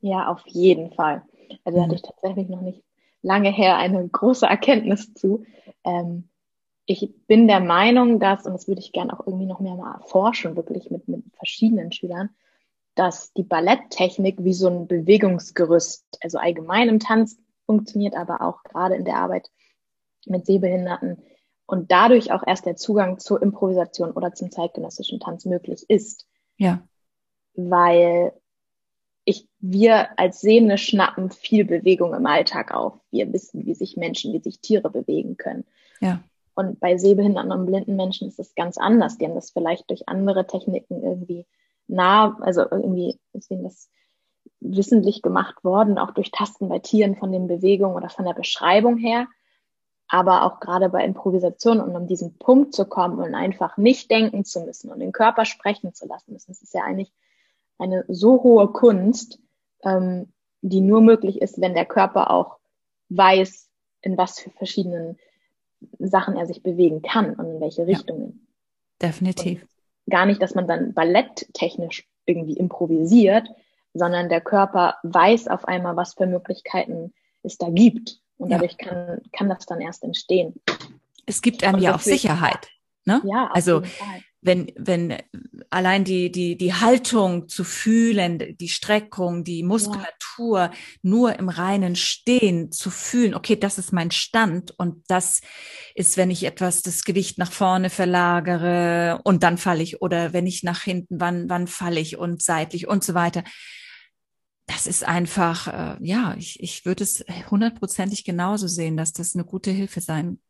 Ja, 0.00 0.28
auf 0.28 0.42
jeden 0.46 0.92
Fall. 0.92 1.22
Also 1.64 1.78
mhm. 1.78 1.84
hatte 1.84 1.94
ich 1.94 2.02
tatsächlich 2.02 2.48
noch 2.48 2.60
nicht 2.60 2.82
lange 3.22 3.50
her 3.50 3.76
eine 3.76 4.06
große 4.08 4.46
Erkenntnis 4.46 5.14
zu. 5.14 5.44
Ähm, 5.84 6.28
ich 6.92 7.26
bin 7.26 7.46
der 7.48 7.60
Meinung, 7.60 8.18
dass, 8.20 8.44
und 8.44 8.52
das 8.52 8.68
würde 8.68 8.80
ich 8.80 8.92
gerne 8.92 9.18
auch 9.18 9.26
irgendwie 9.26 9.46
noch 9.46 9.60
mehr 9.60 9.76
mal 9.76 9.94
erforschen, 9.94 10.56
wirklich 10.56 10.90
mit, 10.90 11.08
mit 11.08 11.24
verschiedenen 11.34 11.92
Schülern, 11.92 12.30
dass 12.94 13.32
die 13.32 13.42
Balletttechnik 13.42 14.42
wie 14.44 14.52
so 14.52 14.68
ein 14.68 14.86
Bewegungsgerüst, 14.86 16.04
also 16.20 16.38
allgemein 16.38 16.88
im 16.88 16.98
Tanz 16.98 17.38
funktioniert, 17.64 18.14
aber 18.16 18.42
auch 18.42 18.62
gerade 18.64 18.96
in 18.96 19.04
der 19.04 19.16
Arbeit 19.16 19.50
mit 20.26 20.46
Sehbehinderten 20.46 21.22
und 21.66 21.90
dadurch 21.90 22.32
auch 22.32 22.42
erst 22.46 22.66
der 22.66 22.76
Zugang 22.76 23.18
zur 23.18 23.40
Improvisation 23.40 24.10
oder 24.10 24.34
zum 24.34 24.50
zeitgenössischen 24.50 25.20
Tanz 25.20 25.44
möglich 25.46 25.84
ist. 25.88 26.26
Ja. 26.58 26.86
Weil 27.54 28.32
ich, 29.24 29.48
wir 29.58 30.18
als 30.18 30.40
Sehende 30.40 30.78
schnappen 30.78 31.30
viel 31.30 31.64
Bewegung 31.64 32.12
im 32.12 32.26
Alltag 32.26 32.74
auf. 32.74 33.00
Wir 33.10 33.32
wissen, 33.32 33.64
wie 33.64 33.74
sich 33.74 33.96
Menschen, 33.96 34.32
wie 34.32 34.40
sich 34.40 34.60
Tiere 34.60 34.90
bewegen 34.90 35.36
können. 35.36 35.64
Ja. 36.00 36.22
Und 36.62 36.80
bei 36.80 36.96
sehbehinderten 36.96 37.52
und 37.52 37.66
blinden 37.66 37.96
Menschen 37.96 38.28
ist 38.28 38.38
es 38.38 38.54
ganz 38.54 38.78
anders. 38.78 39.18
Die 39.18 39.26
haben 39.26 39.34
das 39.34 39.50
vielleicht 39.50 39.90
durch 39.90 40.08
andere 40.08 40.46
Techniken 40.46 41.02
irgendwie 41.02 41.46
nah, 41.88 42.36
also 42.40 42.62
irgendwie 42.62 43.18
ist 43.32 43.50
ihnen 43.50 43.64
das 43.64 43.90
wissentlich 44.60 45.22
gemacht 45.22 45.64
worden, 45.64 45.98
auch 45.98 46.12
durch 46.12 46.30
Tasten 46.30 46.68
bei 46.68 46.78
Tieren 46.78 47.16
von 47.16 47.32
den 47.32 47.48
Bewegungen 47.48 47.96
oder 47.96 48.08
von 48.08 48.24
der 48.24 48.34
Beschreibung 48.34 48.96
her 48.96 49.26
aber 50.12 50.44
auch 50.44 50.60
gerade 50.60 50.90
bei 50.90 51.02
Improvisation 51.06 51.80
und 51.80 51.96
um 51.96 52.06
diesen 52.06 52.36
Punkt 52.36 52.74
zu 52.74 52.84
kommen 52.84 53.18
und 53.18 53.34
einfach 53.34 53.78
nicht 53.78 54.10
denken 54.10 54.44
zu 54.44 54.60
müssen 54.60 54.92
und 54.92 55.00
den 55.00 55.10
Körper 55.10 55.46
sprechen 55.46 55.94
zu 55.94 56.06
lassen 56.06 56.34
müssen. 56.34 56.50
Das 56.50 56.60
ist 56.60 56.74
ja 56.74 56.82
eigentlich 56.82 57.10
eine 57.78 58.04
so 58.08 58.42
hohe 58.42 58.68
Kunst, 58.68 59.38
ähm, 59.82 60.30
die 60.60 60.82
nur 60.82 61.00
möglich 61.00 61.40
ist, 61.40 61.62
wenn 61.62 61.72
der 61.72 61.86
Körper 61.86 62.30
auch 62.30 62.58
weiß, 63.08 63.70
in 64.02 64.18
was 64.18 64.38
für 64.38 64.50
verschiedenen 64.50 65.18
Sachen 65.98 66.36
er 66.36 66.46
sich 66.46 66.62
bewegen 66.62 67.02
kann 67.02 67.34
und 67.34 67.46
in 67.46 67.60
welche 67.60 67.86
Richtungen. 67.86 68.46
Ja, 69.00 69.08
definitiv. 69.08 69.62
Und 69.62 70.12
gar 70.12 70.26
nicht, 70.26 70.42
dass 70.42 70.54
man 70.54 70.66
dann 70.66 70.94
balletttechnisch 70.94 72.08
irgendwie 72.26 72.56
improvisiert, 72.56 73.48
sondern 73.94 74.28
der 74.28 74.40
Körper 74.40 74.96
weiß 75.02 75.48
auf 75.48 75.66
einmal, 75.66 75.96
was 75.96 76.14
für 76.14 76.26
Möglichkeiten 76.26 77.12
es 77.42 77.58
da 77.58 77.68
gibt 77.68 78.20
und 78.38 78.50
dadurch 78.50 78.76
ja. 78.80 78.88
kann, 78.88 79.20
kann 79.32 79.48
das 79.48 79.66
dann 79.66 79.80
erst 79.80 80.04
entstehen. 80.04 80.54
Es 81.26 81.42
gibt 81.42 81.64
einem 81.64 81.80
ja 81.80 81.94
auch 81.94 82.00
Sicherheit. 82.00 82.68
Ne? 83.04 83.20
Ja, 83.24 83.50
also 83.52 83.82
wenn, 84.42 84.72
wenn 84.76 85.16
allein 85.70 86.04
die, 86.04 86.30
die, 86.32 86.58
die 86.58 86.74
Haltung 86.74 87.48
zu 87.48 87.62
fühlen, 87.62 88.56
die 88.58 88.68
Streckung, 88.68 89.44
die 89.44 89.62
Muskulatur 89.62 90.58
ja. 90.58 90.72
nur 91.02 91.38
im 91.38 91.48
reinen 91.48 91.94
Stehen 91.94 92.72
zu 92.72 92.90
fühlen, 92.90 93.34
okay, 93.34 93.54
das 93.56 93.78
ist 93.78 93.92
mein 93.92 94.10
Stand 94.10 94.72
und 94.72 95.04
das 95.06 95.40
ist, 95.94 96.16
wenn 96.16 96.30
ich 96.30 96.42
etwas 96.42 96.82
das 96.82 97.04
Gewicht 97.04 97.38
nach 97.38 97.52
vorne 97.52 97.88
verlagere 97.88 99.20
und 99.22 99.44
dann 99.44 99.58
falle 99.58 99.82
ich 99.82 100.02
oder 100.02 100.32
wenn 100.32 100.48
ich 100.48 100.64
nach 100.64 100.82
hinten, 100.82 101.20
wann, 101.20 101.48
wann 101.48 101.68
falle 101.68 102.00
ich 102.00 102.18
und 102.18 102.42
seitlich 102.42 102.88
und 102.88 103.04
so 103.04 103.14
weiter 103.14 103.44
das 104.66 104.86
ist 104.86 105.04
einfach, 105.04 105.66
äh, 105.66 105.96
ja, 106.00 106.34
ich, 106.38 106.62
ich 106.62 106.86
würde 106.86 107.04
es 107.04 107.24
hundertprozentig 107.50 108.24
genauso 108.24 108.68
sehen, 108.68 108.96
dass 108.96 109.12
das 109.12 109.34
eine 109.34 109.44
gute 109.44 109.70
Hilfe 109.70 110.00
sein 110.00 110.40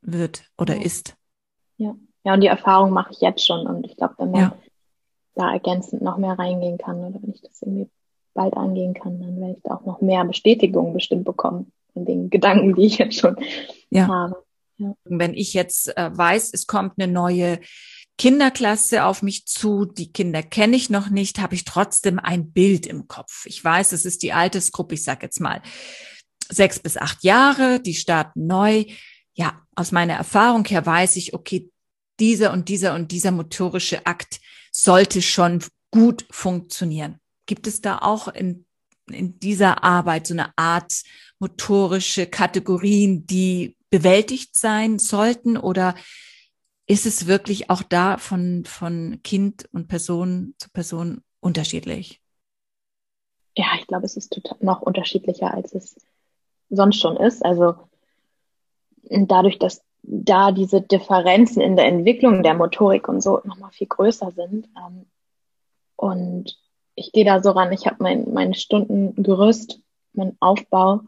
wird 0.00 0.44
oder 0.56 0.76
ja. 0.76 0.82
ist. 0.82 1.14
Ja. 1.76 1.94
Ja, 2.24 2.34
und 2.34 2.40
die 2.40 2.48
Erfahrung 2.48 2.90
mache 2.90 3.12
ich 3.12 3.20
jetzt 3.20 3.46
schon 3.46 3.66
und 3.66 3.86
ich 3.86 3.96
glaube, 3.96 4.14
wenn 4.18 4.30
man 4.30 4.40
ja. 4.40 4.56
da 5.34 5.52
ergänzend 5.52 6.02
noch 6.02 6.18
mehr 6.18 6.38
reingehen 6.38 6.78
kann 6.78 7.04
oder 7.04 7.22
wenn 7.22 7.32
ich 7.32 7.40
das 7.42 7.62
irgendwie 7.62 7.88
bald 8.34 8.54
angehen 8.56 8.94
kann, 8.94 9.20
dann 9.20 9.40
werde 9.40 9.54
ich 9.54 9.62
da 9.62 9.74
auch 9.74 9.84
noch 9.84 10.00
mehr 10.00 10.24
Bestätigung 10.24 10.92
bestimmt 10.92 11.24
bekommen 11.24 11.72
von 11.92 12.04
den 12.04 12.30
Gedanken, 12.30 12.74
die 12.74 12.86
ich 12.86 12.98
jetzt 12.98 13.18
schon 13.18 13.36
ja. 13.90 14.06
habe. 14.06 14.42
Ja. 14.76 14.94
Wenn 15.04 15.34
ich 15.34 15.54
jetzt 15.54 15.96
äh, 15.96 16.10
weiß, 16.16 16.52
es 16.52 16.66
kommt 16.66 16.94
eine 16.98 17.12
neue 17.12 17.58
Kinderklasse 18.18 19.04
auf 19.04 19.22
mich 19.22 19.46
zu, 19.46 19.86
die 19.86 20.12
Kinder 20.12 20.42
kenne 20.42 20.76
ich 20.76 20.90
noch 20.90 21.08
nicht, 21.08 21.40
habe 21.40 21.54
ich 21.54 21.64
trotzdem 21.64 22.18
ein 22.18 22.52
Bild 22.52 22.86
im 22.86 23.08
Kopf. 23.08 23.46
Ich 23.46 23.64
weiß, 23.64 23.92
es 23.92 24.04
ist 24.04 24.22
die 24.22 24.32
Altersgruppe, 24.32 24.94
ich 24.94 25.02
sage 25.02 25.20
jetzt 25.22 25.40
mal 25.40 25.62
sechs 26.50 26.78
bis 26.78 26.96
acht 26.96 27.24
Jahre, 27.24 27.80
die 27.80 27.94
starten 27.94 28.46
neu. 28.46 28.84
Ja, 29.34 29.60
aus 29.74 29.92
meiner 29.92 30.14
Erfahrung 30.14 30.64
her 30.66 30.84
weiß 30.84 31.16
ich, 31.16 31.32
okay, 31.32 31.70
dieser 32.20 32.52
und 32.52 32.68
dieser 32.68 32.94
und 32.94 33.10
dieser 33.10 33.30
motorische 33.30 34.06
Akt 34.06 34.40
sollte 34.70 35.22
schon 35.22 35.64
gut 35.90 36.26
funktionieren. 36.30 37.18
Gibt 37.46 37.66
es 37.66 37.80
da 37.80 37.98
auch 37.98 38.28
in, 38.28 38.66
in 39.10 39.38
dieser 39.40 39.82
Arbeit 39.82 40.26
so 40.26 40.34
eine 40.34 40.56
Art 40.56 41.02
motorische 41.38 42.26
Kategorien, 42.26 43.26
die 43.26 43.76
bewältigt 43.90 44.54
sein 44.54 44.98
sollten 44.98 45.56
oder 45.56 45.94
ist 46.86 47.06
es 47.06 47.26
wirklich 47.26 47.70
auch 47.70 47.82
da 47.82 48.18
von, 48.18 48.64
von 48.64 49.20
Kind 49.22 49.68
und 49.72 49.88
Person 49.88 50.54
zu 50.58 50.70
Person 50.70 51.22
unterschiedlich? 51.40 52.20
Ja, 53.56 53.66
ich 53.78 53.86
glaube, 53.86 54.06
es 54.06 54.16
ist 54.16 54.32
total 54.32 54.58
noch 54.60 54.82
unterschiedlicher, 54.82 55.52
als 55.52 55.74
es 55.74 55.96
sonst 56.68 57.00
schon 57.00 57.16
ist. 57.16 57.44
Also 57.44 57.76
dadurch, 59.02 59.58
dass 59.58 59.82
da 60.02 60.52
diese 60.52 60.80
Differenzen 60.80 61.60
in 61.60 61.76
der 61.76 61.86
Entwicklung 61.86 62.42
der 62.42 62.54
Motorik 62.54 63.08
und 63.08 63.22
so 63.22 63.40
nochmal 63.44 63.70
viel 63.70 63.86
größer 63.86 64.30
sind. 64.32 64.68
Ähm, 64.76 65.06
und 65.96 66.58
ich 66.94 67.12
gehe 67.12 67.24
da 67.24 67.42
so 67.42 67.50
ran, 67.50 67.72
ich 67.72 67.86
habe 67.86 67.96
mein, 68.00 68.32
mein 68.32 68.54
Stundengerüst, 68.54 69.80
meinen 70.12 70.36
Aufbau 70.40 71.00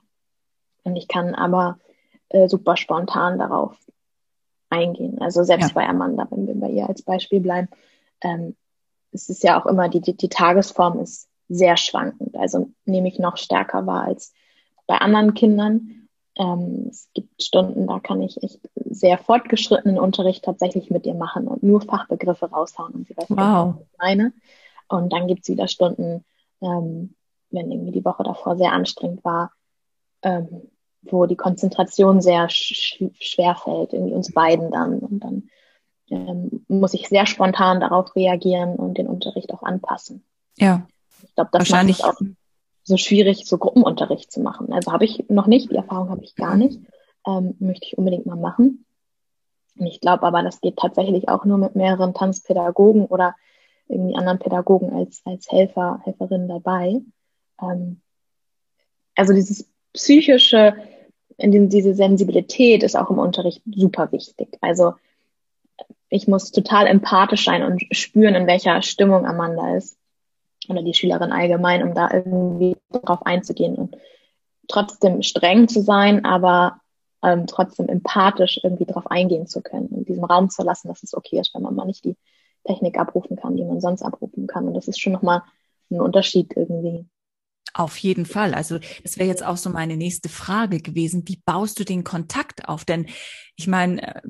und 0.84 0.96
ich 0.96 1.08
kann 1.08 1.34
aber 1.34 1.78
äh, 2.28 2.48
super 2.48 2.76
spontan 2.76 3.38
darauf 3.38 3.76
eingehen. 4.70 5.20
Also 5.20 5.42
selbst 5.42 5.68
ja. 5.68 5.74
bei 5.74 5.88
Amanda, 5.88 6.26
wenn 6.30 6.46
wir 6.46 6.54
bei 6.54 6.70
ihr 6.70 6.88
als 6.88 7.02
Beispiel 7.02 7.40
bleiben, 7.40 7.68
ähm, 8.22 8.56
es 9.12 9.28
ist 9.28 9.42
ja 9.42 9.60
auch 9.60 9.66
immer, 9.66 9.88
die, 9.88 10.00
die, 10.00 10.16
die 10.16 10.28
Tagesform 10.28 11.00
ist 11.00 11.28
sehr 11.48 11.76
schwankend. 11.76 12.36
Also 12.36 12.70
nehme 12.84 13.08
ich 13.08 13.18
noch 13.18 13.36
stärker 13.36 13.86
wahr 13.86 14.04
als 14.04 14.32
bei 14.86 14.96
anderen 14.96 15.34
Kindern. 15.34 16.01
Ähm, 16.36 16.86
es 16.90 17.08
gibt 17.14 17.42
Stunden, 17.42 17.86
da 17.86 18.00
kann 18.00 18.22
ich 18.22 18.42
echt 18.42 18.60
sehr 18.74 19.18
fortgeschrittenen 19.18 19.98
Unterricht 19.98 20.44
tatsächlich 20.44 20.90
mit 20.90 21.06
ihr 21.06 21.14
machen 21.14 21.46
und 21.46 21.62
nur 21.62 21.80
Fachbegriffe 21.82 22.46
raushauen 22.46 22.94
und 22.94 23.08
sie 23.08 23.16
weiß, 23.16 23.26
wow. 23.28 23.74
was 23.74 23.82
ich 23.82 23.98
meine. 23.98 24.32
Und 24.88 25.12
dann 25.12 25.26
gibt 25.26 25.42
es 25.42 25.48
wieder 25.48 25.68
Stunden, 25.68 26.24
ähm, 26.60 27.14
wenn 27.50 27.70
irgendwie 27.70 27.92
die 27.92 28.04
Woche 28.04 28.22
davor 28.22 28.56
sehr 28.56 28.72
anstrengend 28.72 29.24
war, 29.24 29.52
ähm, 30.22 30.70
wo 31.02 31.26
die 31.26 31.36
Konzentration 31.36 32.20
sehr 32.20 32.48
sch 32.48 33.02
schwer 33.20 33.56
fällt, 33.56 33.92
irgendwie 33.92 34.14
uns 34.14 34.32
beiden 34.32 34.70
dann. 34.70 35.00
Und 35.00 35.20
dann 35.20 35.48
ähm, 36.10 36.64
muss 36.68 36.94
ich 36.94 37.08
sehr 37.08 37.26
spontan 37.26 37.80
darauf 37.80 38.14
reagieren 38.14 38.76
und 38.76 38.98
den 38.98 39.06
Unterricht 39.06 39.52
auch 39.52 39.62
anpassen. 39.62 40.24
Ja. 40.56 40.86
Ich 41.22 41.34
glaube, 41.34 41.50
das 41.52 41.68
macht 41.70 41.90
es 41.90 42.02
auch 42.02 42.20
so 42.84 42.96
schwierig, 42.96 43.46
so 43.46 43.58
Gruppenunterricht 43.58 44.32
zu 44.32 44.40
machen. 44.40 44.72
Also 44.72 44.92
habe 44.92 45.04
ich 45.04 45.24
noch 45.28 45.46
nicht, 45.46 45.70
die 45.70 45.76
Erfahrung 45.76 46.10
habe 46.10 46.24
ich 46.24 46.34
gar 46.34 46.56
nicht. 46.56 46.80
Ähm, 47.26 47.54
möchte 47.60 47.86
ich 47.86 47.98
unbedingt 47.98 48.26
mal 48.26 48.36
machen. 48.36 48.84
Und 49.78 49.86
ich 49.86 50.00
glaube 50.00 50.24
aber, 50.24 50.42
das 50.42 50.60
geht 50.60 50.76
tatsächlich 50.76 51.28
auch 51.28 51.44
nur 51.44 51.58
mit 51.58 51.76
mehreren 51.76 52.14
Tanzpädagogen 52.14 53.06
oder 53.06 53.36
irgendwie 53.88 54.16
anderen 54.16 54.38
Pädagogen 54.38 54.92
als, 54.92 55.22
als 55.24 55.50
Helfer, 55.50 56.00
Helferinnen 56.04 56.48
dabei. 56.48 57.00
Ähm, 57.60 58.00
also 59.14 59.32
dieses 59.32 59.70
psychische, 59.92 60.74
diese 61.38 61.94
Sensibilität 61.94 62.82
ist 62.82 62.96
auch 62.96 63.10
im 63.10 63.18
Unterricht 63.18 63.62
super 63.66 64.10
wichtig. 64.12 64.58
Also 64.60 64.94
ich 66.08 66.28
muss 66.28 66.50
total 66.50 66.86
empathisch 66.86 67.44
sein 67.44 67.62
und 67.62 67.82
spüren, 67.92 68.34
in 68.34 68.46
welcher 68.46 68.82
Stimmung 68.82 69.26
Amanda 69.26 69.76
ist 69.76 69.96
oder 70.68 70.82
die 70.82 70.94
Schülerin 70.94 71.32
allgemein, 71.32 71.82
um 71.82 71.94
da 71.94 72.10
irgendwie 72.12 72.76
drauf 72.90 73.24
einzugehen 73.24 73.74
und 73.76 73.96
trotzdem 74.68 75.22
streng 75.22 75.68
zu 75.68 75.82
sein, 75.82 76.24
aber 76.24 76.80
ähm, 77.22 77.46
trotzdem 77.46 77.88
empathisch 77.88 78.60
irgendwie 78.62 78.86
drauf 78.86 79.06
eingehen 79.10 79.46
zu 79.46 79.62
können 79.62 79.88
und 79.88 80.08
diesem 80.08 80.24
Raum 80.24 80.50
zu 80.50 80.62
lassen, 80.62 80.88
dass 80.88 81.02
es 81.02 81.14
okay 81.14 81.38
ist, 81.38 81.54
wenn 81.54 81.62
man 81.62 81.74
mal 81.74 81.86
nicht 81.86 82.04
die 82.04 82.16
Technik 82.64 82.98
abrufen 82.98 83.36
kann, 83.36 83.56
die 83.56 83.64
man 83.64 83.80
sonst 83.80 84.02
abrufen 84.02 84.46
kann. 84.46 84.66
Und 84.66 84.74
das 84.74 84.88
ist 84.88 85.00
schon 85.00 85.12
nochmal 85.12 85.42
ein 85.90 86.00
Unterschied 86.00 86.52
irgendwie. 86.56 87.06
Auf 87.74 87.96
jeden 87.98 88.26
Fall. 88.26 88.54
Also 88.54 88.78
das 89.02 89.18
wäre 89.18 89.28
jetzt 89.28 89.44
auch 89.44 89.56
so 89.56 89.70
meine 89.70 89.96
nächste 89.96 90.28
Frage 90.28 90.80
gewesen. 90.80 91.26
Wie 91.26 91.40
baust 91.44 91.78
du 91.78 91.84
den 91.84 92.04
Kontakt 92.04 92.68
auf? 92.68 92.84
Denn 92.84 93.06
ich 93.56 93.66
meine, 93.66 94.22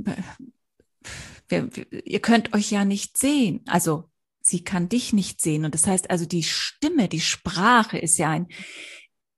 äh, 1.51 1.67
ihr 2.05 2.21
könnt 2.21 2.55
euch 2.55 2.71
ja 2.71 2.85
nicht 2.85 3.19
sehen. 3.19 3.65
Also 3.67 4.05
sie 4.47 4.65
kann 4.65 4.89
dich 4.89 5.13
nicht 5.13 5.41
sehen. 5.41 5.65
Und 5.65 5.75
das 5.75 5.87
heißt 5.87 6.11
also, 6.11 6.27
die 6.27 6.43
Stimme, 6.43 7.09
die 7.09 7.21
Sprache 7.21 7.99
ist 7.99 8.19
ja 8.19 8.31
ein 8.31 8.49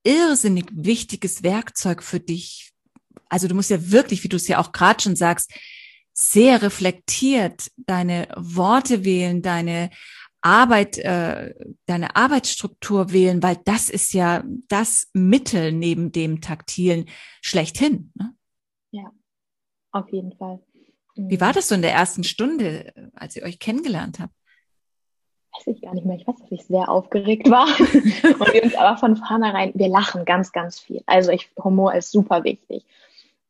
irrsinnig 0.05 0.67
wichtiges 0.73 1.43
Werkzeug 1.43 2.03
für 2.03 2.21
dich. 2.21 2.73
Also 3.29 3.49
du 3.49 3.55
musst 3.55 3.71
ja 3.71 3.91
wirklich, 3.91 4.23
wie 4.23 4.29
du 4.29 4.37
es 4.37 4.49
ja 4.49 4.59
auch 4.59 4.73
gerade 4.73 5.03
schon 5.03 5.17
sagst, 5.17 5.53
sehr 6.13 6.63
reflektiert 6.63 7.71
deine 7.77 8.29
Worte 8.37 9.05
wählen, 9.05 9.43
deine 9.43 9.91
Arbeit, 10.41 10.99
äh, 10.99 11.55
deine 11.87 12.17
Arbeitsstruktur 12.17 13.13
wählen, 13.13 13.43
weil 13.43 13.57
das 13.65 13.89
ist 13.89 14.13
ja 14.13 14.45
das 14.69 15.09
Mittel 15.15 15.73
neben 15.73 16.13
dem 16.13 16.43
Taktilen 16.43 17.07
schlechthin. 17.41 18.13
Ne? 18.15 18.35
Ja, 18.91 19.11
auf 19.91 20.13
jeden 20.13 20.37
Fall. 20.37 20.63
Wie 21.17 21.41
war 21.41 21.53
das 21.53 21.69
so 21.69 21.75
in 21.75 21.83
der 21.83 21.93
ersten 21.93 22.25
Stunde, 22.25 22.93
als 23.15 23.37
ihr 23.37 23.45
euch 23.45 23.59
kennengelernt 23.59 24.19
habt? 24.19 24.35
Weiß 25.57 25.67
ich 25.69 25.83
gar 25.83 25.95
nicht 25.95 26.07
mehr. 26.07 26.17
Ich 26.17 26.27
weiß, 26.27 26.37
dass 26.37 26.53
ich 26.53 26.65
sehr 26.65 26.89
aufgeregt 26.89 27.51
war. 27.51 27.67
und 27.79 28.53
wir 28.53 28.63
uns 28.63 28.75
aber 28.75 28.97
von 28.97 29.17
vornherein, 29.17 29.73
wir 29.75 29.89
lachen 29.89 30.25
ganz, 30.25 30.53
ganz 30.53 30.79
viel. 30.79 31.03
Also 31.07 31.31
ich, 31.31 31.51
Humor 31.63 31.95
ist 31.95 32.11
super 32.11 32.45
wichtig. 32.45 32.85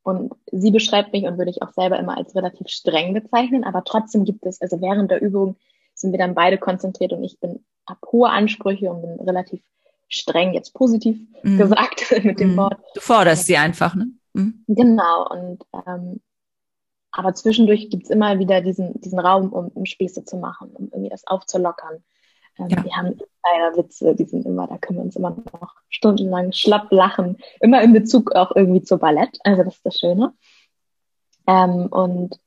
Und 0.02 0.34
sie 0.52 0.70
beschreibt 0.70 1.12
mich 1.12 1.24
und 1.24 1.38
würde 1.38 1.50
ich 1.50 1.62
auch 1.62 1.72
selber 1.72 1.98
immer 1.98 2.16
als 2.16 2.34
relativ 2.34 2.68
streng 2.68 3.14
bezeichnen. 3.14 3.64
Aber 3.64 3.84
trotzdem 3.84 4.24
gibt 4.24 4.44
es, 4.44 4.60
also 4.60 4.80
während 4.80 5.10
der 5.10 5.22
Übung 5.22 5.56
sind 5.94 6.12
wir 6.12 6.18
dann 6.18 6.34
beide 6.34 6.58
konzentriert 6.58 7.12
und 7.12 7.24
ich 7.24 7.40
bin, 7.40 7.64
habe 7.88 8.00
hohe 8.12 8.28
Ansprüche 8.28 8.90
und 8.90 9.02
bin 9.02 9.26
relativ 9.26 9.62
streng, 10.08 10.52
jetzt 10.52 10.74
positiv 10.74 11.18
mm. 11.42 11.56
gesagt 11.56 12.14
mit 12.24 12.38
dem 12.38 12.54
mm. 12.54 12.56
Wort. 12.58 12.78
Du 12.94 13.00
forderst 13.00 13.46
sie 13.46 13.56
einfach, 13.56 13.94
ne? 13.94 14.08
Mm. 14.34 14.50
Genau. 14.68 15.28
Und 15.30 15.64
ähm, 15.86 16.20
aber 17.16 17.32
zwischendurch 17.34 17.90
gibt's 17.90 18.10
immer 18.10 18.38
wieder 18.38 18.60
diesen, 18.60 19.00
diesen 19.00 19.20
Raum, 19.20 19.52
um, 19.52 19.68
um 19.68 19.86
Späße 19.86 20.24
zu 20.24 20.36
machen, 20.36 20.70
um 20.74 20.88
irgendwie 20.92 21.10
das 21.10 21.26
aufzulockern. 21.26 22.02
Ähm, 22.58 22.68
ja. 22.68 22.84
Wir 22.84 22.96
haben 22.96 23.18
leider 23.44 23.76
Witze, 23.76 24.14
die 24.16 24.24
sind 24.24 24.44
immer, 24.44 24.66
da 24.66 24.78
können 24.78 24.98
wir 24.98 25.04
uns 25.04 25.16
immer 25.16 25.30
noch 25.30 25.76
stundenlang 25.88 26.52
schlapp 26.52 26.90
lachen. 26.90 27.38
Immer 27.60 27.82
in 27.82 27.92
Bezug 27.92 28.32
auch 28.32 28.54
irgendwie 28.56 28.82
zu 28.82 28.98
Ballett. 28.98 29.38
Also 29.44 29.62
das 29.62 29.76
ist 29.76 29.86
das 29.86 29.98
Schöne. 29.98 30.34
Ähm, 31.46 31.86
und 31.86 32.38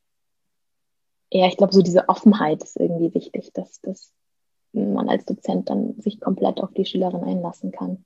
ja, 1.31 1.47
ich 1.47 1.57
glaube, 1.57 1.73
so 1.73 1.81
diese 1.81 2.09
Offenheit 2.09 2.61
ist 2.61 2.77
irgendwie 2.77 3.13
wichtig, 3.13 3.51
dass, 3.53 3.79
dass 3.81 4.11
man 4.73 5.07
als 5.07 5.25
Dozent 5.25 5.69
dann 5.69 5.99
sich 6.01 6.19
komplett 6.19 6.59
auf 6.59 6.73
die 6.73 6.85
Schülerin 6.85 7.23
einlassen 7.23 7.71
kann. 7.71 8.05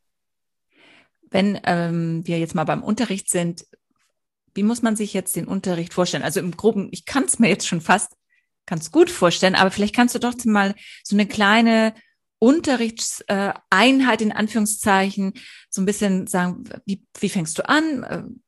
Wenn 1.30 1.60
ähm, 1.64 2.22
wir 2.26 2.40
jetzt 2.40 2.56
mal 2.56 2.66
beim 2.66 2.84
Unterricht 2.84 3.30
sind, 3.30 3.66
wie 4.54 4.64
muss 4.64 4.82
man 4.82 4.96
sich 4.96 5.14
jetzt 5.14 5.36
den 5.36 5.48
Unterricht 5.48 5.94
vorstellen? 5.94 6.24
Also 6.24 6.40
im 6.40 6.56
Groben, 6.56 6.90
ich 6.92 7.06
kann 7.06 7.24
es 7.24 7.40
mir 7.40 7.50
jetzt 7.50 7.68
schon 7.68 7.82
fast 7.82 8.14
ganz 8.66 8.92
gut 8.92 9.10
vorstellen, 9.10 9.56
aber 9.56 9.72
vielleicht 9.72 9.96
kannst 9.96 10.16
du 10.16 10.20
doch 10.20 10.34
mal 10.46 10.76
so 11.04 11.16
eine 11.16 11.26
kleine 11.26 11.94
Unterrichtseinheit 12.40 14.22
in 14.22 14.32
Anführungszeichen 14.32 15.34
so 15.70 15.82
ein 15.82 15.86
bisschen 15.86 16.28
sagen, 16.28 16.64
wie, 16.86 17.04
wie 17.20 17.30
fängst 17.30 17.58
du 17.60 17.68
an? 17.68 18.42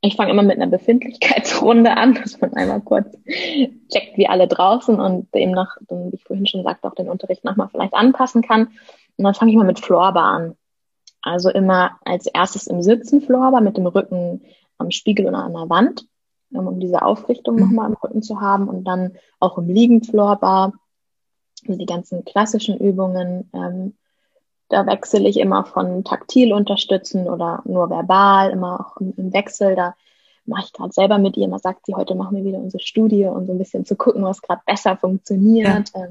Ich 0.00 0.14
fange 0.14 0.30
immer 0.30 0.44
mit 0.44 0.56
einer 0.56 0.68
Befindlichkeitsrunde 0.68 1.96
an, 1.96 2.14
dass 2.14 2.40
man 2.40 2.54
einmal 2.54 2.80
kurz 2.80 3.16
checkt, 3.26 4.16
wie 4.16 4.28
alle 4.28 4.46
draußen 4.46 5.00
und 5.00 5.34
demnach, 5.34 5.76
wie 5.88 6.14
ich 6.14 6.22
vorhin 6.22 6.46
schon 6.46 6.62
sagte, 6.62 6.86
auch 6.86 6.94
den 6.94 7.08
Unterricht 7.08 7.44
nochmal 7.44 7.68
vielleicht 7.70 7.94
anpassen 7.94 8.42
kann. 8.42 8.68
Und 9.16 9.24
dann 9.24 9.34
fange 9.34 9.50
ich 9.50 9.56
mal 9.56 9.66
mit 9.66 9.80
Florbar 9.80 10.24
an. 10.24 10.56
Also 11.22 11.50
immer 11.50 11.98
als 12.04 12.26
erstes 12.26 12.68
im 12.68 12.82
Sitzen 12.82 13.20
Florbar 13.22 13.60
mit 13.60 13.76
dem 13.76 13.86
Rücken 13.86 14.42
am 14.78 14.90
Spiegel 14.90 15.26
oder 15.26 15.44
an 15.44 15.52
der 15.52 15.68
Wand, 15.68 16.06
um 16.50 16.80
diese 16.80 17.02
Aufrichtung 17.02 17.56
mhm. 17.56 17.60
nochmal 17.62 17.90
im 17.90 17.96
Rücken 17.96 18.22
zu 18.22 18.40
haben 18.40 18.68
und 18.68 18.84
dann 18.84 19.16
auch 19.40 19.58
im 19.58 19.68
Liegenflorbar, 19.68 20.72
also 21.66 21.78
die 21.78 21.86
ganzen 21.86 22.24
klassischen 22.24 22.78
Übungen. 22.78 23.50
Ähm, 23.52 23.94
da 24.68 24.86
wechsle 24.86 25.28
ich 25.28 25.38
immer 25.38 25.64
von 25.64 26.02
taktil 26.04 26.52
unterstützen 26.52 27.28
oder 27.28 27.62
nur 27.64 27.88
verbal, 27.88 28.50
immer 28.50 28.80
auch 28.80 29.00
im, 29.00 29.14
im 29.16 29.32
Wechsel. 29.32 29.76
Da 29.76 29.94
mache 30.44 30.64
ich 30.66 30.72
gerade 30.72 30.92
selber 30.92 31.18
mit 31.18 31.36
ihr. 31.36 31.48
Man 31.48 31.60
sagt 31.60 31.86
sie, 31.86 31.94
heute 31.94 32.14
machen 32.14 32.36
wir 32.36 32.44
wieder 32.44 32.58
unsere 32.58 32.82
Studie 32.82 33.26
und 33.26 33.46
so 33.46 33.52
ein 33.52 33.58
bisschen 33.58 33.84
zu 33.84 33.96
gucken, 33.96 34.24
was 34.24 34.42
gerade 34.42 34.62
besser 34.66 34.96
funktioniert. 34.96 35.92
Ja. 35.94 36.08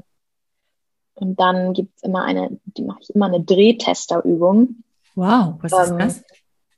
Und 1.14 1.40
dann 1.40 1.72
gibt's 1.72 2.02
immer 2.02 2.24
eine, 2.24 2.58
die 2.64 2.82
mache 2.82 3.00
ich 3.00 3.14
immer 3.14 3.26
eine 3.26 3.40
Drehtesterübung. 3.40 4.82
Wow, 5.14 5.54
was 5.60 5.72
ähm, 5.90 5.98
ist 5.98 6.22
das? 6.22 6.24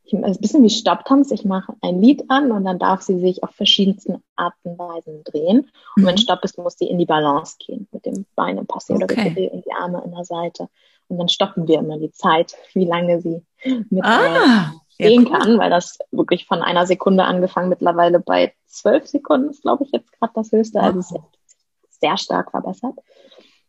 Ich, 0.08 0.24
ein 0.24 0.40
bisschen 0.40 0.62
wie 0.62 0.70
Stopptanz. 0.70 1.30
Ich 1.30 1.44
mache 1.44 1.74
ein 1.80 2.00
Lied 2.00 2.24
an 2.28 2.50
und 2.52 2.64
dann 2.64 2.78
darf 2.78 3.02
sie 3.02 3.18
sich 3.18 3.42
auf 3.42 3.50
verschiedensten 3.50 4.22
Arten 4.36 4.70
und 4.70 4.78
Weisen 4.78 5.22
drehen. 5.24 5.70
Und 5.96 6.02
mhm. 6.02 6.06
wenn 6.06 6.18
Stopp 6.18 6.44
ist, 6.44 6.58
muss 6.58 6.78
sie 6.78 6.86
in 6.86 6.98
die 6.98 7.06
Balance 7.06 7.56
gehen 7.58 7.88
mit 7.92 8.06
dem 8.06 8.26
Bein 8.34 8.58
im 8.58 8.66
okay. 8.68 8.94
oder 8.94 9.06
bitte 9.06 9.40
in 9.40 9.62
die 9.62 9.72
Arme 9.72 10.02
in 10.04 10.12
der 10.12 10.24
Seite. 10.24 10.68
Und 11.08 11.18
dann 11.18 11.28
stoppen 11.28 11.66
wir 11.66 11.78
immer 11.78 11.98
die 11.98 12.12
Zeit, 12.12 12.54
wie 12.74 12.84
lange 12.84 13.20
sie 13.20 13.42
mit 13.90 14.04
ah, 14.04 14.72
stehen 14.88 15.24
ja, 15.24 15.30
cool. 15.30 15.38
kann, 15.38 15.58
weil 15.58 15.70
das 15.70 15.98
wirklich 16.10 16.46
von 16.46 16.62
einer 16.62 16.86
Sekunde 16.86 17.24
angefangen 17.24 17.70
mittlerweile 17.70 18.20
bei 18.20 18.52
zwölf 18.66 19.06
Sekunden 19.06 19.50
ist, 19.50 19.62
glaube 19.62 19.84
ich, 19.84 19.90
jetzt 19.92 20.12
gerade 20.12 20.32
das 20.34 20.52
höchste. 20.52 20.80
Also 20.80 20.98
es 21.00 21.10
ist 21.10 22.00
sehr 22.00 22.16
stark 22.18 22.50
verbessert. 22.50 22.94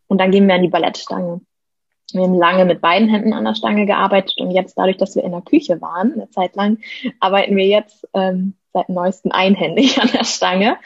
Und 0.08 0.20
dann 0.20 0.32
gehen 0.32 0.48
wir 0.48 0.56
an 0.56 0.64
die 0.64 0.70
Ballettstange. 0.70 1.42
Wir 2.14 2.24
haben 2.24 2.36
lange 2.36 2.66
mit 2.66 2.82
beiden 2.82 3.08
Händen 3.08 3.34
an 3.34 3.46
der 3.46 3.56
Stange 3.56 3.86
gearbeitet 3.86 4.38
und 4.40 4.52
jetzt 4.52 4.78
dadurch, 4.78 4.98
dass 4.98 5.16
wir 5.16 5.24
in 5.24 5.32
der 5.32 5.42
Küche 5.42 5.82
waren, 5.82 6.14
eine 6.14 6.30
Zeit 6.30 6.56
lang, 6.56 6.80
arbeiten 7.20 7.56
wir 7.56 7.68
jetzt 7.68 8.08
ähm, 8.14 8.56
seit 8.74 8.90
neuestem 8.90 9.32
einhändig 9.32 9.98
an 10.02 10.10
der 10.14 10.24
Stange. 10.24 10.78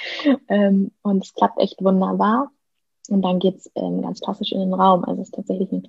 Ähm, 0.48 0.92
und 1.02 1.24
es 1.24 1.34
klappt 1.34 1.60
echt 1.60 1.84
wunderbar. 1.84 2.52
Und 3.10 3.22
dann 3.22 3.40
geht's 3.40 3.70
ähm, 3.76 4.02
ganz 4.02 4.22
klassisch 4.22 4.52
in 4.52 4.60
den 4.60 4.74
Raum. 4.74 5.04
Also 5.04 5.22
es 5.22 5.28
ist 5.28 5.36
tatsächlich 5.36 5.72
ein 5.72 5.88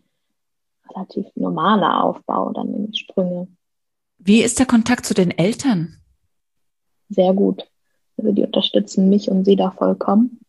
relativ 0.90 1.26
normaler 1.36 2.02
Aufbau, 2.04 2.50
dann 2.52 2.74
in 2.74 2.90
die 2.90 2.98
Sprünge. 2.98 3.48
Wie 4.18 4.42
ist 4.42 4.58
der 4.58 4.66
Kontakt 4.66 5.06
zu 5.06 5.14
den 5.14 5.30
Eltern? 5.30 5.96
Sehr 7.08 7.32
gut. 7.32 7.64
Also 8.16 8.32
die 8.32 8.44
unterstützen 8.44 9.08
mich 9.08 9.30
und 9.30 9.44
sie 9.44 9.56
da 9.56 9.70
vollkommen. 9.70 10.43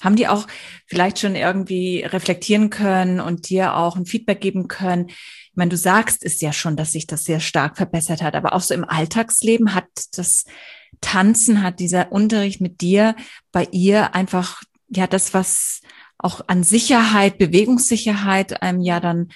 Haben 0.00 0.16
die 0.16 0.28
auch 0.28 0.46
vielleicht 0.86 1.20
schon 1.20 1.36
irgendwie 1.36 2.00
reflektieren 2.00 2.70
können 2.70 3.20
und 3.20 3.48
dir 3.48 3.76
auch 3.76 3.96
ein 3.96 4.06
Feedback 4.06 4.40
geben 4.40 4.68
können? 4.68 5.06
Ich 5.08 5.56
meine, 5.56 5.70
du 5.70 5.76
sagst 5.76 6.24
es 6.24 6.40
ja 6.40 6.52
schon, 6.52 6.76
dass 6.76 6.92
sich 6.92 7.06
das 7.06 7.24
sehr 7.24 7.40
stark 7.40 7.76
verbessert 7.76 8.22
hat, 8.22 8.34
aber 8.34 8.54
auch 8.54 8.60
so 8.60 8.74
im 8.74 8.84
Alltagsleben 8.84 9.74
hat 9.74 9.86
das 10.16 10.44
Tanzen, 11.00 11.62
hat 11.62 11.80
dieser 11.80 12.12
Unterricht 12.12 12.60
mit 12.60 12.80
dir 12.80 13.14
bei 13.52 13.68
ihr 13.70 14.14
einfach, 14.14 14.62
ja, 14.88 15.06
das, 15.06 15.32
was 15.32 15.80
auch 16.18 16.40
an 16.46 16.64
Sicherheit, 16.64 17.38
Bewegungssicherheit 17.38 18.62
einem 18.62 18.80
ja 18.80 18.98
dann 18.98 19.28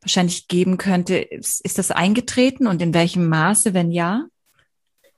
wahrscheinlich 0.00 0.48
geben 0.48 0.76
könnte. 0.76 1.16
Ist, 1.16 1.64
ist 1.64 1.78
das 1.78 1.90
eingetreten 1.90 2.66
und 2.66 2.82
in 2.82 2.94
welchem 2.94 3.28
Maße, 3.28 3.74
wenn 3.74 3.90
ja? 3.90 4.26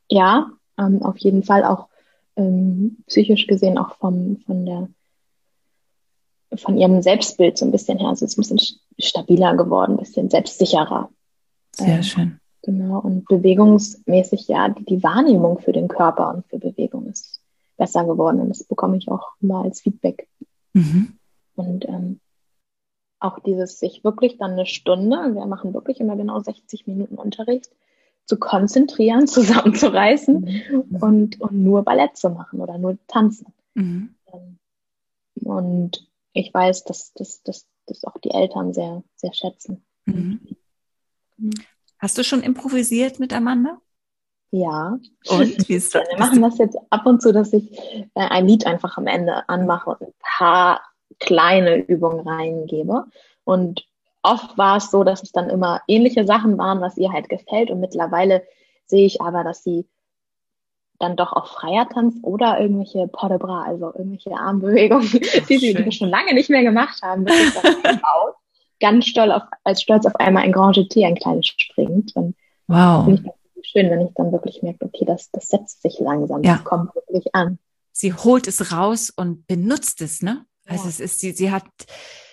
Ja, 0.09 0.51
ähm, 0.79 1.03
auf 1.03 1.19
jeden 1.19 1.43
Fall 1.43 1.65
auch 1.65 1.89
ähm, 2.37 2.99
psychisch 3.07 3.47
gesehen 3.47 3.79
auch 3.79 3.97
vom, 3.97 4.39
von 4.47 4.67
der 4.67 4.89
von 6.55 6.79
ihrem 6.79 7.03
Selbstbild 7.03 7.59
so 7.59 7.65
ein 7.65 7.73
bisschen 7.73 7.99
her. 7.99 8.09
Also 8.09 8.25
es 8.25 8.33
ist 8.33 8.39
ein 8.39 8.57
bisschen 8.57 8.79
stabiler 8.99 9.57
geworden, 9.57 9.93
ein 9.93 9.99
bisschen 9.99 10.31
selbstsicherer. 10.31 11.11
Sehr 11.73 11.97
ähm, 11.97 12.03
schön. 12.03 12.41
Genau. 12.63 13.01
Und 13.01 13.27
bewegungsmäßig, 13.27 14.49
ja, 14.49 14.69
die, 14.69 14.85
die, 14.85 15.03
Wahrnehmung 15.03 15.59
für 15.59 15.73
den 15.73 15.89
Körper 15.89 16.35
und 16.35 16.47
für 16.47 16.59
Bewegung 16.59 17.07
ist 17.07 17.41
besser 17.77 18.05
geworden. 18.05 18.41
Und 18.41 18.49
das 18.49 18.65
bekomme 18.65 18.97
ich 18.97 19.09
auch 19.09 19.33
mal 19.41 19.65
als 19.65 19.81
Feedback. 19.81 20.29
Mhm. 20.73 21.19
Und 21.55 21.89
ähm, 21.89 22.21
auch 23.21 23.39
dieses 23.41 23.79
sich 23.79 24.05
wirklich 24.05 24.39
dann 24.39 24.53
eine 24.53 24.67
Stunde, 24.67 25.35
wir 25.35 25.47
machen 25.47 25.75
wirklich 25.75 26.01
immer 26.01 26.17
genau 26.17 26.41
60 26.41 26.87
Minuten 26.87 27.17
Unterricht, 27.17 27.71
zu 28.27 28.39
konzentrieren, 28.39 29.27
zusammenzureißen 29.27 30.41
mhm. 30.91 30.97
und, 31.01 31.41
und 31.41 31.53
nur 31.53 31.83
Ballett 31.83 32.17
zu 32.17 32.31
machen 32.31 32.61
oder 32.61 32.79
nur 32.79 32.99
tanzen. 33.07 33.53
Mhm. 33.75 34.15
Ähm, 34.33 34.59
und 35.43 36.09
ich 36.33 36.53
weiß, 36.53 36.85
dass, 36.85 37.13
dass 37.15 37.67
auch 38.05 38.19
die 38.19 38.33
Eltern 38.33 38.75
sehr, 38.75 39.03
sehr 39.15 39.33
schätzen. 39.33 39.85
Mhm. 40.05 40.41
mhm. 41.37 41.51
Hast 41.99 42.19
du 42.19 42.25
schon 42.25 42.43
improvisiert 42.43 43.19
mit 43.19 43.33
Amanda? 43.33 43.81
Ja. 44.51 44.99
Und 45.29 45.69
wie 45.69 45.75
ist 45.75 45.95
das? 45.95 46.09
Wir 46.09 46.19
machen 46.19 46.43
das 46.43 46.59
jetzt 46.59 46.77
ab 46.91 47.07
und 47.07 47.23
zu, 47.23 47.33
dass 47.33 47.53
ich 47.53 47.79
äh, 47.81 48.05
ein 48.15 48.47
Lied 48.47 48.67
einfach 48.67 48.97
am 48.97 49.07
Ende 49.07 49.49
anmache 49.49 49.91
und 49.91 50.03
ein 50.03 50.15
paar 50.21 50.83
kleine 51.19 51.77
Übungen 51.77 52.27
reingebe. 52.27 53.07
Und 53.45 53.87
oft 54.27 54.59
war 54.59 54.77
es 54.77 54.91
so, 54.91 55.05
dass 55.05 55.23
es 55.23 55.33
dann 55.33 55.49
immer 55.49 55.83
ähnliche 55.87 56.27
Sachen 56.27 56.59
waren, 56.59 56.81
was 56.81 56.97
ihr 56.97 57.13
halt 57.13 57.29
gefällt. 57.29 57.71
Und 57.71 57.81
mittlerweile 57.81 58.45
sehe 58.87 59.07
ich 59.07 59.21
aber, 59.21 59.45
dass 59.45 59.63
sie 59.63 59.87
dann 60.99 61.17
doch 61.17 61.33
auch 61.33 61.47
freier 61.47 61.89
tanzt 61.89 62.19
oder 62.23 62.59
irgendwelche 62.59 63.07
Pas 63.09 63.29
de 63.29 63.39
Bras, 63.39 63.67
also 63.67 63.87
irgendwelche 63.95 64.33
Armbewegungen, 64.33 65.09
die 65.49 65.59
sie 65.59 65.75
die 65.75 65.93
schon 65.93 66.09
lange 66.09 66.35
nicht 66.35 66.51
mehr 66.51 66.63
gemacht 66.63 67.03
haben. 67.03 67.27
Ganz 68.81 69.07
stolz 69.07 69.33
auf, 69.33 69.43
als 69.65 69.83
stolz 69.83 70.05
auf 70.05 70.17
einmal 70.17 70.43
ein 70.43 70.53
Grand 70.53 70.77
Jeté, 70.77 71.07
ein 71.07 71.15
kleines 71.15 71.47
springt. 71.47 72.15
Und 72.15 72.35
wow. 72.67 73.05
Finde 73.05 73.33
ich 73.55 73.71
schön, 73.71 73.91
wenn 73.91 74.03
ich 74.03 74.13
dann 74.15 74.33
wirklich 74.33 74.63
merke, 74.63 74.85
okay, 74.85 75.05
das, 75.07 75.31
das 75.31 75.49
setzt 75.49 75.83
sich 75.83 75.99
langsam, 75.99 76.43
ja. 76.43 76.55
das 76.55 76.65
kommt 76.65 76.95
wirklich 76.95 77.35
an. 77.35 77.59
Sie 77.93 78.13
holt 78.13 78.47
es 78.47 78.73
raus 78.73 79.11
und 79.15 79.47
benutzt 79.47 80.03
es, 80.03 80.21
ne? 80.21 80.45
Also 80.67 80.85
ja. 80.85 80.91
es 80.91 81.01
ist, 81.01 81.21
sie, 81.21 81.33
sie 81.33 81.51
hat 81.51 81.65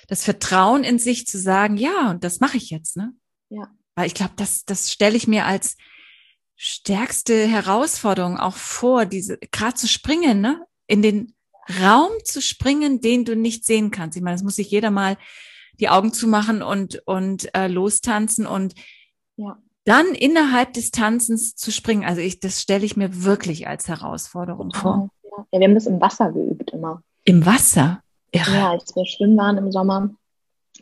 das 0.07 0.23
Vertrauen 0.23 0.83
in 0.83 0.99
sich 0.99 1.27
zu 1.27 1.37
sagen, 1.39 1.77
ja, 1.77 2.11
und 2.11 2.23
das 2.23 2.39
mache 2.39 2.57
ich 2.57 2.69
jetzt, 2.69 2.97
ne? 2.97 3.13
Ja. 3.49 3.69
Weil 3.95 4.07
ich 4.07 4.13
glaube, 4.13 4.33
das, 4.35 4.65
das 4.65 4.91
stelle 4.91 5.15
ich 5.15 5.27
mir 5.27 5.45
als 5.45 5.77
stärkste 6.55 7.47
Herausforderung 7.47 8.37
auch 8.37 8.55
vor, 8.55 9.05
diese 9.05 9.37
gerade 9.51 9.75
zu 9.75 9.87
springen, 9.87 10.41
ne? 10.41 10.65
In 10.87 11.01
den 11.01 11.33
Raum 11.81 12.11
zu 12.23 12.41
springen, 12.41 13.01
den 13.01 13.25
du 13.25 13.35
nicht 13.35 13.65
sehen 13.65 13.91
kannst. 13.91 14.17
Ich 14.17 14.23
meine, 14.23 14.35
das 14.35 14.43
muss 14.43 14.57
sich 14.57 14.69
jeder 14.69 14.91
mal 14.91 15.17
die 15.79 15.89
Augen 15.89 16.13
zumachen 16.13 16.61
und 16.61 17.01
und 17.05 17.53
äh, 17.55 17.67
lostanzen 17.67 18.45
und 18.45 18.75
ja. 19.37 19.57
dann 19.85 20.07
innerhalb 20.07 20.73
des 20.73 20.91
Tanzens 20.91 21.55
zu 21.55 21.71
springen. 21.71 22.03
Also 22.03 22.21
ich, 22.21 22.39
das 22.39 22.61
stelle 22.61 22.85
ich 22.85 22.97
mir 22.97 23.23
wirklich 23.23 23.67
als 23.67 23.87
Herausforderung 23.87 24.73
vor. 24.73 25.09
Ja, 25.23 25.59
wir 25.59 25.67
haben 25.67 25.73
das 25.73 25.87
im 25.87 25.99
Wasser 25.99 26.31
geübt 26.31 26.71
immer. 26.71 27.01
Im 27.23 27.45
Wasser? 27.45 28.03
Irre. 28.33 28.51
Ja, 28.51 28.71
als 28.71 28.95
wir 28.95 29.05
schwimmen 29.05 29.37
waren 29.37 29.57
im 29.57 29.71
Sommer 29.71 30.09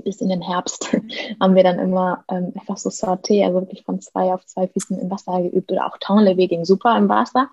bis 0.03 0.21
in 0.21 0.29
den 0.29 0.41
Herbst 0.41 0.97
haben 1.39 1.55
wir 1.55 1.63
dann 1.63 1.79
immer 1.79 2.23
ähm, 2.29 2.53
einfach 2.57 2.77
so 2.77 2.89
Sauté, 2.89 3.45
also 3.45 3.61
wirklich 3.61 3.83
von 3.83 3.99
zwei 3.99 4.33
auf 4.33 4.45
zwei 4.45 4.67
Füßen 4.67 4.97
im 4.97 5.11
Wasser 5.11 5.41
geübt 5.41 5.71
oder 5.71 5.85
auch 5.85 5.97
Taunlevé 5.97 6.47
ging 6.47 6.65
super 6.65 6.97
im 6.97 7.09
Wasser, 7.09 7.49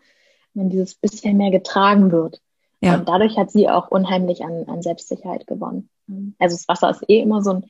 wenn 0.55 0.71
dieses 0.71 0.95
bisschen 0.95 1.37
mehr 1.37 1.51
getragen 1.51 2.13
wird. 2.13 2.41
Ja. 2.81 2.95
Und 2.95 3.09
dadurch 3.09 3.37
hat 3.37 3.51
sie 3.51 3.69
auch 3.69 3.89
unheimlich 3.89 4.45
an, 4.45 4.65
an 4.69 4.83
Selbstsicherheit 4.83 5.47
gewonnen. 5.47 5.89
Also 6.39 6.57
das 6.57 6.69
Wasser 6.69 6.91
ist 6.91 7.09
eh 7.09 7.21
immer 7.21 7.43
so 7.43 7.55
ein, 7.55 7.65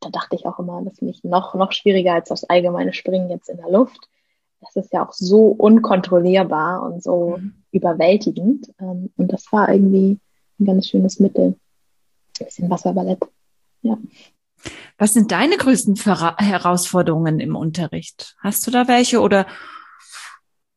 da 0.00 0.10
dachte 0.10 0.34
ich 0.34 0.46
auch 0.46 0.58
immer, 0.58 0.82
das 0.82 0.98
finde 0.98 1.12
ich 1.12 1.22
noch, 1.22 1.54
noch 1.54 1.72
schwieriger 1.72 2.14
als 2.14 2.28
das 2.28 2.44
allgemeine 2.44 2.92
Springen 2.92 3.30
jetzt 3.30 3.48
in 3.48 3.58
der 3.58 3.70
Luft. 3.70 4.08
Das 4.60 4.76
ist 4.76 4.92
ja 4.92 5.06
auch 5.06 5.12
so 5.12 5.46
unkontrollierbar 5.46 6.82
und 6.82 7.02
so 7.02 7.36
mhm. 7.38 7.54
überwältigend. 7.70 8.72
Ähm, 8.80 9.10
und 9.16 9.32
das 9.32 9.50
war 9.52 9.72
irgendwie 9.72 10.18
ein 10.60 10.66
ganz 10.66 10.88
schönes 10.88 11.18
Mittel. 11.20 11.56
Ein 12.40 12.44
bisschen 12.46 12.70
Wasserballett. 12.70 13.20
Ja. 13.82 13.98
Was 14.98 15.14
sind 15.14 15.32
deine 15.32 15.56
größten 15.56 15.96
Ver 15.96 16.36
Herausforderungen 16.38 17.40
im 17.40 17.56
Unterricht? 17.56 18.36
Hast 18.40 18.66
du 18.66 18.70
da 18.70 18.88
welche 18.88 19.20
oder 19.20 19.46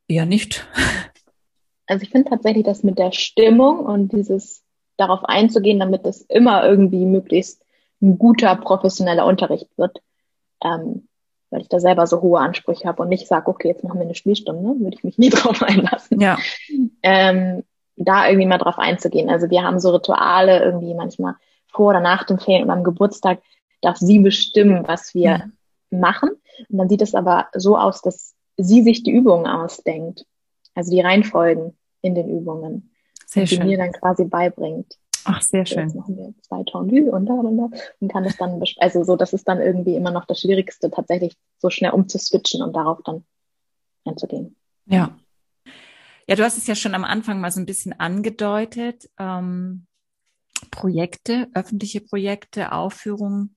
eher 0.08 0.26
nicht? 0.26 0.66
Also 1.86 2.04
ich 2.04 2.12
finde 2.12 2.30
tatsächlich 2.30 2.64
das 2.64 2.84
mit 2.84 2.98
der 2.98 3.12
Stimmung 3.12 3.80
und 3.80 4.14
dieses 4.14 4.64
darauf 4.98 5.26
einzugehen, 5.26 5.80
damit 5.80 6.06
es 6.06 6.22
immer 6.22 6.66
irgendwie 6.66 7.06
möglichst 7.06 7.64
ein 8.02 8.18
guter 8.18 8.56
professioneller 8.56 9.26
Unterricht 9.26 9.68
wird, 9.78 10.02
ähm, 10.64 11.08
weil 11.50 11.62
ich 11.62 11.70
da 11.70 11.80
selber 11.80 12.08
so 12.08 12.22
hohe 12.22 12.40
Ansprüche 12.40 12.88
habe 12.88 13.02
und 13.02 13.10
nicht 13.10 13.28
sage, 13.28 13.48
okay, 13.48 13.70
jetzt 13.70 13.84
machen 13.84 14.00
wir 14.00 14.06
eine 14.06 14.16
Spielstunde, 14.16 14.80
würde 14.80 14.96
ich 14.96 15.04
mich 15.04 15.18
nie 15.18 15.30
drauf 15.32 15.62
einlassen. 15.62 16.20
Ja. 16.20 16.38
Ähm, 17.02 17.64
da 17.96 18.28
irgendwie 18.28 18.48
mal 18.48 18.58
drauf 18.58 18.78
einzugehen. 18.78 19.30
Also 19.30 19.50
wir 19.50 19.64
haben 19.64 19.80
so 19.80 19.92
Rituale 19.92 20.64
irgendwie 20.64 20.94
manchmal 20.94 21.36
vor 21.72 21.90
oder 21.90 22.00
nach 22.00 22.24
dem 22.26 22.40
Ferien 22.40 22.66
oder 22.66 22.74
am 22.74 22.84
Geburtstag 22.84 23.42
darf 23.82 23.98
sie 23.98 24.20
bestimmen, 24.20 24.88
was 24.88 25.14
wir 25.14 25.52
mhm. 25.90 26.00
machen. 26.00 26.30
Und 26.70 26.78
dann 26.78 26.90
sieht 26.90 27.02
es 27.02 27.16
aber 27.16 27.48
so 27.54 27.78
aus, 27.78 28.02
dass 28.02 28.34
sie 28.58 28.84
sich 28.84 29.04
die 29.04 29.12
Übungen 29.12 29.48
ausdenkt. 29.48 30.26
Also 30.76 30.92
die 30.92 31.02
Reihenfolgen 31.02 31.78
in 32.02 32.16
den 32.16 32.30
Übungen. 32.30 32.92
Sehr 33.26 33.46
die 33.46 33.56
schön. 33.56 33.68
mir 33.68 33.78
dann 33.78 33.92
quasi 33.92 34.26
beibringt. 34.26 34.98
Ach, 35.26 35.42
sehr 35.42 35.66
schön. 35.66 35.88
Jetzt 35.88 35.96
machen 35.96 36.18
wir 36.18 36.34
zwei 36.42 36.64
Tondue 36.64 37.10
und 37.10 37.26
da 37.26 37.34
und 37.34 37.58
da 37.58 37.70
und 38.00 38.12
kann 38.12 38.26
es 38.26 38.38
dann, 38.38 38.62
also 38.78 39.04
so, 39.04 39.16
das 39.16 39.34
ist 39.34 39.48
dann 39.48 39.62
irgendwie 39.62 39.96
immer 39.96 40.12
noch 40.12 40.26
das 40.26 40.42
Schwierigste, 40.42 40.92
tatsächlich 40.92 41.38
so 41.60 41.70
schnell 41.70 41.92
umzuswitchen 41.92 42.62
und 42.62 42.76
darauf 42.76 43.02
dann 43.04 43.24
einzugehen. 44.06 44.56
Ja, 44.86 45.16
ja, 46.28 46.36
du 46.36 46.44
hast 46.44 46.58
es 46.58 46.68
ja 46.68 46.76
schon 46.76 46.96
am 46.96 47.04
Anfang 47.04 47.40
mal 47.40 47.52
so 47.52 47.60
ein 47.60 47.66
bisschen 47.66 47.94
angedeutet. 47.94 49.10
Ähm, 49.18 49.88
Projekte, 50.72 51.50
öffentliche 51.54 52.02
Projekte, 52.02 52.72
Aufführungen. 52.72 53.56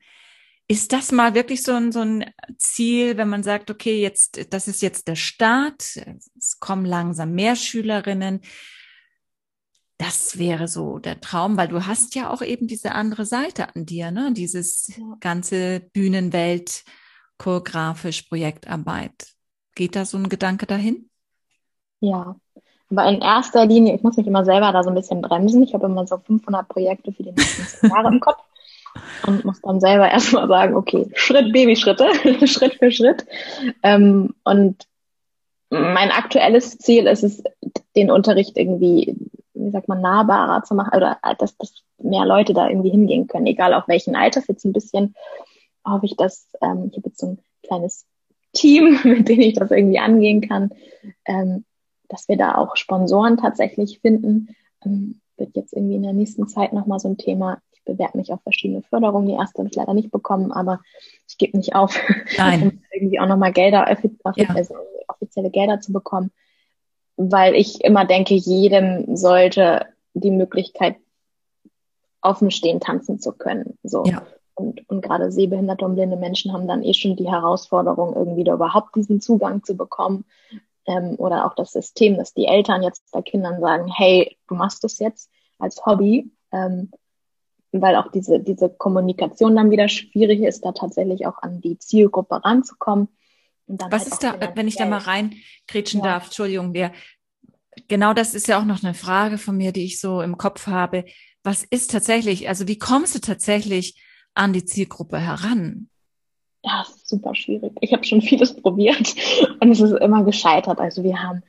Ist 0.68 0.92
das 0.92 1.12
mal 1.12 1.34
wirklich 1.34 1.62
so 1.62 1.72
ein, 1.72 1.92
so 1.92 2.00
ein 2.00 2.32
Ziel, 2.58 3.16
wenn 3.16 3.28
man 3.28 3.44
sagt, 3.44 3.70
okay, 3.70 4.00
jetzt, 4.00 4.52
das 4.52 4.66
ist 4.66 4.82
jetzt 4.82 5.06
der 5.06 5.14
Start, 5.14 5.96
es 6.36 6.58
kommen 6.58 6.84
langsam 6.84 7.32
mehr 7.32 7.54
Schülerinnen. 7.54 8.40
Das 9.98 10.38
wäre 10.38 10.66
so 10.66 10.98
der 10.98 11.20
Traum, 11.20 11.56
weil 11.56 11.68
du 11.68 11.86
hast 11.86 12.16
ja 12.16 12.30
auch 12.30 12.42
eben 12.42 12.66
diese 12.66 12.92
andere 12.92 13.24
Seite 13.24 13.74
an 13.74 13.86
dir, 13.86 14.10
ne? 14.10 14.32
Dieses 14.34 14.92
ja. 14.96 15.16
ganze 15.20 15.88
Bühnenwelt, 15.92 16.84
choreografisch 17.38 18.22
Projektarbeit. 18.22 19.34
Geht 19.74 19.94
da 19.94 20.04
so 20.04 20.18
ein 20.18 20.28
Gedanke 20.28 20.66
dahin? 20.66 21.08
Ja, 22.00 22.36
aber 22.90 23.06
in 23.06 23.20
erster 23.20 23.66
Linie, 23.66 23.94
ich 23.94 24.02
muss 24.02 24.16
mich 24.16 24.26
immer 24.26 24.44
selber 24.44 24.72
da 24.72 24.82
so 24.82 24.90
ein 24.90 24.94
bisschen 24.94 25.20
bremsen. 25.20 25.62
Ich 25.62 25.74
habe 25.74 25.86
immer 25.86 26.06
so 26.06 26.18
500 26.18 26.68
Projekte 26.68 27.12
für 27.12 27.22
die 27.22 27.32
nächsten 27.32 27.86
Jahre 27.90 28.08
im 28.08 28.20
Kopf 28.20 28.42
und 29.26 29.44
muss 29.44 29.60
dann 29.60 29.80
selber 29.80 30.08
erstmal 30.10 30.48
sagen, 30.48 30.74
okay, 30.76 31.08
Schritt, 31.14 31.52
Babyschritte, 31.52 32.08
Schritt 32.46 32.74
für 32.74 32.92
Schritt. 32.92 33.26
Ähm, 33.82 34.34
und 34.44 34.86
mein 35.70 36.12
aktuelles 36.12 36.78
Ziel 36.78 37.06
ist 37.06 37.24
es, 37.24 37.42
den 37.96 38.10
Unterricht 38.10 38.56
irgendwie, 38.56 39.16
wie 39.54 39.70
sagt 39.70 39.88
man, 39.88 40.00
nahbarer 40.00 40.62
zu 40.62 40.74
machen 40.74 40.96
oder 40.96 41.18
dass, 41.38 41.56
dass 41.56 41.74
mehr 41.98 42.24
Leute 42.24 42.54
da 42.54 42.68
irgendwie 42.68 42.90
hingehen 42.90 43.26
können, 43.26 43.46
egal 43.46 43.74
auf 43.74 43.88
welchen 43.88 44.14
Alters. 44.14 44.46
Jetzt 44.46 44.64
ein 44.64 44.72
bisschen 44.72 45.14
hoffe 45.84 46.06
ich, 46.06 46.16
dass 46.16 46.48
ähm, 46.62 46.90
ich 46.90 46.98
habe 46.98 47.08
jetzt 47.08 47.18
so 47.18 47.26
ein 47.26 47.38
kleines 47.62 48.06
Team, 48.52 48.98
mit 49.04 49.28
dem 49.28 49.40
ich 49.40 49.54
das 49.54 49.70
irgendwie 49.70 49.98
angehen 49.98 50.40
kann, 50.40 50.70
ähm, 51.24 51.64
dass 52.08 52.28
wir 52.28 52.36
da 52.36 52.56
auch 52.56 52.76
Sponsoren 52.76 53.36
tatsächlich 53.36 54.00
finden. 54.00 54.54
Ähm, 54.84 55.20
wird 55.36 55.56
jetzt 55.56 55.72
irgendwie 55.72 55.96
in 55.96 56.02
der 56.02 56.12
nächsten 56.12 56.48
Zeit 56.48 56.72
nochmal 56.72 56.98
so 56.98 57.08
ein 57.08 57.18
Thema. 57.18 57.60
Ich 57.72 57.84
bewerbe 57.84 58.18
mich 58.18 58.32
auf 58.32 58.42
verschiedene 58.42 58.82
Förderungen. 58.82 59.28
Die 59.28 59.34
erste 59.34 59.58
habe 59.58 59.68
ich 59.68 59.76
leider 59.76 59.94
nicht 59.94 60.10
bekommen, 60.10 60.52
aber 60.52 60.80
ich 61.28 61.38
gebe 61.38 61.56
nicht 61.56 61.74
auf, 61.74 61.98
um 62.38 62.80
irgendwie 62.92 63.20
auch 63.20 63.26
nochmal 63.26 63.52
Gelder, 63.52 63.86
offizielle, 63.90 64.62
ja. 64.62 64.76
offizielle 65.08 65.50
Gelder 65.50 65.80
zu 65.80 65.92
bekommen. 65.92 66.30
Weil 67.16 67.54
ich 67.54 67.82
immer 67.82 68.04
denke, 68.04 68.34
jedem 68.34 69.16
sollte 69.16 69.86
die 70.14 70.30
Möglichkeit 70.30 70.96
offen 72.20 72.50
stehen, 72.50 72.80
tanzen 72.80 73.20
zu 73.20 73.32
können. 73.32 73.78
So. 73.82 74.04
Ja. 74.04 74.22
Und, 74.54 74.88
und 74.88 75.02
gerade 75.02 75.30
sehbehinderte 75.30 75.84
und 75.84 75.96
blinde 75.96 76.16
Menschen 76.16 76.52
haben 76.52 76.66
dann 76.66 76.82
eh 76.82 76.94
schon 76.94 77.16
die 77.16 77.30
Herausforderung, 77.30 78.14
irgendwie 78.16 78.44
da 78.44 78.54
überhaupt 78.54 78.96
diesen 78.96 79.20
Zugang 79.20 79.62
zu 79.62 79.76
bekommen 79.76 80.24
ähm, 80.86 81.16
oder 81.18 81.46
auch 81.46 81.54
das 81.54 81.72
System, 81.72 82.16
dass 82.16 82.34
die 82.34 82.46
Eltern 82.46 82.82
jetzt 82.82 83.10
bei 83.12 83.22
Kindern 83.22 83.60
sagen, 83.60 83.88
hey, 83.88 84.36
du 84.48 84.54
machst 84.54 84.84
das 84.84 84.98
jetzt 84.98 85.30
als 85.58 85.84
Hobby, 85.84 86.30
ähm, 86.52 86.90
weil 87.72 87.96
auch 87.96 88.10
diese, 88.10 88.40
diese 88.40 88.70
Kommunikation 88.70 89.56
dann 89.56 89.70
wieder 89.70 89.88
schwierig 89.88 90.40
ist, 90.40 90.64
da 90.64 90.72
tatsächlich 90.72 91.26
auch 91.26 91.42
an 91.42 91.60
die 91.60 91.78
Zielgruppe 91.78 92.44
ranzukommen. 92.44 93.08
Was 93.66 94.04
halt 94.04 94.12
ist 94.12 94.22
da, 94.22 94.38
wenn 94.54 94.68
ich 94.68 94.76
da 94.76 94.86
mal 94.86 94.98
reinkretschen 94.98 96.00
ja. 96.00 96.12
darf, 96.12 96.26
Entschuldigung, 96.26 96.72
der, 96.72 96.92
genau 97.88 98.14
das 98.14 98.34
ist 98.34 98.48
ja 98.48 98.60
auch 98.60 98.64
noch 98.64 98.82
eine 98.82 98.94
Frage 98.94 99.38
von 99.38 99.56
mir, 99.56 99.72
die 99.72 99.84
ich 99.84 100.00
so 100.00 100.22
im 100.22 100.38
Kopf 100.38 100.66
habe. 100.68 101.04
Was 101.42 101.64
ist 101.64 101.90
tatsächlich, 101.90 102.48
also 102.48 102.68
wie 102.68 102.78
kommst 102.78 103.14
du 103.14 103.20
tatsächlich 103.20 104.00
an 104.34 104.52
die 104.52 104.64
Zielgruppe 104.64 105.18
heran? 105.18 105.88
Ja, 106.66 106.82
es 106.82 106.96
ist 106.96 107.08
super 107.08 107.34
schwierig. 107.34 107.72
Ich 107.80 107.92
habe 107.92 108.04
schon 108.04 108.20
vieles 108.20 108.54
probiert 108.60 109.14
und 109.60 109.70
es 109.70 109.80
ist 109.80 109.92
immer 109.92 110.24
gescheitert. 110.24 110.80
Also 110.80 111.04
wir 111.04 111.22
haben 111.22 111.42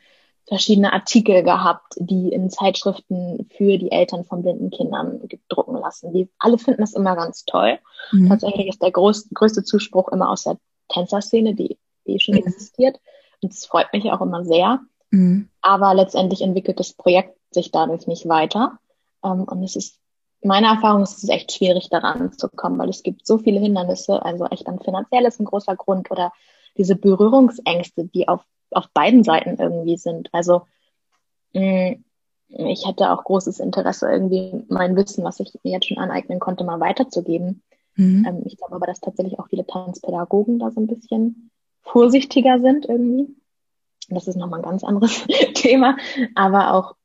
verschiedene 0.48 0.94
Artikel 0.94 1.44
gehabt, 1.44 1.96
die 1.98 2.30
in 2.30 2.50
Zeitschriften 2.50 3.50
für 3.58 3.78
die 3.78 3.92
Eltern 3.92 4.24
von 4.24 4.44
blinden 4.44 4.70
Kindern 4.70 5.20
gedrucken 5.28 5.76
lassen. 5.76 6.14
Die 6.14 6.30
alle 6.40 6.58
finden 6.58 6.82
das 6.82 6.94
immer 6.94 7.16
ganz 7.16 7.44
toll. 7.46 7.80
Mhm. 8.12 8.30
Tatsächlich 8.30 8.68
ist 8.68 8.82
der 8.82 8.92
groß, 8.92 9.30
größte 9.34 9.64
Zuspruch 9.64 10.10
immer 10.10 10.30
aus 10.30 10.44
der 10.44 10.58
Tänzerszene, 10.88 11.54
die 11.54 11.78
eh 12.06 12.20
schon 12.20 12.36
mhm. 12.36 12.42
existiert. 12.42 13.00
Und 13.42 13.52
es 13.52 13.66
freut 13.66 13.92
mich 13.92 14.06
auch 14.12 14.22
immer 14.22 14.46
sehr. 14.46 14.80
Mhm. 15.10 15.50
Aber 15.62 15.94
letztendlich 15.96 16.42
entwickelt 16.42 16.80
das 16.80 16.94
Projekt 16.94 17.36
sich 17.52 17.72
dadurch 17.72 18.08
nicht 18.08 18.30
weiter. 18.30 18.80
Ähm, 19.24 19.44
und 19.44 19.64
es 19.64 19.76
ist 19.76 20.00
meiner 20.42 20.70
Erfahrung 20.70 21.04
ist 21.04 21.24
es 21.24 21.30
echt 21.30 21.52
schwierig, 21.52 21.90
daran 21.90 22.32
zu 22.34 22.50
kommen, 22.50 22.78
weil 22.78 22.90
es 22.90 23.04
gibt 23.04 23.26
so 23.26 23.38
viele 23.38 23.60
Hindernisse. 23.60 24.24
Also 24.24 24.46
echt 24.46 24.68
dann 24.68 24.80
finanziell 24.80 25.26
ist 25.26 25.40
ein 25.40 25.46
großer 25.46 25.76
Grund 25.76 26.12
oder 26.12 26.32
diese 26.78 26.96
Berührungsängste, 26.96 28.06
die 28.06 28.28
auf, 28.28 28.42
auf 28.72 28.88
beiden 28.94 29.24
Seiten 29.24 29.58
irgendwie 29.60 29.98
sind. 29.98 30.30
Also 30.32 30.68
mm, 31.54 31.94
ich 32.50 32.88
hätte 32.88 33.12
auch 33.12 33.24
großes 33.24 33.60
Interesse, 33.60 34.10
irgendwie 34.10 34.64
mein 34.70 34.96
Wissen, 34.96 35.24
was 35.24 35.40
ich 35.40 35.54
mir 35.64 35.72
jetzt 35.72 35.88
schon 35.88 35.98
aneignen 35.98 36.40
konnte, 36.40 36.64
mal 36.64 36.80
weiterzugeben. 36.80 37.62
Mhm. 37.96 38.26
Ähm, 38.28 38.42
ich 38.46 38.58
glaube 38.58 38.76
aber, 38.76 38.88
dass 38.88 39.02
tatsächlich 39.02 39.40
auch 39.40 39.48
viele 39.50 39.66
Tanzpädagogen 39.66 40.60
da 40.60 40.72
so 40.72 40.80
ein 40.80 40.88
bisschen 40.88 41.52
vorsichtiger 41.82 42.60
sind 42.62 42.86
irgendwie. 42.88 43.36
Das 44.10 44.28
ist 44.28 44.38
nochmal 44.38 44.60
ein 44.60 44.66
ganz 44.66 44.84
anderes 44.84 45.26
Thema. 45.54 45.98
Aber 46.36 46.74
auch, 46.74 46.96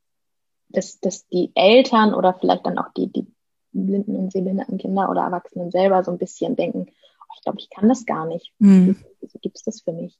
dass, 0.73 1.01
dass 1.01 1.27
die 1.29 1.51
Eltern 1.55 2.15
oder 2.15 2.35
vielleicht 2.35 2.67
dann 2.67 2.79
auch 2.79 2.93
die, 2.97 3.13
die 3.13 3.27
blinden 3.73 4.17
und 4.17 4.33
sehbehinderten 4.33 4.79
Kinder 4.79 5.11
oder 5.11 5.23
Erwachsenen 5.23 5.71
selber 5.71 6.05
so 6.05 6.11
ein 6.11 6.19
bisschen 6.19 6.57
denken, 6.57 6.87
oh, 6.89 7.33
ich 7.37 7.43
glaube, 7.43 7.59
ich 7.59 7.71
kann 7.71 7.89
das 7.89 8.05
gar 8.05 8.27
nicht. 8.27 8.53
Mhm. 8.59 8.97
Wieso 9.21 9.39
gibt 9.39 9.57
es 9.57 9.65
das 9.65 9.81
für 9.81 9.93
mich? 9.93 10.19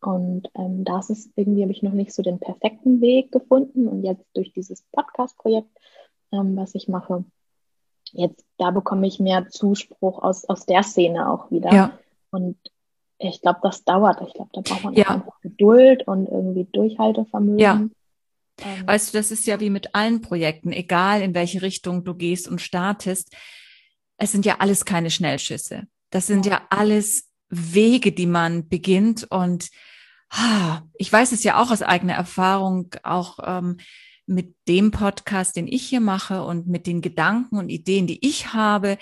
Und 0.00 0.48
ähm, 0.56 0.84
das 0.84 1.10
ist 1.10 1.30
irgendwie, 1.36 1.62
habe 1.62 1.72
ich 1.72 1.82
noch 1.82 1.92
nicht 1.92 2.12
so 2.12 2.22
den 2.22 2.40
perfekten 2.40 3.00
Weg 3.00 3.30
gefunden. 3.30 3.86
Und 3.86 4.02
jetzt 4.02 4.26
durch 4.34 4.52
dieses 4.52 4.82
Podcast-Projekt, 4.90 5.70
ähm, 6.32 6.56
was 6.56 6.74
ich 6.74 6.88
mache, 6.88 7.24
jetzt 8.10 8.44
da 8.58 8.72
bekomme 8.72 9.06
ich 9.06 9.20
mehr 9.20 9.48
Zuspruch 9.48 10.22
aus, 10.22 10.44
aus 10.46 10.66
der 10.66 10.82
Szene 10.82 11.30
auch 11.30 11.50
wieder. 11.52 11.72
Ja. 11.72 11.98
Und 12.30 12.56
ich 13.18 13.40
glaube, 13.40 13.60
das 13.62 13.84
dauert. 13.84 14.20
Ich 14.26 14.34
glaube, 14.34 14.50
da 14.52 14.60
braucht 14.62 14.84
man 14.84 14.94
ja. 14.94 15.06
einfach 15.08 15.40
Geduld 15.40 16.06
und 16.08 16.26
irgendwie 16.26 16.66
Durchhaltevermögen. 16.72 17.58
Ja. 17.58 17.80
Ähm, 18.64 18.86
weißt 18.86 19.12
du, 19.12 19.18
das 19.18 19.30
ist 19.30 19.46
ja 19.46 19.60
wie 19.60 19.70
mit 19.70 19.94
allen 19.94 20.20
Projekten, 20.20 20.72
egal 20.72 21.22
in 21.22 21.34
welche 21.34 21.62
Richtung 21.62 22.04
du 22.04 22.14
gehst 22.14 22.48
und 22.48 22.60
startest. 22.60 23.34
Es 24.16 24.32
sind 24.32 24.46
ja 24.46 24.56
alles 24.60 24.84
keine 24.84 25.10
Schnellschüsse. 25.10 25.84
Das 26.10 26.26
sind 26.26 26.46
ja, 26.46 26.52
ja 26.52 26.66
alles 26.70 27.28
Wege, 27.48 28.12
die 28.12 28.26
man 28.26 28.68
beginnt 28.68 29.24
und 29.30 29.70
ich 30.96 31.12
weiß 31.12 31.32
es 31.32 31.44
ja 31.44 31.60
auch 31.60 31.70
aus 31.70 31.82
eigener 31.82 32.14
Erfahrung, 32.14 32.88
auch 33.02 33.38
ähm, 33.44 33.76
mit 34.26 34.54
dem 34.66 34.90
Podcast, 34.90 35.56
den 35.56 35.66
ich 35.66 35.82
hier 35.82 36.00
mache 36.00 36.42
und 36.42 36.66
mit 36.66 36.86
den 36.86 37.02
Gedanken 37.02 37.58
und 37.58 37.68
Ideen, 37.68 38.06
die 38.06 38.26
ich 38.26 38.54
habe, 38.54 38.96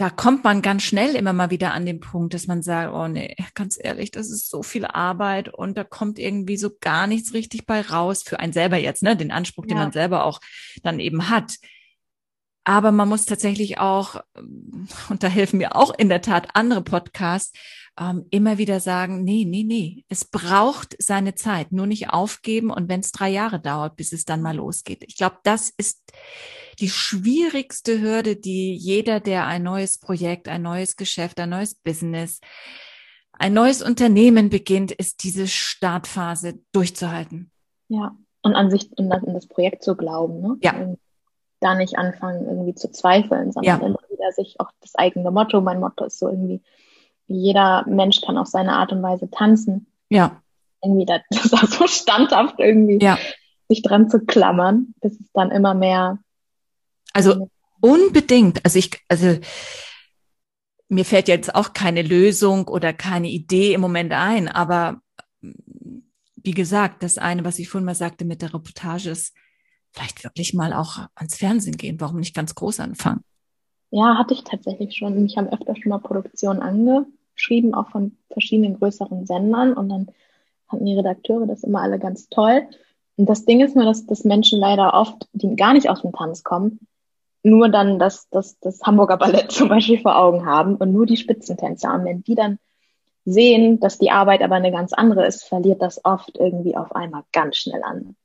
da 0.00 0.08
kommt 0.08 0.44
man 0.44 0.62
ganz 0.62 0.82
schnell 0.82 1.14
immer 1.14 1.34
mal 1.34 1.50
wieder 1.50 1.74
an 1.74 1.84
den 1.84 2.00
Punkt, 2.00 2.32
dass 2.32 2.46
man 2.46 2.62
sagt, 2.62 2.94
oh 2.94 3.06
nee, 3.06 3.36
ganz 3.54 3.78
ehrlich, 3.78 4.10
das 4.10 4.30
ist 4.30 4.48
so 4.48 4.62
viel 4.62 4.86
Arbeit 4.86 5.52
und 5.52 5.76
da 5.76 5.84
kommt 5.84 6.18
irgendwie 6.18 6.56
so 6.56 6.70
gar 6.80 7.06
nichts 7.06 7.34
richtig 7.34 7.66
bei 7.66 7.82
raus 7.82 8.22
für 8.22 8.40
einen 8.40 8.54
selber 8.54 8.78
jetzt, 8.78 9.02
ne, 9.02 9.14
den 9.14 9.30
Anspruch, 9.30 9.64
ja. 9.64 9.68
den 9.68 9.76
man 9.76 9.92
selber 9.92 10.24
auch 10.24 10.40
dann 10.82 11.00
eben 11.00 11.28
hat. 11.28 11.56
Aber 12.64 12.92
man 12.92 13.10
muss 13.10 13.26
tatsächlich 13.26 13.76
auch, 13.76 14.22
und 15.10 15.22
da 15.22 15.28
helfen 15.28 15.58
mir 15.58 15.76
auch 15.76 15.92
in 15.98 16.08
der 16.08 16.22
Tat 16.22 16.48
andere 16.54 16.80
Podcasts, 16.80 17.52
ähm, 17.98 18.24
immer 18.30 18.56
wieder 18.56 18.80
sagen, 18.80 19.22
nee, 19.22 19.44
nee, 19.46 19.64
nee, 19.64 20.06
es 20.08 20.24
braucht 20.24 20.96
seine 20.98 21.34
Zeit, 21.34 21.72
nur 21.72 21.86
nicht 21.86 22.08
aufgeben 22.08 22.70
und 22.70 22.88
wenn 22.88 23.00
es 23.00 23.12
drei 23.12 23.28
Jahre 23.28 23.60
dauert, 23.60 23.96
bis 23.96 24.14
es 24.14 24.24
dann 24.24 24.40
mal 24.40 24.56
losgeht. 24.56 25.04
Ich 25.06 25.16
glaube, 25.16 25.36
das 25.42 25.68
ist 25.76 26.10
die 26.80 26.88
schwierigste 26.88 28.00
Hürde, 28.00 28.36
die 28.36 28.74
jeder, 28.74 29.20
der 29.20 29.46
ein 29.46 29.62
neues 29.62 29.98
Projekt, 29.98 30.48
ein 30.48 30.62
neues 30.62 30.96
Geschäft, 30.96 31.38
ein 31.40 31.50
neues 31.50 31.74
Business, 31.74 32.40
ein 33.32 33.52
neues 33.52 33.82
Unternehmen 33.82 34.50
beginnt, 34.50 34.92
ist 34.92 35.24
diese 35.24 35.46
Startphase 35.46 36.60
durchzuhalten. 36.72 37.50
Ja, 37.88 38.16
und 38.42 38.54
an 38.54 38.70
sich, 38.70 38.96
in 38.98 39.10
das, 39.10 39.22
in 39.22 39.34
das 39.34 39.46
Projekt 39.46 39.82
zu 39.82 39.96
glauben, 39.96 40.40
ne? 40.40 40.56
Ja. 40.62 40.76
Und 40.76 40.98
da 41.60 41.74
nicht 41.74 41.98
anfangen, 41.98 42.46
irgendwie 42.46 42.74
zu 42.74 42.90
zweifeln, 42.90 43.52
sondern 43.52 43.80
ja. 43.80 43.86
immer 43.86 43.98
wieder 44.10 44.32
sich 44.32 44.58
auch 44.60 44.70
das 44.80 44.94
eigene 44.94 45.30
Motto, 45.30 45.60
mein 45.60 45.80
Motto 45.80 46.04
ist 46.04 46.18
so 46.18 46.28
irgendwie, 46.28 46.62
jeder 47.26 47.84
Mensch 47.86 48.22
kann 48.22 48.38
auf 48.38 48.46
seine 48.46 48.72
Art 48.72 48.92
und 48.92 49.02
Weise 49.02 49.30
tanzen. 49.30 49.86
Ja. 50.08 50.40
Irgendwie 50.82 51.04
das, 51.04 51.20
das 51.30 51.44
ist 51.44 51.54
auch 51.54 51.66
so 51.66 51.86
standhaft 51.86 52.58
irgendwie, 52.58 52.98
ja. 53.04 53.18
sich 53.68 53.82
dran 53.82 54.08
zu 54.08 54.20
klammern, 54.20 54.94
bis 55.00 55.20
es 55.20 55.30
dann 55.32 55.50
immer 55.50 55.74
mehr. 55.74 56.18
Also 57.12 57.50
unbedingt. 57.80 58.64
Also 58.64 58.78
ich, 58.78 58.90
also 59.08 59.38
mir 60.88 61.04
fällt 61.04 61.28
jetzt 61.28 61.54
auch 61.54 61.72
keine 61.72 62.02
Lösung 62.02 62.68
oder 62.68 62.92
keine 62.92 63.28
Idee 63.28 63.74
im 63.74 63.80
Moment 63.80 64.12
ein, 64.12 64.48
aber 64.48 65.00
wie 66.42 66.52
gesagt, 66.52 67.02
das 67.02 67.18
eine, 67.18 67.44
was 67.44 67.58
ich 67.58 67.68
vorhin 67.68 67.84
mal 67.84 67.94
sagte 67.94 68.24
mit 68.24 68.42
der 68.42 68.54
Reportage 68.54 69.10
ist, 69.10 69.34
vielleicht 69.92 70.24
wirklich 70.24 70.54
mal 70.54 70.72
auch 70.72 70.98
ans 71.14 71.36
Fernsehen 71.36 71.76
gehen. 71.76 72.00
Warum 72.00 72.18
nicht 72.18 72.34
ganz 72.34 72.54
groß 72.54 72.80
anfangen? 72.80 73.22
Ja, 73.90 74.16
hatte 74.16 74.34
ich 74.34 74.44
tatsächlich 74.44 74.96
schon. 74.96 75.22
Mich 75.22 75.36
haben 75.36 75.48
öfter 75.48 75.74
schon 75.76 75.90
mal 75.90 75.98
Produktionen 75.98 76.62
ange 76.62 77.06
geschrieben, 77.34 77.74
auch 77.74 77.90
von 77.90 78.16
verschiedenen 78.30 78.78
größeren 78.78 79.26
Sendern. 79.26 79.72
Und 79.72 79.88
dann 79.88 80.08
fanden 80.68 80.86
die 80.86 80.96
Redakteure 80.96 81.46
das 81.46 81.64
immer 81.64 81.80
alle 81.80 81.98
ganz 81.98 82.28
toll. 82.28 82.68
Und 83.16 83.26
das 83.26 83.44
Ding 83.44 83.60
ist 83.60 83.74
nur, 83.74 83.84
dass, 83.84 84.06
dass 84.06 84.24
Menschen 84.24 84.60
leider 84.60 84.94
oft, 84.94 85.28
die 85.32 85.56
gar 85.56 85.72
nicht 85.72 85.90
aus 85.90 86.02
dem 86.02 86.12
Tanz 86.12 86.44
kommen, 86.44 86.78
nur 87.42 87.68
dann 87.68 87.98
das, 87.98 88.28
das, 88.30 88.58
das 88.60 88.82
Hamburger 88.82 89.16
Ballett 89.16 89.52
zum 89.52 89.68
Beispiel 89.68 90.00
vor 90.00 90.16
Augen 90.16 90.46
haben 90.46 90.76
und 90.76 90.92
nur 90.92 91.06
die 91.06 91.16
Spitzentänzer. 91.16 91.92
Und 91.94 92.04
wenn 92.04 92.22
die 92.22 92.34
dann 92.34 92.58
sehen, 93.24 93.80
dass 93.80 93.98
die 93.98 94.10
Arbeit 94.10 94.42
aber 94.42 94.56
eine 94.56 94.72
ganz 94.72 94.92
andere 94.92 95.26
ist, 95.26 95.44
verliert 95.44 95.82
das 95.82 96.04
oft 96.04 96.36
irgendwie 96.38 96.76
auf 96.76 96.94
einmal 96.94 97.22
ganz 97.32 97.56
schnell 97.56 97.82
an. 97.82 98.16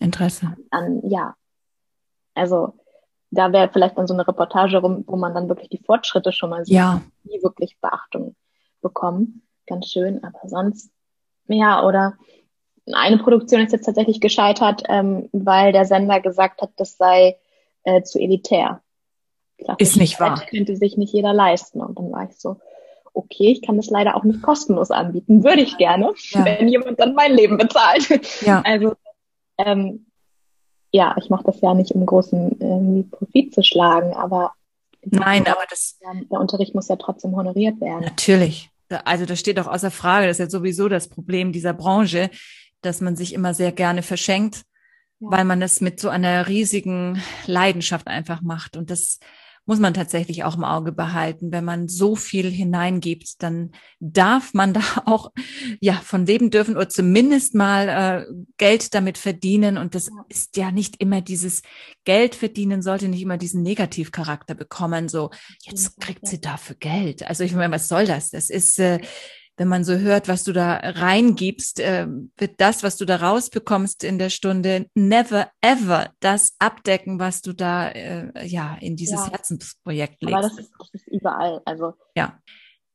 Interesse. 0.00 0.56
An, 0.70 1.00
ja. 1.08 1.34
Also 2.34 2.74
da 3.30 3.52
wäre 3.52 3.68
vielleicht 3.70 3.98
dann 3.98 4.06
so 4.06 4.14
eine 4.14 4.26
Reportage 4.26 4.78
rum, 4.78 5.04
wo 5.06 5.16
man 5.16 5.34
dann 5.34 5.48
wirklich 5.48 5.68
die 5.68 5.82
Fortschritte 5.84 6.32
schon 6.32 6.50
mal 6.50 6.64
sieht, 6.64 6.76
ja. 6.76 7.02
die 7.24 7.42
wirklich 7.42 7.78
Beachtung 7.80 8.34
bekommen. 8.80 9.42
Ganz 9.66 9.88
schön, 9.88 10.24
aber 10.24 10.48
sonst, 10.48 10.90
ja, 11.46 11.84
oder 11.84 12.14
eine 12.90 13.18
Produktion 13.18 13.60
ist 13.60 13.72
jetzt 13.72 13.84
tatsächlich 13.84 14.20
gescheitert, 14.20 14.84
ähm, 14.88 15.28
weil 15.32 15.72
der 15.72 15.84
Sender 15.84 16.20
gesagt 16.20 16.62
hat, 16.62 16.70
das 16.76 16.96
sei 16.96 17.36
äh, 17.88 18.02
zu 18.02 18.18
elitär. 18.18 18.82
Dachte, 19.58 19.82
ist 19.82 19.96
nicht 19.96 20.20
wahr. 20.20 20.44
Könnte 20.48 20.76
sich 20.76 20.96
nicht 20.96 21.12
jeder 21.12 21.32
leisten. 21.32 21.80
Und 21.80 21.98
dann 21.98 22.12
war 22.12 22.28
ich 22.30 22.36
so, 22.38 22.56
okay, 23.12 23.50
ich 23.50 23.62
kann 23.62 23.76
das 23.76 23.90
leider 23.90 24.14
auch 24.14 24.24
nicht 24.24 24.42
kostenlos 24.42 24.90
anbieten. 24.90 25.42
Würde 25.42 25.62
ich 25.62 25.76
gerne, 25.78 26.12
ja. 26.30 26.44
wenn 26.44 26.68
jemand 26.68 27.00
dann 27.00 27.14
mein 27.14 27.32
Leben 27.32 27.56
bezahlt. 27.56 28.08
Ja. 28.42 28.62
Also, 28.64 28.94
ähm, 29.58 30.06
ja, 30.92 31.16
ich 31.18 31.28
mache 31.28 31.44
das 31.44 31.60
ja 31.60 31.74
nicht, 31.74 31.92
um 31.92 32.06
großen 32.06 32.60
irgendwie 32.60 33.02
Profit 33.02 33.54
zu 33.54 33.62
schlagen, 33.62 34.14
aber 34.14 34.52
Nein, 35.02 35.46
aber 35.46 35.62
das. 35.68 35.98
Der 36.30 36.40
Unterricht 36.40 36.74
muss 36.74 36.88
ja 36.88 36.96
trotzdem 36.96 37.36
honoriert 37.36 37.80
werden. 37.80 38.04
Natürlich. 38.04 38.70
Also 39.04 39.26
das 39.26 39.38
steht 39.38 39.58
auch 39.60 39.66
außer 39.66 39.90
Frage. 39.90 40.26
Das 40.26 40.38
ist 40.38 40.44
ja 40.44 40.50
sowieso 40.50 40.88
das 40.88 41.08
Problem 41.08 41.52
dieser 41.52 41.72
Branche, 41.72 42.30
dass 42.80 43.00
man 43.00 43.16
sich 43.16 43.34
immer 43.34 43.54
sehr 43.54 43.72
gerne 43.72 44.02
verschenkt, 44.02 44.62
ja. 45.20 45.30
weil 45.30 45.44
man 45.44 45.62
es 45.62 45.80
mit 45.80 46.00
so 46.00 46.08
einer 46.08 46.48
riesigen 46.48 47.22
Leidenschaft 47.46 48.06
einfach 48.06 48.40
macht. 48.42 48.76
Und 48.76 48.90
das 48.90 49.18
muss 49.68 49.80
man 49.80 49.92
tatsächlich 49.92 50.44
auch 50.44 50.56
im 50.56 50.64
Auge 50.64 50.92
behalten. 50.92 51.52
Wenn 51.52 51.64
man 51.64 51.88
so 51.88 52.16
viel 52.16 52.50
hineingibt, 52.50 53.42
dann 53.42 53.72
darf 54.00 54.54
man 54.54 54.72
da 54.74 54.80
auch 55.04 55.30
ja 55.80 55.92
von 55.92 56.24
leben 56.24 56.50
dürfen 56.50 56.74
oder 56.74 56.88
zumindest 56.88 57.54
mal 57.54 57.88
äh, 57.88 58.32
Geld 58.56 58.94
damit 58.94 59.18
verdienen. 59.18 59.76
Und 59.76 59.94
das 59.94 60.08
ist 60.30 60.56
ja 60.56 60.72
nicht 60.72 61.02
immer 61.02 61.20
dieses 61.20 61.60
Geld 62.04 62.34
verdienen 62.34 62.80
sollte 62.80 63.08
nicht 63.08 63.20
immer 63.20 63.36
diesen 63.36 63.62
Negativcharakter 63.62 64.54
bekommen. 64.54 65.10
So 65.10 65.30
jetzt 65.60 66.00
kriegt 66.00 66.26
sie 66.26 66.40
dafür 66.40 66.76
Geld. 66.76 67.28
Also 67.28 67.44
ich 67.44 67.52
meine, 67.54 67.74
was 67.74 67.88
soll 67.88 68.06
das? 68.06 68.30
Das 68.30 68.48
ist 68.48 68.78
äh, 68.78 69.00
wenn 69.58 69.68
man 69.68 69.84
so 69.84 69.96
hört, 69.96 70.28
was 70.28 70.44
du 70.44 70.52
da 70.52 70.76
reingibst, 70.76 71.80
äh, 71.80 72.06
wird 72.36 72.60
das, 72.60 72.82
was 72.82 72.96
du 72.96 73.04
da 73.04 73.16
rausbekommst 73.16 74.04
in 74.04 74.18
der 74.18 74.30
Stunde, 74.30 74.86
never 74.94 75.50
ever 75.60 76.10
das 76.20 76.54
abdecken, 76.60 77.18
was 77.18 77.42
du 77.42 77.52
da 77.52 77.88
äh, 77.88 78.46
ja 78.46 78.76
in 78.80 78.96
dieses 78.96 79.26
ja. 79.26 79.32
Herzensprojekt 79.32 80.22
legst. 80.22 80.34
Aber 80.34 80.42
das 80.42 80.58
ist, 80.58 80.72
das 80.78 80.94
ist 80.94 81.08
überall. 81.08 81.60
Also 81.64 81.94
ja. 82.14 82.38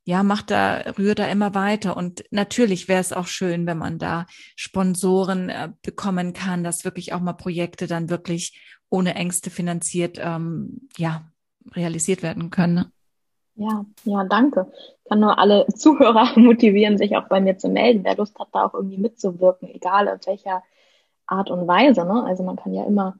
Ja, 0.05 0.21
mach 0.21 0.41
da, 0.41 0.79
rühr 0.97 1.15
da 1.15 1.27
immer 1.27 1.55
weiter. 1.55 1.95
Und 1.95 2.25
natürlich 2.29 2.89
wäre 2.89 2.99
es 2.99 3.13
auch 3.13 3.27
schön, 3.27 3.65
wenn 3.65 3.77
man 3.77 3.99
da 3.99 4.25
Sponsoren 4.57 5.47
äh, 5.47 5.69
bekommen 5.81 6.33
kann, 6.33 6.61
dass 6.61 6.83
wirklich 6.83 7.13
auch 7.13 7.21
mal 7.21 7.33
Projekte 7.33 7.87
dann 7.87 8.09
wirklich 8.09 8.61
ohne 8.89 9.15
Ängste 9.15 9.49
finanziert, 9.49 10.17
ähm, 10.21 10.89
ja, 10.97 11.31
realisiert 11.71 12.21
werden 12.21 12.49
können. 12.49 12.91
Ja, 13.55 13.85
ja, 14.03 14.23
danke. 14.23 14.71
Ich 15.03 15.09
kann 15.09 15.19
nur 15.19 15.37
alle 15.37 15.67
Zuhörer 15.75 16.31
motivieren, 16.39 16.97
sich 16.97 17.15
auch 17.15 17.27
bei 17.27 17.41
mir 17.41 17.57
zu 17.57 17.69
melden, 17.69 18.03
wer 18.03 18.15
Lust 18.15 18.37
hat, 18.39 18.49
da 18.51 18.65
auch 18.65 18.73
irgendwie 18.73 18.97
mitzuwirken, 18.97 19.69
egal 19.69 20.07
in 20.07 20.19
welcher 20.25 20.63
Art 21.27 21.49
und 21.49 21.67
Weise. 21.67 22.05
Ne? 22.05 22.23
Also 22.25 22.43
man 22.43 22.55
kann 22.55 22.73
ja 22.73 22.85
immer 22.85 23.17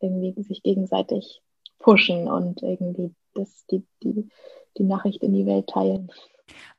irgendwie 0.00 0.40
sich 0.42 0.62
gegenseitig 0.62 1.42
pushen 1.78 2.28
und 2.28 2.62
irgendwie 2.62 3.14
das, 3.34 3.66
die, 3.70 3.84
die, 4.02 4.28
die 4.76 4.84
Nachricht 4.84 5.22
in 5.22 5.32
die 5.32 5.46
Welt 5.46 5.68
teilen. 5.68 6.10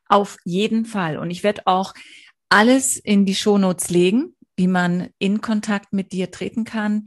Auf 0.07 0.37
jeden 0.43 0.85
Fall. 0.85 1.17
Und 1.17 1.31
ich 1.31 1.43
werde 1.43 1.61
auch 1.65 1.93
alles 2.49 2.97
in 2.97 3.25
die 3.25 3.35
Shownotes 3.35 3.89
legen, 3.89 4.35
wie 4.55 4.67
man 4.67 5.09
in 5.17 5.41
Kontakt 5.41 5.93
mit 5.93 6.11
dir 6.11 6.29
treten 6.29 6.65
kann 6.65 7.05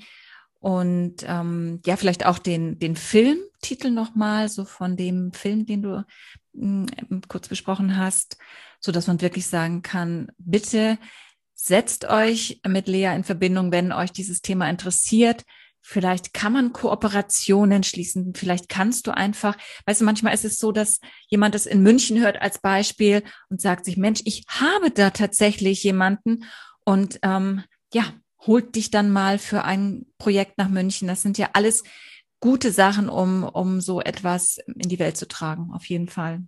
Und 0.64 1.16
ähm, 1.26 1.82
ja, 1.84 1.94
vielleicht 1.94 2.24
auch 2.24 2.38
den, 2.38 2.78
den 2.78 2.96
Filmtitel 2.96 3.90
nochmal, 3.90 4.48
so 4.48 4.64
von 4.64 4.96
dem 4.96 5.30
Film, 5.34 5.66
den 5.66 5.82
du 5.82 6.06
mh, 6.54 6.86
hm, 7.06 7.20
kurz 7.28 7.48
besprochen 7.48 7.98
hast, 7.98 8.38
so 8.80 8.90
dass 8.90 9.06
man 9.06 9.20
wirklich 9.20 9.46
sagen 9.46 9.82
kann, 9.82 10.32
bitte 10.38 10.96
setzt 11.54 12.06
euch 12.06 12.62
mit 12.66 12.88
Lea 12.88 13.14
in 13.14 13.24
Verbindung, 13.24 13.72
wenn 13.72 13.92
euch 13.92 14.10
dieses 14.10 14.40
Thema 14.40 14.70
interessiert. 14.70 15.44
Vielleicht 15.82 16.32
kann 16.32 16.54
man 16.54 16.72
Kooperationen 16.72 17.82
schließen. 17.82 18.32
Vielleicht 18.34 18.70
kannst 18.70 19.06
du 19.06 19.14
einfach, 19.14 19.58
weißt 19.84 20.00
du, 20.00 20.06
manchmal 20.06 20.32
ist 20.32 20.46
es 20.46 20.56
so, 20.56 20.72
dass 20.72 20.98
jemand 21.28 21.54
das 21.54 21.66
in 21.66 21.82
München 21.82 22.18
hört 22.22 22.40
als 22.40 22.58
Beispiel 22.58 23.22
und 23.50 23.60
sagt 23.60 23.84
sich, 23.84 23.98
Mensch, 23.98 24.22
ich 24.24 24.44
habe 24.48 24.90
da 24.90 25.10
tatsächlich 25.10 25.84
jemanden 25.84 26.44
und 26.86 27.18
ähm, 27.22 27.64
ja, 27.92 28.14
holt 28.46 28.74
dich 28.74 28.90
dann 28.90 29.10
mal 29.10 29.38
für 29.38 29.64
ein 29.64 30.06
Projekt 30.18 30.58
nach 30.58 30.68
München. 30.68 31.08
Das 31.08 31.22
sind 31.22 31.38
ja 31.38 31.50
alles 31.52 31.82
gute 32.40 32.72
Sachen, 32.72 33.08
um, 33.08 33.42
um 33.44 33.80
so 33.80 34.00
etwas 34.00 34.58
in 34.66 34.88
die 34.88 34.98
Welt 34.98 35.16
zu 35.16 35.26
tragen, 35.26 35.70
auf 35.72 35.86
jeden 35.86 36.08
Fall. 36.08 36.42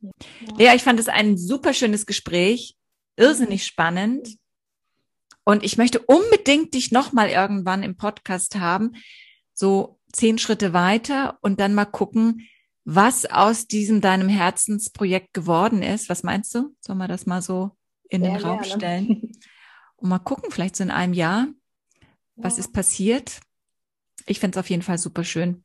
Ja. 0.00 0.10
Lea, 0.58 0.76
ich 0.76 0.82
fand 0.82 1.00
es 1.00 1.08
ein 1.08 1.38
super 1.38 1.72
schönes 1.72 2.06
Gespräch, 2.06 2.76
irrsinnig 3.16 3.64
spannend. 3.64 4.36
Und 5.44 5.64
ich 5.64 5.76
möchte 5.76 6.00
unbedingt 6.00 6.74
dich 6.74 6.92
nochmal 6.92 7.28
irgendwann 7.28 7.82
im 7.82 7.96
Podcast 7.96 8.56
haben, 8.56 8.92
so 9.54 9.98
zehn 10.12 10.38
Schritte 10.38 10.72
weiter 10.72 11.38
und 11.40 11.60
dann 11.60 11.74
mal 11.74 11.86
gucken, 11.86 12.48
was 12.84 13.26
aus 13.26 13.66
diesem 13.66 14.00
deinem 14.00 14.28
Herzensprojekt 14.28 15.32
geworden 15.32 15.82
ist. 15.82 16.08
Was 16.08 16.22
meinst 16.22 16.54
du? 16.54 16.74
Sollen 16.80 16.98
wir 16.98 17.08
das 17.08 17.26
mal 17.26 17.42
so 17.42 17.70
in 18.08 18.22
Sehr 18.22 18.34
den 18.34 18.42
Raum 18.42 18.60
gerne. 18.60 18.76
stellen? 18.76 19.32
Und 20.02 20.08
mal 20.08 20.18
gucken, 20.18 20.50
vielleicht 20.50 20.74
so 20.74 20.82
in 20.82 20.90
einem 20.90 21.12
Jahr, 21.12 21.46
was 22.34 22.58
ist 22.58 22.72
passiert. 22.72 23.40
Ich 24.26 24.40
finde 24.40 24.58
es 24.58 24.60
auf 24.60 24.68
jeden 24.68 24.82
Fall 24.82 24.98
super 24.98 25.22
schön. 25.22 25.62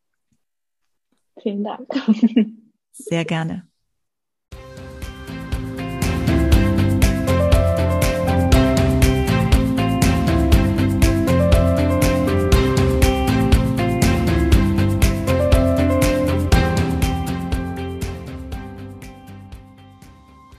Vielen 1.41 1.63
Dank. 1.63 1.87
Sehr 2.91 3.25
gerne. 3.25 3.67